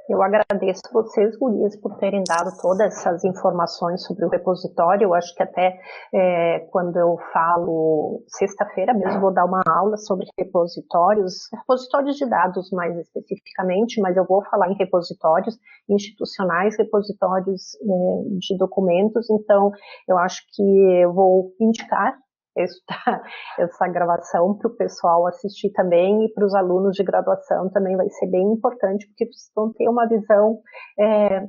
Eu 0.09 0.23
agradeço 0.23 0.83
vocês, 0.93 1.37
Gurias, 1.37 1.75
por 1.81 1.97
terem 1.97 2.23
dado 2.23 2.57
todas 2.63 2.97
essas 2.97 3.25
informações 3.25 4.05
sobre 4.05 4.25
o 4.25 4.29
repositório. 4.29 5.07
Eu 5.07 5.15
acho 5.15 5.35
que 5.35 5.43
até 5.43 5.81
é, 6.15 6.61
quando 6.71 6.97
eu 6.97 7.19
falo 7.33 8.23
sexta-feira 8.29 8.95
mesmo 8.95 9.21
vou 9.21 9.35
dar 9.35 9.45
uma 9.45 9.63
aula 9.69 9.97
sobre 9.97 10.27
repositórios, 10.39 11.49
repositórios 11.53 12.17
de 12.17 12.25
dados 12.25 12.71
mais 12.71 12.97
especificamente, 12.97 14.01
mas 14.01 14.17
eu 14.17 14.25
vou 14.25 14.45
falar 14.45 14.71
em 14.71 14.77
repositórios 14.77 15.59
institucionais, 15.89 16.79
repositórios 16.79 17.75
é, 17.75 18.39
de 18.39 18.57
documentos. 18.59 19.29
Então, 19.29 19.73
eu 20.09 20.17
acho 20.19 20.43
que 20.55 20.63
eu 21.03 21.13
vou 21.13 21.53
indicar 21.61 22.17
esta, 22.57 23.23
essa 23.59 23.89
gravação 23.89 24.57
para 24.57 24.69
o 24.69 24.77
pessoal 24.77 25.27
assistir 25.27 25.71
também 25.73 26.25
e 26.25 26.33
para 26.33 26.47
os 26.47 26.55
alunos 26.55 26.97
de 26.97 27.05
graduação 27.05 27.69
também 27.71 27.97
vai 27.97 28.09
ser 28.11 28.27
bem 28.29 28.53
importante, 28.53 29.07
porque 29.09 29.27
vocês 29.27 29.51
vão 29.55 29.73
ter 29.73 29.89
uma 29.89 30.09
visão 30.09 30.61
é, 30.99 31.49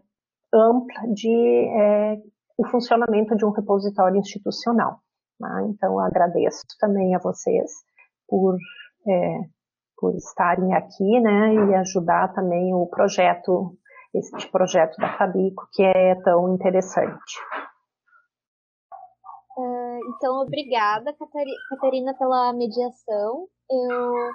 ampla 0.54 1.14
de 1.14 1.70
é, 1.80 2.18
o 2.58 2.66
funcionamento 2.68 3.36
de 3.36 3.46
um 3.46 3.52
repositório 3.52 4.18
institucional. 4.18 5.00
Tá? 5.40 5.64
Então, 5.70 6.00
agradeço 6.00 6.64
também 6.80 7.16
a 7.16 7.20
vocês 7.20 7.72
por, 8.28 8.58
é, 9.08 9.40
por 9.98 10.16
estarem 10.16 10.74
aqui 10.74 11.20
né, 11.20 11.54
e 11.54 11.76
ajudar 11.76 12.34
também 12.34 12.74
o 12.74 12.88
projeto, 12.88 13.78
este 14.14 14.50
projeto 14.52 14.98
da 14.98 15.16
Fabico, 15.18 15.68
que 15.74 15.84
é 15.84 16.16
tão 16.24 16.54
interessante. 16.54 17.40
Então, 20.08 20.42
obrigada, 20.42 21.14
Catarina, 21.14 22.14
pela 22.18 22.54
mediação. 22.54 23.50
Eu 23.70 24.32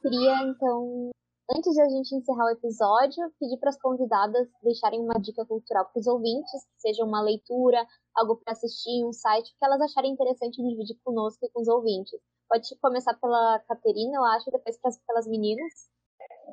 queria, 0.00 0.48
então, 0.48 1.10
antes 1.54 1.74
de 1.74 1.80
a 1.82 1.88
gente 1.90 2.14
encerrar 2.14 2.46
o 2.46 2.50
episódio, 2.50 3.30
pedir 3.38 3.58
para 3.58 3.68
as 3.68 3.78
convidadas 3.78 4.48
deixarem 4.62 4.98
uma 4.98 5.20
dica 5.20 5.44
cultural 5.44 5.84
para 5.92 6.00
os 6.00 6.06
ouvintes, 6.06 6.64
que 6.64 6.80
seja 6.80 7.04
uma 7.04 7.20
leitura, 7.20 7.86
algo 8.16 8.36
para 8.36 8.54
assistir, 8.54 9.04
um 9.04 9.12
site, 9.12 9.54
que 9.58 9.64
elas 9.64 9.82
acharem 9.82 10.12
interessante 10.12 10.62
dividir 10.62 10.98
conosco 11.04 11.44
e 11.44 11.50
com 11.50 11.60
os 11.60 11.68
ouvintes. 11.68 12.18
Pode 12.48 12.74
começar 12.80 13.12
pela 13.20 13.58
Caterina, 13.68 14.16
eu 14.16 14.24
acho, 14.24 14.48
e 14.48 14.52
depois 14.52 14.78
pelas 15.06 15.26
meninas. 15.26 15.70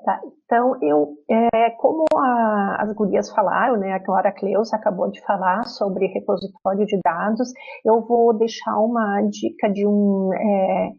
Tá, 0.04 0.20
então, 0.46 0.78
eu, 0.82 1.16
é, 1.30 1.70
como 1.72 2.06
a, 2.16 2.78
as 2.82 2.94
gurias 2.94 3.30
falaram, 3.32 3.78
né, 3.78 3.94
a 3.94 4.04
Clara 4.04 4.32
Cleusa 4.32 4.76
acabou 4.76 5.10
de 5.12 5.22
falar 5.22 5.66
sobre 5.66 6.08
repositório 6.08 6.86
de 6.86 7.00
dados, 7.04 7.52
eu 7.86 8.02
vou 8.02 8.34
deixar 8.38 8.78
uma 8.80 9.22
dica 9.24 9.70
de 9.70 9.86
um, 9.86 10.34
é, 10.34 10.92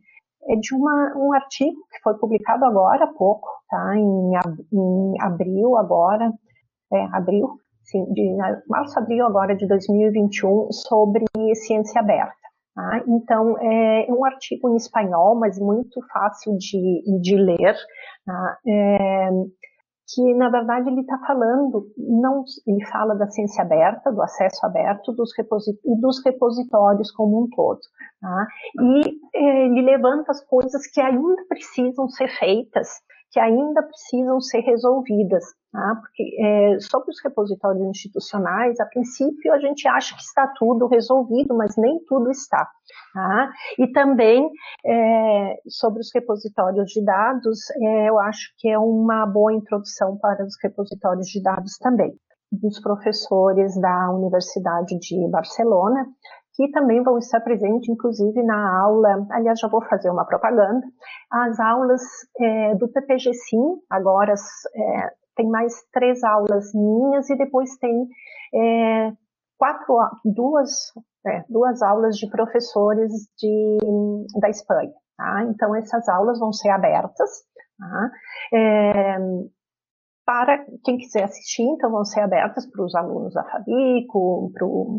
é 0.51 0.57
de 0.57 0.75
uma, 0.75 1.15
um 1.17 1.33
artigo 1.33 1.77
que 1.91 2.03
foi 2.03 2.15
publicado 2.19 2.65
agora 2.65 3.05
há 3.05 3.13
pouco, 3.15 3.49
tá, 3.71 3.97
em, 3.97 4.33
em 4.73 5.15
abril 5.21 5.77
agora, 5.77 6.33
é, 6.93 7.05
abril, 7.13 7.59
sim, 7.85 8.05
de 8.13 8.37
março, 8.69 8.99
abril 8.99 9.27
agora 9.27 9.55
de 9.57 9.67
2021, 9.67 10.71
sobre 10.73 11.25
ciência 11.55 12.01
aberta. 12.01 12.38
Tá? 12.79 13.03
Então, 13.09 13.59
é 13.59 14.07
um 14.09 14.25
artigo 14.25 14.71
em 14.71 14.77
espanhol, 14.77 15.35
mas 15.35 15.59
muito 15.59 16.01
fácil 16.13 16.57
de, 16.57 17.03
de 17.21 17.35
ler, 17.35 17.75
tá? 18.25 18.59
é, 18.69 19.31
que 20.15 20.35
na 20.35 20.49
verdade 20.49 20.89
ele 20.89 21.01
está 21.01 21.19
falando, 21.27 21.89
não, 21.97 22.45
ele 22.65 22.85
fala 22.87 23.17
da 23.17 23.27
ciência 23.27 23.65
aberta, 23.65 24.13
do 24.13 24.23
acesso 24.23 24.65
aberto 24.65 25.13
dos 25.13 25.33
e 25.37 26.01
dos 26.01 26.25
repositórios 26.25 27.11
como 27.11 27.43
um 27.43 27.49
todo. 27.51 27.81
Tá? 28.21 28.47
E 28.81 29.19
é, 29.35 29.67
ele 29.67 29.83
levanta 29.83 30.31
as 30.31 30.45
coisas 30.47 30.87
que 30.87 31.01
ainda 31.01 31.45
precisam 31.49 32.09
ser 32.09 32.29
feitas, 32.29 32.91
que 33.33 33.41
ainda 33.41 33.83
precisam 33.83 34.41
ser 34.41 34.61
resolvidas. 34.61 35.45
Tá? 35.71 35.97
Porque 36.01 36.37
é, 36.41 36.79
sobre 36.81 37.11
os 37.11 37.21
repositórios 37.23 37.85
institucionais, 37.87 38.81
a 38.81 38.87
princípio 38.87 39.53
a 39.53 39.59
gente 39.59 39.87
acha 39.87 40.15
que 40.15 40.23
está 40.23 40.47
tudo 40.59 40.87
resolvido, 40.87 41.55
mas 41.55 41.77
nem 41.77 41.99
tudo 42.07 42.31
está. 42.31 42.67
Tá? 43.13 43.51
E 43.79 43.87
também 43.93 44.51
é, 44.85 45.61
sobre 45.69 46.01
os 46.01 46.11
repositórios 46.15 46.91
de 46.91 47.05
dados, 47.05 47.71
é, 47.71 48.09
eu 48.09 48.19
acho 48.19 48.55
que 48.57 48.69
é 48.69 48.79
uma 48.79 49.27
boa 49.27 49.53
introdução 49.53 50.17
para 50.17 50.43
os 50.43 50.55
repositórios 50.63 51.27
de 51.27 51.43
dados 51.43 51.77
também, 51.77 52.19
dos 52.51 52.81
professores 52.81 53.79
da 53.79 54.11
Universidade 54.11 54.99
de 54.99 55.29
Barcelona, 55.29 56.07
que 56.59 56.69
também 56.73 57.03
vão 57.05 57.19
estar 57.19 57.41
presentes, 57.41 57.89
inclusive, 57.89 58.43
na 58.43 58.81
aula, 58.81 59.27
aliás, 59.31 59.61
já 59.61 59.69
vou 59.69 59.81
fazer 59.85 60.11
uma 60.11 60.25
propaganda, 60.25 60.85
as 61.31 61.61
aulas 61.61 62.03
é, 62.41 62.75
do 62.75 62.89
PPG 62.89 63.33
Sim, 63.35 63.77
agora 63.89 64.35
é, 64.75 65.13
tem 65.39 65.49
mais 65.49 65.73
três 65.93 66.23
aulas 66.25 66.75
minhas 66.75 67.31
e 67.31 67.37
depois 67.37 67.71
tem 67.79 68.09
é, 68.53 69.13
quatro, 69.57 69.97
duas, 70.25 70.93
é, 71.25 71.45
duas 71.49 71.81
aulas 71.81 72.17
de 72.17 72.29
professores 72.29 73.13
de, 73.39 73.79
da 74.41 74.51
Espanha. 74.51 74.93
Tá? 75.17 75.45
Então, 75.49 75.75
essas 75.77 76.09
aulas 76.09 76.39
vão 76.41 76.53
ser 76.53 76.71
abertas. 76.71 77.31
Tá? 77.79 78.11
É, 78.53 79.19
para 80.27 80.63
quem 80.85 80.99
quiser 80.99 81.25
assistir, 81.25 81.63
então 81.63 81.91
vão 81.91 82.05
ser 82.05 82.21
abertas 82.21 82.67
para 82.71 82.85
os 82.85 82.95
alunos 82.95 83.33
da 83.33 83.43
Fabico, 83.45 84.53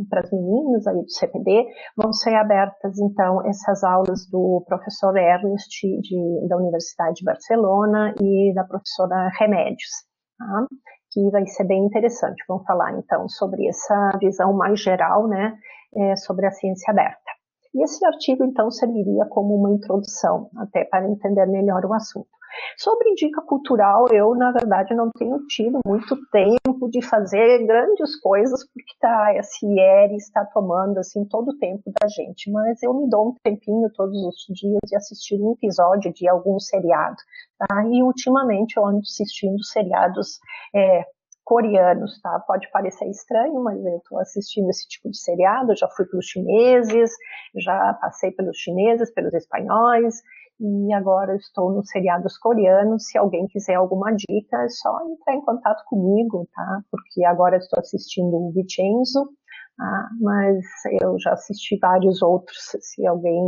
para 0.10 0.22
as 0.22 0.32
meninas 0.32 0.88
aí 0.88 1.04
do 1.04 1.12
CPD, 1.12 1.68
vão 1.96 2.12
ser 2.12 2.34
abertas 2.34 2.98
então 2.98 3.46
essas 3.46 3.84
aulas 3.84 4.28
do 4.32 4.64
professor 4.68 5.16
Ernest 5.16 5.70
de, 6.02 6.48
da 6.48 6.58
Universidade 6.58 7.18
de 7.18 7.26
Barcelona 7.26 8.16
e 8.20 8.52
da 8.56 8.64
professora 8.64 9.30
Remédios, 9.40 10.09
tá? 10.40 10.68
que 11.12 11.30
vai 11.30 11.46
ser 11.48 11.66
bem 11.66 11.86
interessante. 11.86 12.44
Vamos 12.48 12.66
falar 12.66 12.98
então 12.98 13.28
sobre 13.28 13.68
essa 13.68 14.18
visão 14.20 14.54
mais 14.54 14.80
geral, 14.80 15.28
né, 15.28 15.58
é, 15.96 16.16
sobre 16.16 16.46
a 16.46 16.52
ciência 16.52 16.92
aberta. 16.92 17.32
E 17.74 17.84
esse 17.84 18.04
artigo 18.06 18.44
então 18.44 18.72
serviria 18.72 19.26
como 19.26 19.56
uma 19.56 19.72
introdução, 19.72 20.50
até 20.58 20.86
para 20.86 21.08
entender 21.08 21.46
melhor 21.46 21.86
o 21.86 21.94
assunto. 21.94 22.39
Sobre 22.78 23.14
dica 23.16 23.42
cultural, 23.42 24.06
eu, 24.12 24.34
na 24.36 24.52
verdade, 24.52 24.94
não 24.94 25.10
tenho 25.12 25.46
tido 25.48 25.80
muito 25.86 26.16
tempo 26.32 26.90
de 26.90 27.02
fazer 27.02 27.66
grandes 27.66 28.20
coisas, 28.20 28.66
porque 28.74 28.94
tá, 29.00 29.32
a 29.38 29.44
SIER 29.44 30.14
está 30.14 30.46
tomando, 30.46 30.98
assim, 31.00 31.26
todo 31.26 31.50
o 31.50 31.58
tempo 31.58 31.92
da 32.00 32.08
gente, 32.08 32.52
mas 32.52 32.82
eu 32.82 32.94
me 32.94 33.10
dou 33.10 33.30
um 33.30 33.36
tempinho 33.44 33.90
todos 33.94 34.18
os 34.24 34.56
dias 34.56 34.80
de 34.86 34.96
assistir 34.96 35.36
um 35.36 35.54
episódio 35.54 36.14
de 36.14 36.28
algum 36.28 36.60
seriado, 36.60 37.18
tá? 37.58 37.84
E, 37.92 38.04
ultimamente, 38.04 38.78
eu 38.78 38.86
ando 38.86 39.00
assistindo 39.00 39.64
seriados 39.64 40.40
é, 40.74 41.06
coreanos, 41.50 42.22
tá? 42.22 42.40
Pode 42.46 42.70
parecer 42.72 43.10
estranho, 43.10 43.64
mas 43.64 43.84
eu 43.84 43.98
estou 43.98 44.20
assistindo 44.20 44.70
esse 44.70 44.88
tipo 44.88 45.10
de 45.10 45.18
seriado, 45.18 45.76
já 45.76 45.88
fui 45.88 46.06
pelos 46.06 46.28
chineses, 46.28 47.12
já 47.56 47.98
passei 48.00 48.32
pelos 48.32 48.56
chineses, 48.56 49.12
pelos 49.12 49.34
espanhóis, 49.34 50.22
e 50.60 50.94
agora 50.94 51.36
estou 51.36 51.72
nos 51.72 51.90
seriados 51.90 52.38
coreanos. 52.38 53.06
Se 53.06 53.18
alguém 53.18 53.48
quiser 53.48 53.76
alguma 53.76 54.12
dica, 54.12 54.58
é 54.58 54.70
só 54.70 55.00
entrar 55.08 55.36
em 55.36 55.42
contato 55.42 55.84
comigo, 55.86 56.48
tá? 56.54 56.82
Porque 56.92 57.24
agora 57.24 57.58
estou 57.58 57.80
assistindo 57.80 58.36
o 58.36 58.52
Vincenzo, 58.52 59.30
tá? 59.78 60.10
mas 60.20 60.66
eu 61.02 61.18
já 61.20 61.34
assisti 61.34 61.78
vários 61.80 62.22
outros. 62.22 62.58
Se 62.82 63.06
alguém 63.08 63.42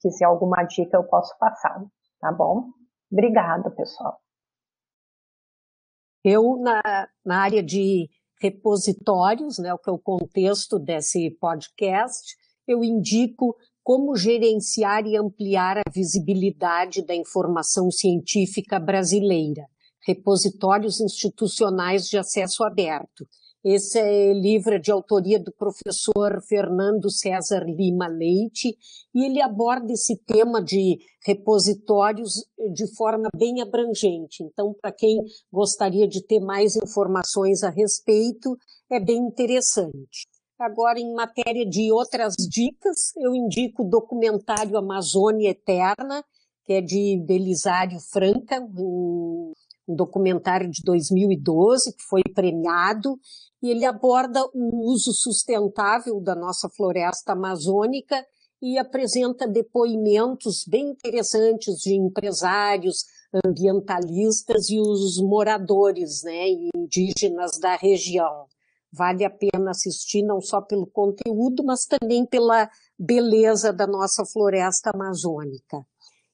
quiser 0.00 0.26
alguma 0.26 0.62
dica, 0.62 0.96
eu 0.96 1.04
posso 1.04 1.36
passar, 1.38 1.84
tá 2.20 2.32
bom? 2.32 2.70
Obrigada, 3.10 3.70
pessoal. 3.70 4.18
Eu, 6.24 6.56
na, 6.58 7.08
na 7.24 7.40
área 7.40 7.62
de 7.62 8.08
repositórios, 8.40 9.58
né, 9.58 9.72
o 9.72 9.78
que 9.78 9.88
é 9.88 9.92
o 9.92 9.98
contexto 9.98 10.78
desse 10.78 11.30
podcast, 11.40 12.36
eu 12.66 12.82
indico 12.82 13.56
como 13.86 14.16
gerenciar 14.16 15.06
e 15.06 15.16
ampliar 15.16 15.78
a 15.78 15.90
visibilidade 15.94 17.06
da 17.06 17.14
informação 17.14 17.88
científica 17.88 18.80
brasileira, 18.80 19.64
repositórios 20.04 21.00
institucionais 21.00 22.08
de 22.08 22.18
acesso 22.18 22.64
aberto. 22.64 23.24
Esse 23.62 24.00
é 24.00 24.32
livro 24.32 24.80
de 24.80 24.90
autoria 24.90 25.38
do 25.38 25.52
professor 25.52 26.42
Fernando 26.48 27.08
César 27.08 27.64
Lima 27.64 28.08
Leite 28.08 28.76
e 29.14 29.24
ele 29.24 29.40
aborda 29.40 29.92
esse 29.92 30.16
tema 30.16 30.60
de 30.60 30.98
repositórios 31.24 32.44
de 32.74 32.92
forma 32.96 33.28
bem 33.36 33.62
abrangente. 33.62 34.42
Então, 34.42 34.74
para 34.82 34.90
quem 34.90 35.16
gostaria 35.52 36.08
de 36.08 36.26
ter 36.26 36.40
mais 36.40 36.74
informações 36.74 37.62
a 37.62 37.70
respeito, 37.70 38.56
é 38.90 38.98
bem 38.98 39.18
interessante. 39.18 40.26
Agora, 40.58 40.98
em 40.98 41.12
matéria 41.12 41.68
de 41.68 41.92
outras 41.92 42.34
dicas, 42.48 43.12
eu 43.18 43.34
indico 43.34 43.82
o 43.82 43.88
documentário 43.88 44.78
Amazônia 44.78 45.50
Eterna, 45.50 46.24
que 46.64 46.72
é 46.72 46.80
de 46.80 47.22
Belisário 47.26 47.98
Franca, 48.10 48.60
um, 48.60 49.52
um 49.86 49.94
documentário 49.94 50.70
de 50.70 50.82
2012 50.82 51.94
que 51.94 52.02
foi 52.08 52.22
premiado, 52.34 53.18
e 53.62 53.70
ele 53.70 53.84
aborda 53.84 54.42
o 54.54 54.90
uso 54.90 55.12
sustentável 55.12 56.20
da 56.20 56.34
nossa 56.34 56.70
floresta 56.70 57.32
amazônica 57.32 58.24
e 58.62 58.78
apresenta 58.78 59.46
depoimentos 59.46 60.64
bem 60.66 60.88
interessantes 60.88 61.76
de 61.80 61.94
empresários, 61.94 63.04
ambientalistas 63.44 64.70
e 64.70 64.80
os 64.80 65.20
moradores 65.22 66.22
né, 66.24 66.46
indígenas 66.74 67.58
da 67.60 67.76
região. 67.76 68.46
Vale 68.96 69.24
a 69.24 69.30
pena 69.30 69.70
assistir 69.70 70.22
não 70.22 70.40
só 70.40 70.60
pelo 70.60 70.86
conteúdo, 70.86 71.62
mas 71.64 71.84
também 71.84 72.24
pela 72.24 72.68
beleza 72.98 73.72
da 73.72 73.86
nossa 73.86 74.24
floresta 74.32 74.90
amazônica. 74.94 75.84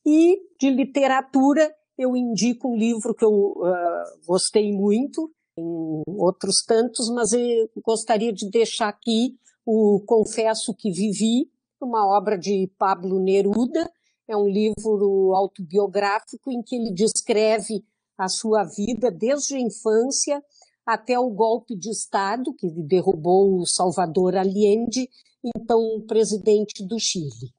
E 0.06 0.38
de 0.60 0.70
literatura, 0.70 1.74
eu 1.98 2.16
indico 2.16 2.68
um 2.68 2.76
livro 2.76 3.14
que 3.14 3.24
eu 3.24 3.30
uh, 3.30 4.26
gostei 4.26 4.72
muito, 4.72 5.30
em 5.58 6.02
outros 6.06 6.62
tantos, 6.66 7.10
mas 7.10 7.32
eu 7.32 7.68
gostaria 7.84 8.32
de 8.32 8.48
deixar 8.48 8.88
aqui 8.88 9.36
o 9.66 10.02
Confesso 10.06 10.74
que 10.74 10.90
Vivi, 10.90 11.50
uma 11.80 12.06
obra 12.16 12.38
de 12.38 12.70
Pablo 12.78 13.20
Neruda. 13.20 13.90
É 14.28 14.36
um 14.36 14.48
livro 14.48 15.34
autobiográfico 15.34 16.50
em 16.50 16.62
que 16.62 16.76
ele 16.76 16.92
descreve 16.92 17.84
a 18.16 18.28
sua 18.28 18.62
vida 18.64 19.10
desde 19.10 19.56
a 19.56 19.60
infância 19.60 20.42
até 20.86 21.18
o 21.18 21.30
golpe 21.30 21.76
de 21.76 21.90
Estado 21.90 22.54
que 22.54 22.68
derrubou 22.86 23.58
o 23.58 23.66
Salvador 23.66 24.36
Allende, 24.36 25.08
então 25.44 26.04
presidente 26.06 26.86
do 26.86 26.98
Chile. 26.98 27.52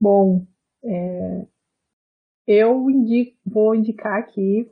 Bom, 0.00 0.46
é, 0.84 1.46
eu 2.46 2.88
indico, 2.90 3.36
vou 3.44 3.74
indicar 3.74 4.18
aqui, 4.18 4.70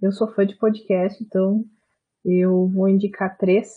eu 0.00 0.12
sou 0.12 0.32
fã 0.32 0.46
de 0.46 0.56
podcast, 0.56 1.22
então 1.22 1.64
eu 2.24 2.68
vou 2.68 2.88
indicar 2.88 3.36
três. 3.38 3.70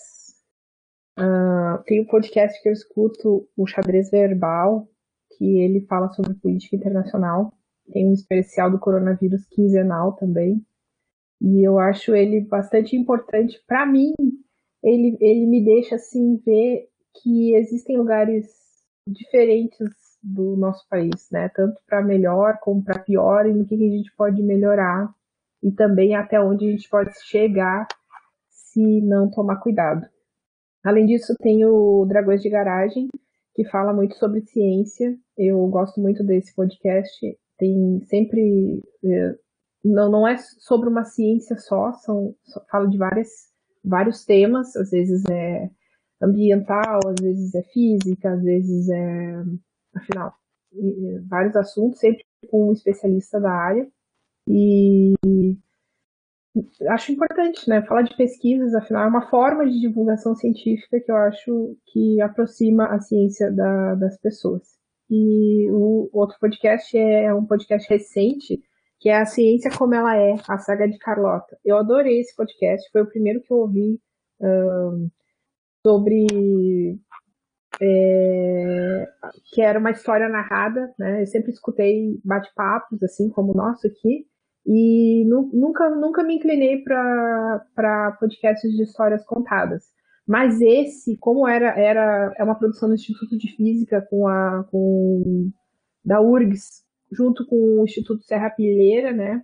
Uh, 1.17 1.83
tem 1.85 2.01
um 2.01 2.05
podcast 2.05 2.61
que 2.61 2.69
eu 2.69 2.73
escuto, 2.73 3.47
o 3.55 3.65
Xadrez 3.65 4.09
Verbal, 4.11 4.87
que 5.37 5.59
ele 5.59 5.85
fala 5.87 6.09
sobre 6.09 6.33
política 6.35 6.75
internacional. 6.75 7.53
Tem 7.91 8.07
um 8.07 8.13
especial 8.13 8.69
do 8.69 8.79
coronavírus 8.79 9.45
quinzenal 9.47 10.13
também. 10.13 10.65
E 11.41 11.65
eu 11.65 11.79
acho 11.79 12.15
ele 12.15 12.41
bastante 12.41 12.95
importante. 12.95 13.61
Para 13.65 13.85
mim, 13.85 14.13
ele, 14.83 15.17
ele 15.21 15.45
me 15.45 15.63
deixa 15.63 15.95
assim 15.95 16.37
ver 16.45 16.87
que 17.21 17.55
existem 17.55 17.97
lugares 17.97 18.47
diferentes 19.07 19.89
do 20.21 20.55
nosso 20.57 20.87
país, 20.89 21.29
né? 21.31 21.49
Tanto 21.49 21.81
para 21.87 22.01
melhor 22.01 22.59
como 22.61 22.83
para 22.83 22.99
pior 22.99 23.45
e 23.45 23.53
no 23.53 23.65
que, 23.65 23.77
que 23.77 23.87
a 23.87 23.97
gente 23.97 24.13
pode 24.15 24.41
melhorar 24.41 25.13
e 25.63 25.71
também 25.71 26.15
até 26.15 26.39
onde 26.39 26.67
a 26.67 26.71
gente 26.71 26.89
pode 26.89 27.11
chegar 27.25 27.87
se 28.49 29.01
não 29.01 29.29
tomar 29.29 29.57
cuidado. 29.57 30.07
Além 30.83 31.05
disso, 31.05 31.33
tem 31.41 31.65
o 31.65 32.05
Dragões 32.05 32.41
de 32.41 32.49
Garagem, 32.49 33.09
que 33.53 33.65
fala 33.65 33.93
muito 33.93 34.15
sobre 34.15 34.41
ciência. 34.41 35.17
Eu 35.37 35.65
gosto 35.67 35.99
muito 35.99 36.23
desse 36.23 36.53
podcast. 36.55 37.37
Tem 37.57 37.99
sempre 38.05 38.81
eh, 39.03 39.35
não, 39.83 40.11
não 40.11 40.27
é 40.27 40.37
sobre 40.37 40.89
uma 40.89 41.05
ciência 41.05 41.57
só, 41.57 41.93
são, 41.93 42.35
fala 42.69 42.87
de 42.87 42.97
várias, 42.97 43.29
vários 43.83 44.25
temas, 44.25 44.75
às 44.75 44.91
vezes 44.91 45.23
é 45.29 45.69
ambiental, 46.21 46.99
às 47.07 47.15
vezes 47.21 47.55
é 47.55 47.63
física, 47.63 48.33
às 48.33 48.43
vezes 48.43 48.89
é, 48.89 49.43
afinal, 49.95 50.33
vários 51.27 51.55
assuntos, 51.55 51.99
sempre 51.99 52.23
com 52.49 52.69
um 52.69 52.73
especialista 52.73 53.39
da 53.39 53.51
área. 53.51 53.87
E 54.47 55.13
acho 56.89 57.11
importante, 57.11 57.69
né? 57.69 57.81
Falar 57.83 58.01
de 58.01 58.15
pesquisas, 58.17 58.73
afinal, 58.73 59.05
é 59.05 59.07
uma 59.07 59.29
forma 59.29 59.65
de 59.65 59.79
divulgação 59.79 60.35
científica 60.35 60.99
que 60.99 61.11
eu 61.11 61.15
acho 61.15 61.77
que 61.87 62.19
aproxima 62.21 62.85
a 62.87 62.99
ciência 62.99 63.51
da, 63.51 63.95
das 63.95 64.19
pessoas. 64.19 64.63
E 65.09 65.69
o 65.71 66.09
outro 66.11 66.37
podcast 66.39 66.97
é 66.97 67.33
um 67.33 67.45
podcast 67.45 67.87
recente 67.89 68.61
que 68.99 69.09
é 69.09 69.17
a 69.17 69.25
ciência 69.25 69.71
como 69.77 69.95
ela 69.95 70.15
é, 70.17 70.35
a 70.47 70.57
saga 70.57 70.87
de 70.87 70.97
Carlota. 70.97 71.57
Eu 71.63 71.77
adorei 71.77 72.19
esse 72.19 72.35
podcast, 72.35 72.89
foi 72.91 73.01
o 73.01 73.09
primeiro 73.09 73.41
que 73.41 73.51
eu 73.51 73.57
ouvi 73.57 73.99
um, 74.41 75.09
sobre 75.85 76.99
é, 77.81 79.07
que 79.53 79.61
era 79.61 79.79
uma 79.79 79.91
história 79.91 80.27
narrada, 80.27 80.93
né? 80.97 81.21
Eu 81.21 81.27
sempre 81.27 81.51
escutei 81.51 82.19
bate-papos 82.23 83.01
assim 83.03 83.29
como 83.29 83.53
o 83.53 83.57
nosso 83.57 83.87
aqui 83.87 84.25
e 84.65 85.25
nu 85.27 85.49
nunca 85.53 85.89
nunca 85.89 86.23
me 86.23 86.35
inclinei 86.35 86.83
para 86.83 88.17
podcasts 88.19 88.71
de 88.71 88.83
histórias 88.83 89.25
contadas. 89.25 89.85
Mas 90.27 90.61
esse, 90.61 91.17
como 91.17 91.47
era 91.47 91.69
era 91.79 92.33
é 92.37 92.43
uma 92.43 92.55
produção 92.55 92.89
do 92.89 92.95
Instituto 92.95 93.37
de 93.37 93.55
Física 93.55 94.05
com 94.09 94.27
a 94.27 94.65
com 94.69 95.51
da 96.03 96.21
URGS, 96.21 96.83
junto 97.11 97.45
com 97.45 97.81
o 97.81 97.83
Instituto 97.83 98.23
Serra 98.23 98.49
Pilheira, 98.49 99.11
né? 99.11 99.43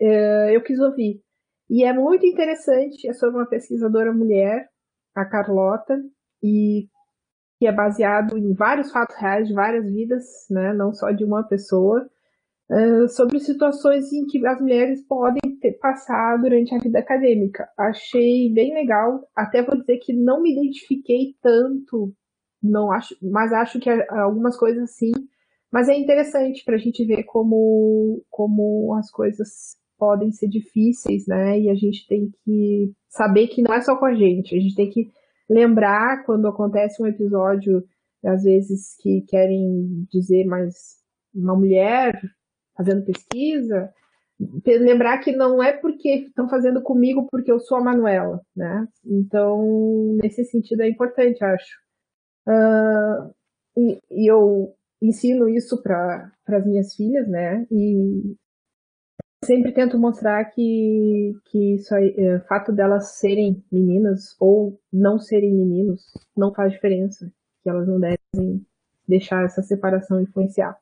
É, 0.00 0.56
eu 0.56 0.62
quis 0.62 0.78
ouvir. 0.78 1.22
E 1.70 1.84
é 1.84 1.92
muito 1.92 2.26
interessante, 2.26 3.08
é 3.08 3.12
sobre 3.12 3.36
uma 3.36 3.46
pesquisadora 3.46 4.12
mulher, 4.12 4.68
a 5.14 5.24
Carlota, 5.24 6.00
e 6.42 6.88
que 7.58 7.66
é 7.66 7.72
baseado 7.72 8.38
em 8.38 8.54
vários 8.54 8.90
fatos 8.90 9.16
reais 9.16 9.48
de 9.48 9.54
várias 9.54 9.84
vidas, 9.84 10.24
né, 10.48 10.72
não 10.72 10.92
só 10.92 11.10
de 11.10 11.24
uma 11.24 11.42
pessoa, 11.42 12.08
uh, 12.70 13.08
sobre 13.08 13.40
situações 13.40 14.12
em 14.12 14.26
que 14.26 14.46
as 14.46 14.60
mulheres 14.60 15.04
podem 15.06 15.58
ter, 15.60 15.72
passar 15.72 16.38
durante 16.38 16.74
a 16.74 16.78
vida 16.78 17.00
acadêmica. 17.00 17.68
Achei 17.76 18.52
bem 18.52 18.72
legal, 18.72 19.28
até 19.34 19.62
vou 19.62 19.76
dizer 19.76 19.98
que 19.98 20.12
não 20.12 20.40
me 20.40 20.52
identifiquei 20.52 21.34
tanto, 21.42 22.14
não 22.62 22.92
acho, 22.92 23.16
mas 23.20 23.52
acho 23.52 23.80
que 23.80 23.90
algumas 24.08 24.56
coisas 24.56 24.92
sim, 24.96 25.12
mas 25.70 25.88
é 25.88 25.96
interessante 25.96 26.64
para 26.64 26.76
a 26.76 26.78
gente 26.78 27.04
ver 27.04 27.24
como, 27.24 28.22
como 28.30 28.94
as 28.94 29.10
coisas 29.10 29.76
podem 29.98 30.30
ser 30.30 30.48
difíceis, 30.48 31.26
né? 31.26 31.58
E 31.60 31.68
a 31.68 31.74
gente 31.74 32.06
tem 32.06 32.30
que 32.44 32.92
saber 33.08 33.48
que 33.48 33.62
não 33.62 33.74
é 33.74 33.80
só 33.80 33.96
com 33.96 34.06
a 34.06 34.14
gente, 34.14 34.56
a 34.56 34.60
gente 34.60 34.74
tem 34.74 34.88
que 34.88 35.10
lembrar 35.48 36.24
quando 36.24 36.46
acontece 36.46 37.02
um 37.02 37.06
episódio, 37.06 37.84
às 38.24 38.44
vezes, 38.44 38.96
que 39.00 39.22
querem 39.28 40.06
dizer 40.10 40.44
mais 40.44 40.98
uma 41.34 41.56
mulher 41.56 42.20
fazendo 42.76 43.04
pesquisa, 43.04 43.92
lembrar 44.64 45.18
que 45.18 45.32
não 45.32 45.62
é 45.62 45.72
porque 45.72 46.26
estão 46.26 46.48
fazendo 46.48 46.80
comigo 46.80 47.26
porque 47.28 47.50
eu 47.50 47.58
sou 47.58 47.78
a 47.78 47.82
Manuela, 47.82 48.40
né? 48.54 48.86
Então, 49.04 50.16
nesse 50.22 50.44
sentido 50.44 50.82
é 50.82 50.88
importante, 50.88 51.42
acho. 51.42 51.76
Uh, 52.46 53.34
e, 53.76 54.00
e, 54.10 54.30
eu 54.30 54.74
ensino 55.00 55.48
isso 55.48 55.82
para 55.82 56.32
as 56.46 56.66
minhas 56.66 56.94
filhas, 56.94 57.28
né? 57.28 57.66
E 57.70 58.36
sempre 59.44 59.72
tento 59.72 59.98
mostrar 59.98 60.44
que, 60.46 61.34
que 61.46 61.74
isso 61.76 61.94
aí, 61.94 62.14
é, 62.16 62.40
fato 62.40 62.72
delas 62.72 63.18
serem 63.18 63.64
meninas 63.70 64.36
ou 64.40 64.80
não 64.92 65.18
serem 65.18 65.54
meninos 65.54 66.02
não 66.36 66.52
faz 66.52 66.72
diferença, 66.72 67.30
que 67.62 67.70
elas 67.70 67.86
não 67.86 68.00
devem 68.00 68.66
deixar 69.06 69.44
essa 69.44 69.62
separação 69.62 70.20
influenciar. 70.20 70.76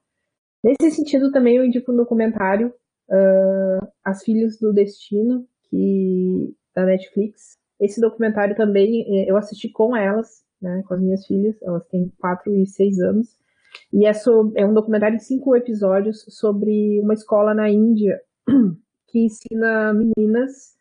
Nesse 0.64 0.96
sentido, 0.96 1.30
também 1.30 1.56
eu 1.56 1.64
indico 1.64 1.92
um 1.92 1.96
documentário, 1.96 2.74
uh, 3.08 3.86
As 4.04 4.24
Filhas 4.24 4.58
do 4.58 4.72
Destino, 4.72 5.46
que 5.70 6.54
da 6.74 6.84
Netflix. 6.84 7.56
Esse 7.78 8.00
documentário 8.00 8.56
também 8.56 9.04
é, 9.20 9.30
eu 9.30 9.36
assisti 9.36 9.68
com 9.68 9.96
elas, 9.96 10.44
né, 10.60 10.82
com 10.88 10.94
as 10.94 11.00
minhas 11.00 11.26
filhas, 11.26 11.54
elas 11.62 11.86
têm 11.86 12.10
4 12.18 12.52
e 12.54 12.66
6 12.66 12.98
anos, 13.00 13.38
e 13.92 14.06
é, 14.06 14.12
é 14.56 14.66
um 14.66 14.74
documentário 14.74 15.16
de 15.16 15.24
cinco 15.24 15.56
episódios 15.56 16.24
sobre 16.28 17.00
uma 17.02 17.14
escola 17.14 17.54
na 17.54 17.68
Índia 17.70 18.20
que 19.08 19.20
ensina 19.20 19.92
meninas 19.92 20.76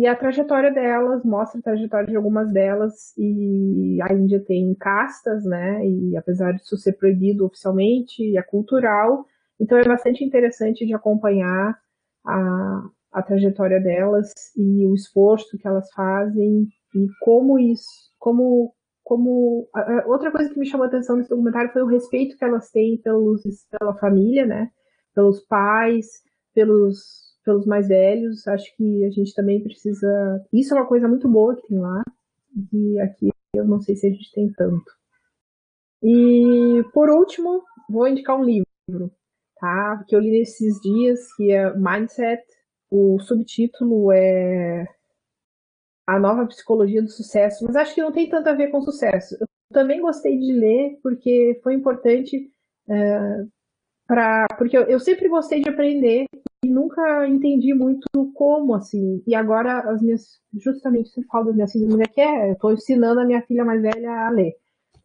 e 0.00 0.06
a 0.06 0.16
trajetória 0.16 0.72
delas, 0.72 1.22
mostra 1.24 1.60
a 1.60 1.62
trajetória 1.62 2.06
de 2.06 2.16
algumas 2.16 2.50
delas, 2.50 3.12
e 3.18 3.98
a 4.00 4.12
Índia 4.14 4.42
tem 4.42 4.74
castas, 4.74 5.44
né? 5.44 5.84
E 5.84 6.16
apesar 6.16 6.52
disso 6.52 6.76
ser 6.78 6.94
proibido 6.94 7.44
oficialmente, 7.44 8.34
é 8.34 8.42
cultural, 8.42 9.26
então 9.60 9.76
é 9.76 9.84
bastante 9.84 10.24
interessante 10.24 10.86
de 10.86 10.94
acompanhar 10.94 11.78
a, 12.24 12.82
a 13.12 13.22
trajetória 13.22 13.78
delas 13.78 14.32
e 14.56 14.86
o 14.86 14.94
esforço 14.94 15.58
que 15.58 15.68
elas 15.68 15.90
fazem 15.92 16.66
e 16.94 17.06
como 17.20 17.58
isso, 17.58 18.10
como 18.18 18.72
como 19.10 19.68
outra 20.06 20.30
coisa 20.30 20.54
que 20.54 20.58
me 20.60 20.64
chamou 20.64 20.84
a 20.84 20.86
atenção 20.86 21.16
nesse 21.16 21.30
documentário 21.30 21.72
foi 21.72 21.82
o 21.82 21.88
respeito 21.88 22.36
que 22.36 22.44
elas 22.44 22.70
têm 22.70 22.96
pelos, 23.02 23.42
pela 23.68 23.92
família, 23.96 24.46
né? 24.46 24.70
Pelos 25.12 25.40
pais, 25.40 26.06
pelos 26.54 27.34
pelos 27.44 27.66
mais 27.66 27.88
velhos. 27.88 28.46
Acho 28.46 28.72
que 28.76 29.04
a 29.04 29.10
gente 29.10 29.34
também 29.34 29.60
precisa. 29.60 30.46
Isso 30.52 30.72
é 30.72 30.78
uma 30.78 30.86
coisa 30.86 31.08
muito 31.08 31.28
boa 31.28 31.56
que 31.56 31.66
tem 31.66 31.80
lá 31.80 32.04
e 32.72 33.00
aqui 33.00 33.30
eu 33.52 33.64
não 33.64 33.80
sei 33.80 33.96
se 33.96 34.06
a 34.06 34.10
gente 34.10 34.30
tem 34.32 34.52
tanto. 34.52 34.92
E 36.04 36.84
por 36.94 37.10
último, 37.10 37.64
vou 37.90 38.06
indicar 38.06 38.38
um 38.38 38.44
livro, 38.44 39.10
tá? 39.58 40.04
Que 40.06 40.14
eu 40.14 40.20
li 40.20 40.30
nesses 40.30 40.80
dias, 40.80 41.34
que 41.34 41.50
é 41.50 41.76
Mindset. 41.76 42.44
O 42.88 43.18
subtítulo 43.18 44.12
é 44.12 44.86
a 46.10 46.18
nova 46.18 46.44
psicologia 46.46 47.00
do 47.00 47.08
sucesso, 47.08 47.64
mas 47.64 47.76
acho 47.76 47.94
que 47.94 48.02
não 48.02 48.10
tem 48.10 48.28
tanto 48.28 48.48
a 48.48 48.52
ver 48.52 48.68
com 48.68 48.82
sucesso. 48.82 49.36
Eu 49.40 49.46
também 49.72 50.00
gostei 50.00 50.36
de 50.36 50.52
ler 50.52 50.98
porque 51.02 51.60
foi 51.62 51.74
importante 51.74 52.50
é, 52.88 53.44
para 54.08 54.46
porque 54.58 54.76
eu, 54.76 54.82
eu, 54.82 54.98
sempre 54.98 55.28
gostei 55.28 55.62
de 55.62 55.68
aprender 55.68 56.24
e 56.64 56.68
nunca 56.68 57.28
entendi 57.28 57.72
muito 57.72 58.08
como 58.34 58.74
assim. 58.74 59.22
E 59.24 59.36
agora 59.36 59.88
as 59.88 60.02
minhas 60.02 60.40
justamente 60.52 61.10
você 61.10 61.22
fala 61.26 61.46
das 61.46 61.54
minhas 61.54 61.72
filhas, 61.72 61.88
mulher 61.88 62.08
que 62.08 62.20
é, 62.20 62.52
estou 62.52 62.72
ensinando 62.72 63.20
a 63.20 63.24
minha 63.24 63.42
filha 63.42 63.64
mais 63.64 63.80
velha 63.80 64.26
a 64.26 64.30
ler. 64.30 64.54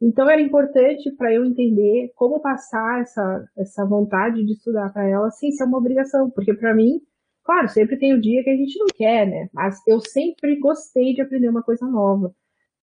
Então 0.02 0.28
era 0.28 0.42
importante 0.42 1.12
para 1.12 1.32
eu 1.32 1.46
entender 1.46 2.12
como 2.16 2.42
passar 2.42 3.02
essa 3.02 3.46
essa 3.56 3.86
vontade 3.86 4.44
de 4.44 4.54
estudar 4.54 4.92
para 4.92 5.08
ela 5.08 5.30
sem 5.30 5.52
ser 5.52 5.66
uma 5.66 5.78
obrigação, 5.78 6.32
porque 6.32 6.54
para 6.56 6.74
mim 6.74 7.00
Claro, 7.46 7.70
sempre 7.70 7.98
tem 7.98 8.14
o 8.14 8.22
dia 8.22 8.44
que 8.44 8.50
a 8.50 8.56
gente 8.56 8.78
não 8.80 8.88
quer, 8.88 9.28
né? 9.28 9.48
Mas 9.54 9.80
eu 9.88 10.00
sempre 10.02 10.60
gostei 10.60 11.14
de 11.14 11.22
aprender 11.22 11.48
uma 11.48 11.62
coisa 11.64 11.86
nova. 11.86 12.34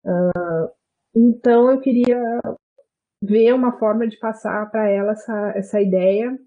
Uh, 0.05 0.69
então 1.13 1.69
eu 1.69 1.81
queria 1.81 2.17
ver 3.21 3.53
uma 3.53 3.77
forma 3.77 4.07
de 4.07 4.17
passar 4.17 4.69
para 4.71 4.89
ela 4.89 5.11
essa, 5.11 5.53
essa 5.55 5.81
ideia 5.81 6.37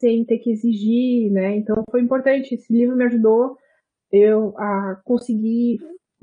sem 0.00 0.24
ter 0.24 0.38
que 0.38 0.50
exigir, 0.50 1.30
né? 1.32 1.56
Então 1.56 1.84
foi 1.90 2.02
importante. 2.02 2.54
Esse 2.54 2.72
livro 2.72 2.96
me 2.96 3.04
ajudou 3.04 3.56
eu 4.12 4.54
a 4.58 5.00
conseguir 5.04 5.78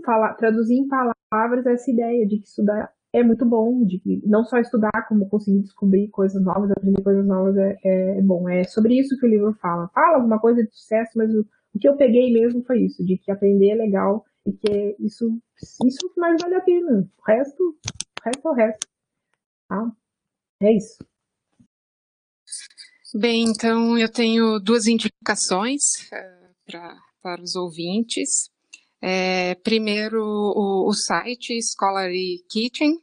falar, 0.05 0.33
traduzir 0.35 0.75
em 0.75 0.87
palavras 0.87 1.65
essa 1.65 1.91
ideia 1.91 2.27
de 2.27 2.39
que 2.39 2.47
estudar 2.47 2.91
é 3.15 3.23
muito 3.23 3.45
bom, 3.45 3.85
de 3.85 4.01
não 4.25 4.43
só 4.43 4.57
estudar, 4.57 5.07
como 5.07 5.29
conseguir 5.29 5.61
descobrir 5.61 6.09
coisas 6.09 6.43
novas, 6.43 6.69
aprender 6.71 7.01
coisas 7.01 7.25
novas 7.25 7.55
é, 7.55 7.77
é, 7.83 8.21
bom. 8.21 8.49
É 8.49 8.65
sobre 8.65 8.99
isso 8.99 9.17
que 9.17 9.25
o 9.25 9.29
livro 9.29 9.53
fala. 9.53 9.87
Fala 9.93 10.17
alguma 10.17 10.37
coisa 10.37 10.61
de 10.61 10.69
sucesso, 10.75 11.11
mas 11.15 11.33
o, 11.33 11.47
o 11.73 11.79
que 11.79 11.87
eu 11.87 11.95
peguei 11.95 12.33
mesmo 12.33 12.61
foi 12.63 12.81
isso, 12.81 13.05
de 13.05 13.17
que 13.17 13.31
aprender 13.31 13.69
é 13.69 13.75
legal 13.75 14.25
e 14.45 14.51
que 14.51 14.97
isso, 14.99 15.39
isso 15.85 16.13
mais 16.17 16.41
vale 16.41 16.55
a 16.55 16.61
pena. 16.61 17.09
O 17.17 17.23
resto, 17.25 17.63
o 17.63 18.23
resto 18.25 18.47
é 18.47 18.51
o 18.51 18.53
resto. 18.53 18.87
Tá? 19.69 19.91
É 20.61 20.75
isso. 20.75 20.97
Bem, 23.13 23.45
então 23.47 23.97
eu 23.97 24.11
tenho 24.11 24.59
duas 24.59 24.87
indicações 24.87 26.09
uh, 26.11 26.99
para 27.21 27.41
os 27.41 27.55
ouvintes. 27.55 28.49
É, 29.07 29.53
primeiro, 29.63 30.19
o, 30.19 30.89
o 30.89 30.93
site 30.95 31.53
Scholarly 31.61 32.43
Kitchen, 32.49 32.97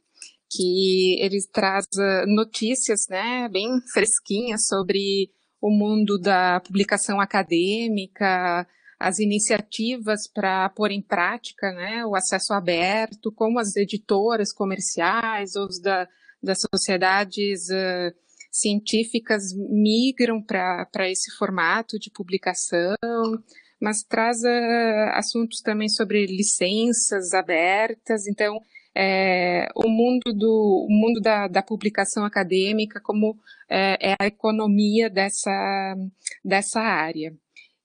que 0.51 1.17
ele 1.21 1.39
traz 1.49 1.85
notícias, 2.27 3.07
né, 3.09 3.47
bem 3.47 3.69
fresquinhas 3.93 4.67
sobre 4.67 5.31
o 5.61 5.69
mundo 5.69 6.19
da 6.19 6.59
publicação 6.59 7.21
acadêmica, 7.21 8.67
as 8.99 9.19
iniciativas 9.19 10.27
para 10.27 10.67
pôr 10.71 10.91
em 10.91 11.01
prática, 11.01 11.71
né, 11.71 12.05
o 12.05 12.15
acesso 12.15 12.51
aberto, 12.51 13.31
como 13.31 13.57
as 13.57 13.73
editoras 13.77 14.51
comerciais 14.51 15.55
ou 15.55 15.69
da, 15.81 16.05
das 16.43 16.59
sociedades 16.69 17.69
uh, 17.69 18.13
científicas 18.51 19.53
migram 19.69 20.43
para 20.43 21.09
esse 21.09 21.33
formato 21.37 21.97
de 21.97 22.11
publicação, 22.11 23.41
mas 23.83 24.01
traz 24.01 24.41
uh, 24.43 25.09
assuntos 25.11 25.59
também 25.59 25.89
sobre 25.89 26.25
licenças 26.25 27.33
abertas, 27.33 28.27
então 28.27 28.57
é, 28.95 29.67
o 29.75 29.89
mundo 29.89 30.31
do 30.33 30.87
o 30.87 30.89
mundo 30.89 31.19
da, 31.19 31.49
da 31.49 31.61
publicação 31.61 32.23
acadêmica 32.23 33.01
como 33.01 33.35
é, 33.69 34.11
é, 34.11 34.15
a 34.17 34.25
economia 34.25 35.09
dessa 35.09 35.51
dessa 36.45 36.79
área. 36.79 37.35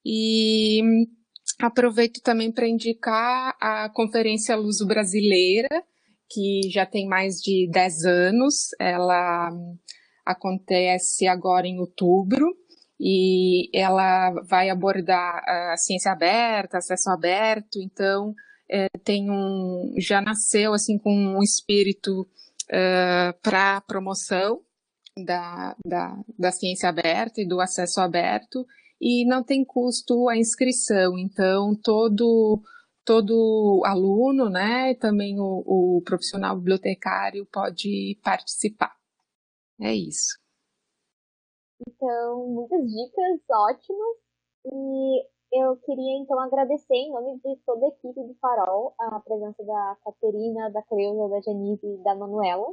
E 0.05 0.81
aproveito 1.61 2.21
também 2.21 2.49
para 2.49 2.65
indicar 2.65 3.57
a 3.59 3.89
conferência 3.89 4.55
Luso 4.55 4.87
Brasileira 4.87 5.83
que 6.31 6.69
já 6.69 6.85
tem 6.85 7.07
mais 7.07 7.41
de 7.41 7.67
10 7.71 8.05
anos. 8.05 8.69
Ela 8.79 9.49
acontece 10.25 11.27
agora 11.27 11.67
em 11.67 11.77
outubro 11.77 12.55
e 12.99 13.69
ela 13.73 14.31
vai 14.49 14.69
abordar 14.69 15.41
a 15.47 15.77
ciência 15.77 16.11
aberta, 16.11 16.79
acesso 16.79 17.09
aberto, 17.09 17.79
então 17.81 18.33
é, 18.69 18.87
tem 19.03 19.31
um, 19.31 19.95
já 19.97 20.21
nasceu 20.21 20.73
assim 20.73 20.97
com 20.97 21.11
um 21.11 21.41
espírito 21.41 22.21
uh, 22.21 23.33
para 23.41 23.81
promoção 23.81 24.61
da, 25.25 25.75
da, 25.85 26.17
da 26.37 26.51
ciência 26.51 26.89
aberta 26.89 27.41
e 27.41 27.47
do 27.47 27.61
acesso 27.61 28.01
aberto 28.01 28.65
e 29.01 29.25
não 29.25 29.43
tem 29.43 29.63
custo 29.63 30.27
a 30.27 30.37
inscrição, 30.37 31.17
então 31.17 31.73
todo 31.81 32.61
todo 33.05 33.81
aluno, 33.85 34.51
né, 34.51 34.91
e 34.91 34.95
também 34.95 35.39
o, 35.39 35.63
o 35.65 36.01
profissional 36.05 36.55
bibliotecário 36.55 37.43
pode 37.51 38.19
participar. 38.21 38.95
É 39.81 39.95
isso. 39.95 40.37
Então, 41.87 42.47
muitas 42.47 42.81
dicas 42.85 43.41
ótimas. 43.49 44.17
E 44.65 45.25
Eu 45.51 45.77
queria 45.77 46.17
então 46.21 46.39
agradecer 46.39 46.93
em 46.93 47.11
nome 47.11 47.39
de 47.39 47.55
toda 47.65 47.85
a 47.85 47.89
equipe 47.89 48.23
do 48.23 48.35
Farol 48.35 48.93
a 48.99 49.19
presença 49.19 49.63
da 49.63 49.97
Caterina, 50.03 50.69
da 50.69 50.83
Cleusa, 50.83 51.27
da 51.27 51.41
Janice 51.41 51.87
e 51.87 52.03
da 52.03 52.13
Manuela 52.15 52.67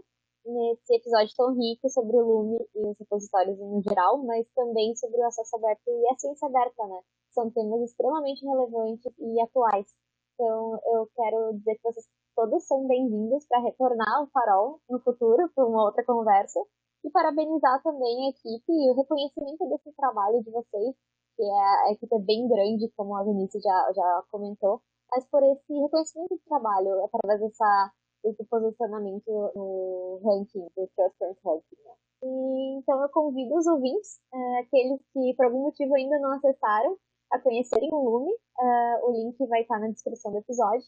nesse 0.44 0.94
episódio 0.94 1.34
tão 1.36 1.54
rico 1.54 1.88
sobre 1.88 2.16
o 2.16 2.24
Lume 2.24 2.58
e 2.74 2.86
os 2.86 2.98
repositórios 2.98 3.58
no 3.58 3.82
geral, 3.82 4.18
mas 4.18 4.46
também 4.54 4.94
sobre 4.94 5.18
o 5.20 5.26
acesso 5.26 5.56
aberto 5.56 5.88
e 5.88 6.08
a 6.08 6.18
ciência 6.18 6.46
aberta, 6.46 6.86
né? 6.86 7.00
São 7.30 7.50
temas 7.50 7.80
extremamente 7.82 8.44
relevantes 8.46 9.12
e 9.18 9.40
atuais. 9.40 9.86
Então, 10.34 10.78
eu 10.94 11.08
quero 11.16 11.54
dizer 11.54 11.76
que 11.76 11.82
vocês 11.82 12.06
todos 12.36 12.66
são 12.66 12.86
bem-vindos 12.86 13.46
para 13.46 13.60
retornar 13.60 14.18
ao 14.18 14.26
Farol 14.28 14.80
no 14.88 15.00
futuro 15.00 15.50
para 15.54 15.66
uma 15.66 15.84
outra 15.84 16.04
conversa 16.04 16.60
e 17.04 17.10
parabenizar 17.10 17.82
também 17.82 18.26
a 18.26 18.30
equipe 18.30 18.72
e 18.72 18.90
o 18.90 18.94
reconhecimento 18.94 19.68
desse 19.68 19.92
trabalho 19.96 20.42
de 20.42 20.50
vocês, 20.50 20.94
que 21.36 21.42
é, 21.42 21.88
a 21.88 21.92
equipe 21.92 22.14
é 22.14 22.18
bem 22.18 22.48
grande, 22.48 22.92
como 22.96 23.16
a 23.16 23.24
Vinícius 23.24 23.62
já, 23.62 23.92
já 23.94 24.24
comentou, 24.30 24.80
mas 25.10 25.24
por 25.26 25.42
esse 25.42 25.72
reconhecimento 25.72 26.34
de 26.34 26.44
trabalho 26.44 27.04
através 27.04 27.40
dessa 27.40 27.92
esse 28.24 28.44
posicionamento 28.44 29.30
no 29.54 30.20
ranking 30.24 30.66
do 30.76 30.88
Transparent 30.96 31.38
Ranking. 31.44 31.76
Né? 31.84 31.92
E, 32.24 32.78
então 32.78 33.00
eu 33.00 33.08
convido 33.10 33.54
os 33.54 33.66
ouvintes, 33.66 34.18
uh, 34.32 34.60
aqueles 34.62 35.00
que 35.12 35.34
por 35.36 35.46
algum 35.46 35.62
motivo 35.62 35.94
ainda 35.94 36.18
não 36.18 36.32
acessaram, 36.32 36.96
a 37.30 37.38
conhecerem 37.38 37.92
o 37.92 37.98
Lume. 37.98 38.32
Uh, 38.32 39.08
o 39.08 39.12
link 39.12 39.46
vai 39.46 39.62
estar 39.62 39.78
na 39.78 39.88
descrição 39.88 40.32
do 40.32 40.38
episódio. 40.38 40.86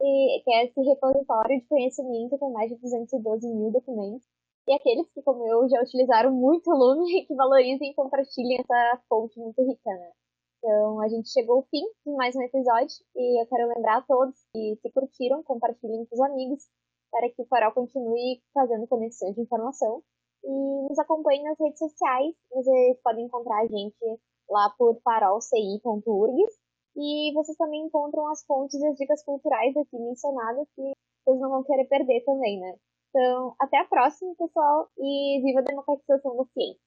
E, 0.00 0.42
que 0.44 0.52
é 0.52 0.66
esse 0.66 0.80
repositório 0.80 1.58
de 1.58 1.66
conhecimento 1.66 2.38
com 2.38 2.52
mais 2.52 2.70
de 2.70 2.76
212 2.76 3.48
mil 3.48 3.72
documentos. 3.72 4.24
E 4.68 4.74
aqueles 4.74 5.08
que, 5.14 5.22
como 5.22 5.46
eu, 5.46 5.66
já 5.66 5.80
utilizaram 5.80 6.30
muito 6.30 6.68
Lume, 6.68 7.24
que 7.26 7.34
valorizem 7.34 7.90
e 7.90 7.94
compartilhem 7.94 8.60
essa 8.60 9.02
fonte 9.08 9.40
muito 9.40 9.62
rica, 9.62 9.90
né? 9.90 10.12
Então, 10.58 11.00
a 11.00 11.08
gente 11.08 11.30
chegou 11.30 11.56
ao 11.56 11.62
fim 11.70 11.82
de 12.04 12.12
mais 12.12 12.36
um 12.36 12.42
episódio 12.42 12.98
e 13.16 13.40
eu 13.40 13.46
quero 13.46 13.66
lembrar 13.66 13.98
a 13.98 14.02
todos 14.02 14.36
que 14.52 14.76
se 14.82 14.92
curtiram, 14.92 15.42
compartilhem 15.42 16.04
com 16.04 16.14
os 16.14 16.20
amigos 16.20 16.64
para 17.10 17.30
que 17.30 17.40
o 17.40 17.46
Farol 17.46 17.72
continue 17.72 18.42
fazendo 18.52 18.86
conexões 18.86 19.34
de 19.34 19.40
informação. 19.40 20.02
E 20.44 20.88
nos 20.88 20.98
acompanhem 20.98 21.44
nas 21.44 21.58
redes 21.58 21.78
sociais. 21.78 22.34
Vocês 22.52 23.00
podem 23.02 23.24
encontrar 23.24 23.62
a 23.62 23.66
gente 23.66 24.20
lá 24.50 24.68
por 24.76 25.00
farolci.urgs 25.00 26.54
e 26.94 27.32
vocês 27.32 27.56
também 27.56 27.86
encontram 27.86 28.28
as 28.28 28.44
fontes 28.44 28.78
e 28.78 28.86
as 28.86 28.96
dicas 28.96 29.24
culturais 29.24 29.74
aqui 29.74 29.98
mencionadas 29.98 30.68
que 30.76 30.92
vocês 31.24 31.40
não 31.40 31.48
vão 31.48 31.64
querer 31.64 31.86
perder 31.86 32.22
também, 32.24 32.60
né? 32.60 32.76
Então, 33.08 33.54
até 33.58 33.78
a 33.80 33.84
próxima, 33.84 34.34
pessoal, 34.36 34.88
e 34.98 35.40
viva 35.42 35.60
a 35.60 35.62
democratização 35.62 36.36
da 36.36 36.44
ciência! 36.52 36.80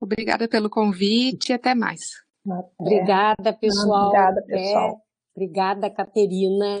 Obrigada 0.00 0.48
pelo 0.48 0.68
convite 0.68 1.50
e 1.50 1.52
até 1.52 1.74
mais. 1.74 2.00
Obrigada, 2.78 3.52
pessoal. 3.52 4.08
Obrigada, 4.08 4.42
pessoal. 4.42 4.90
É, 4.90 5.00
obrigada, 5.36 5.90
Caterina. 5.90 6.80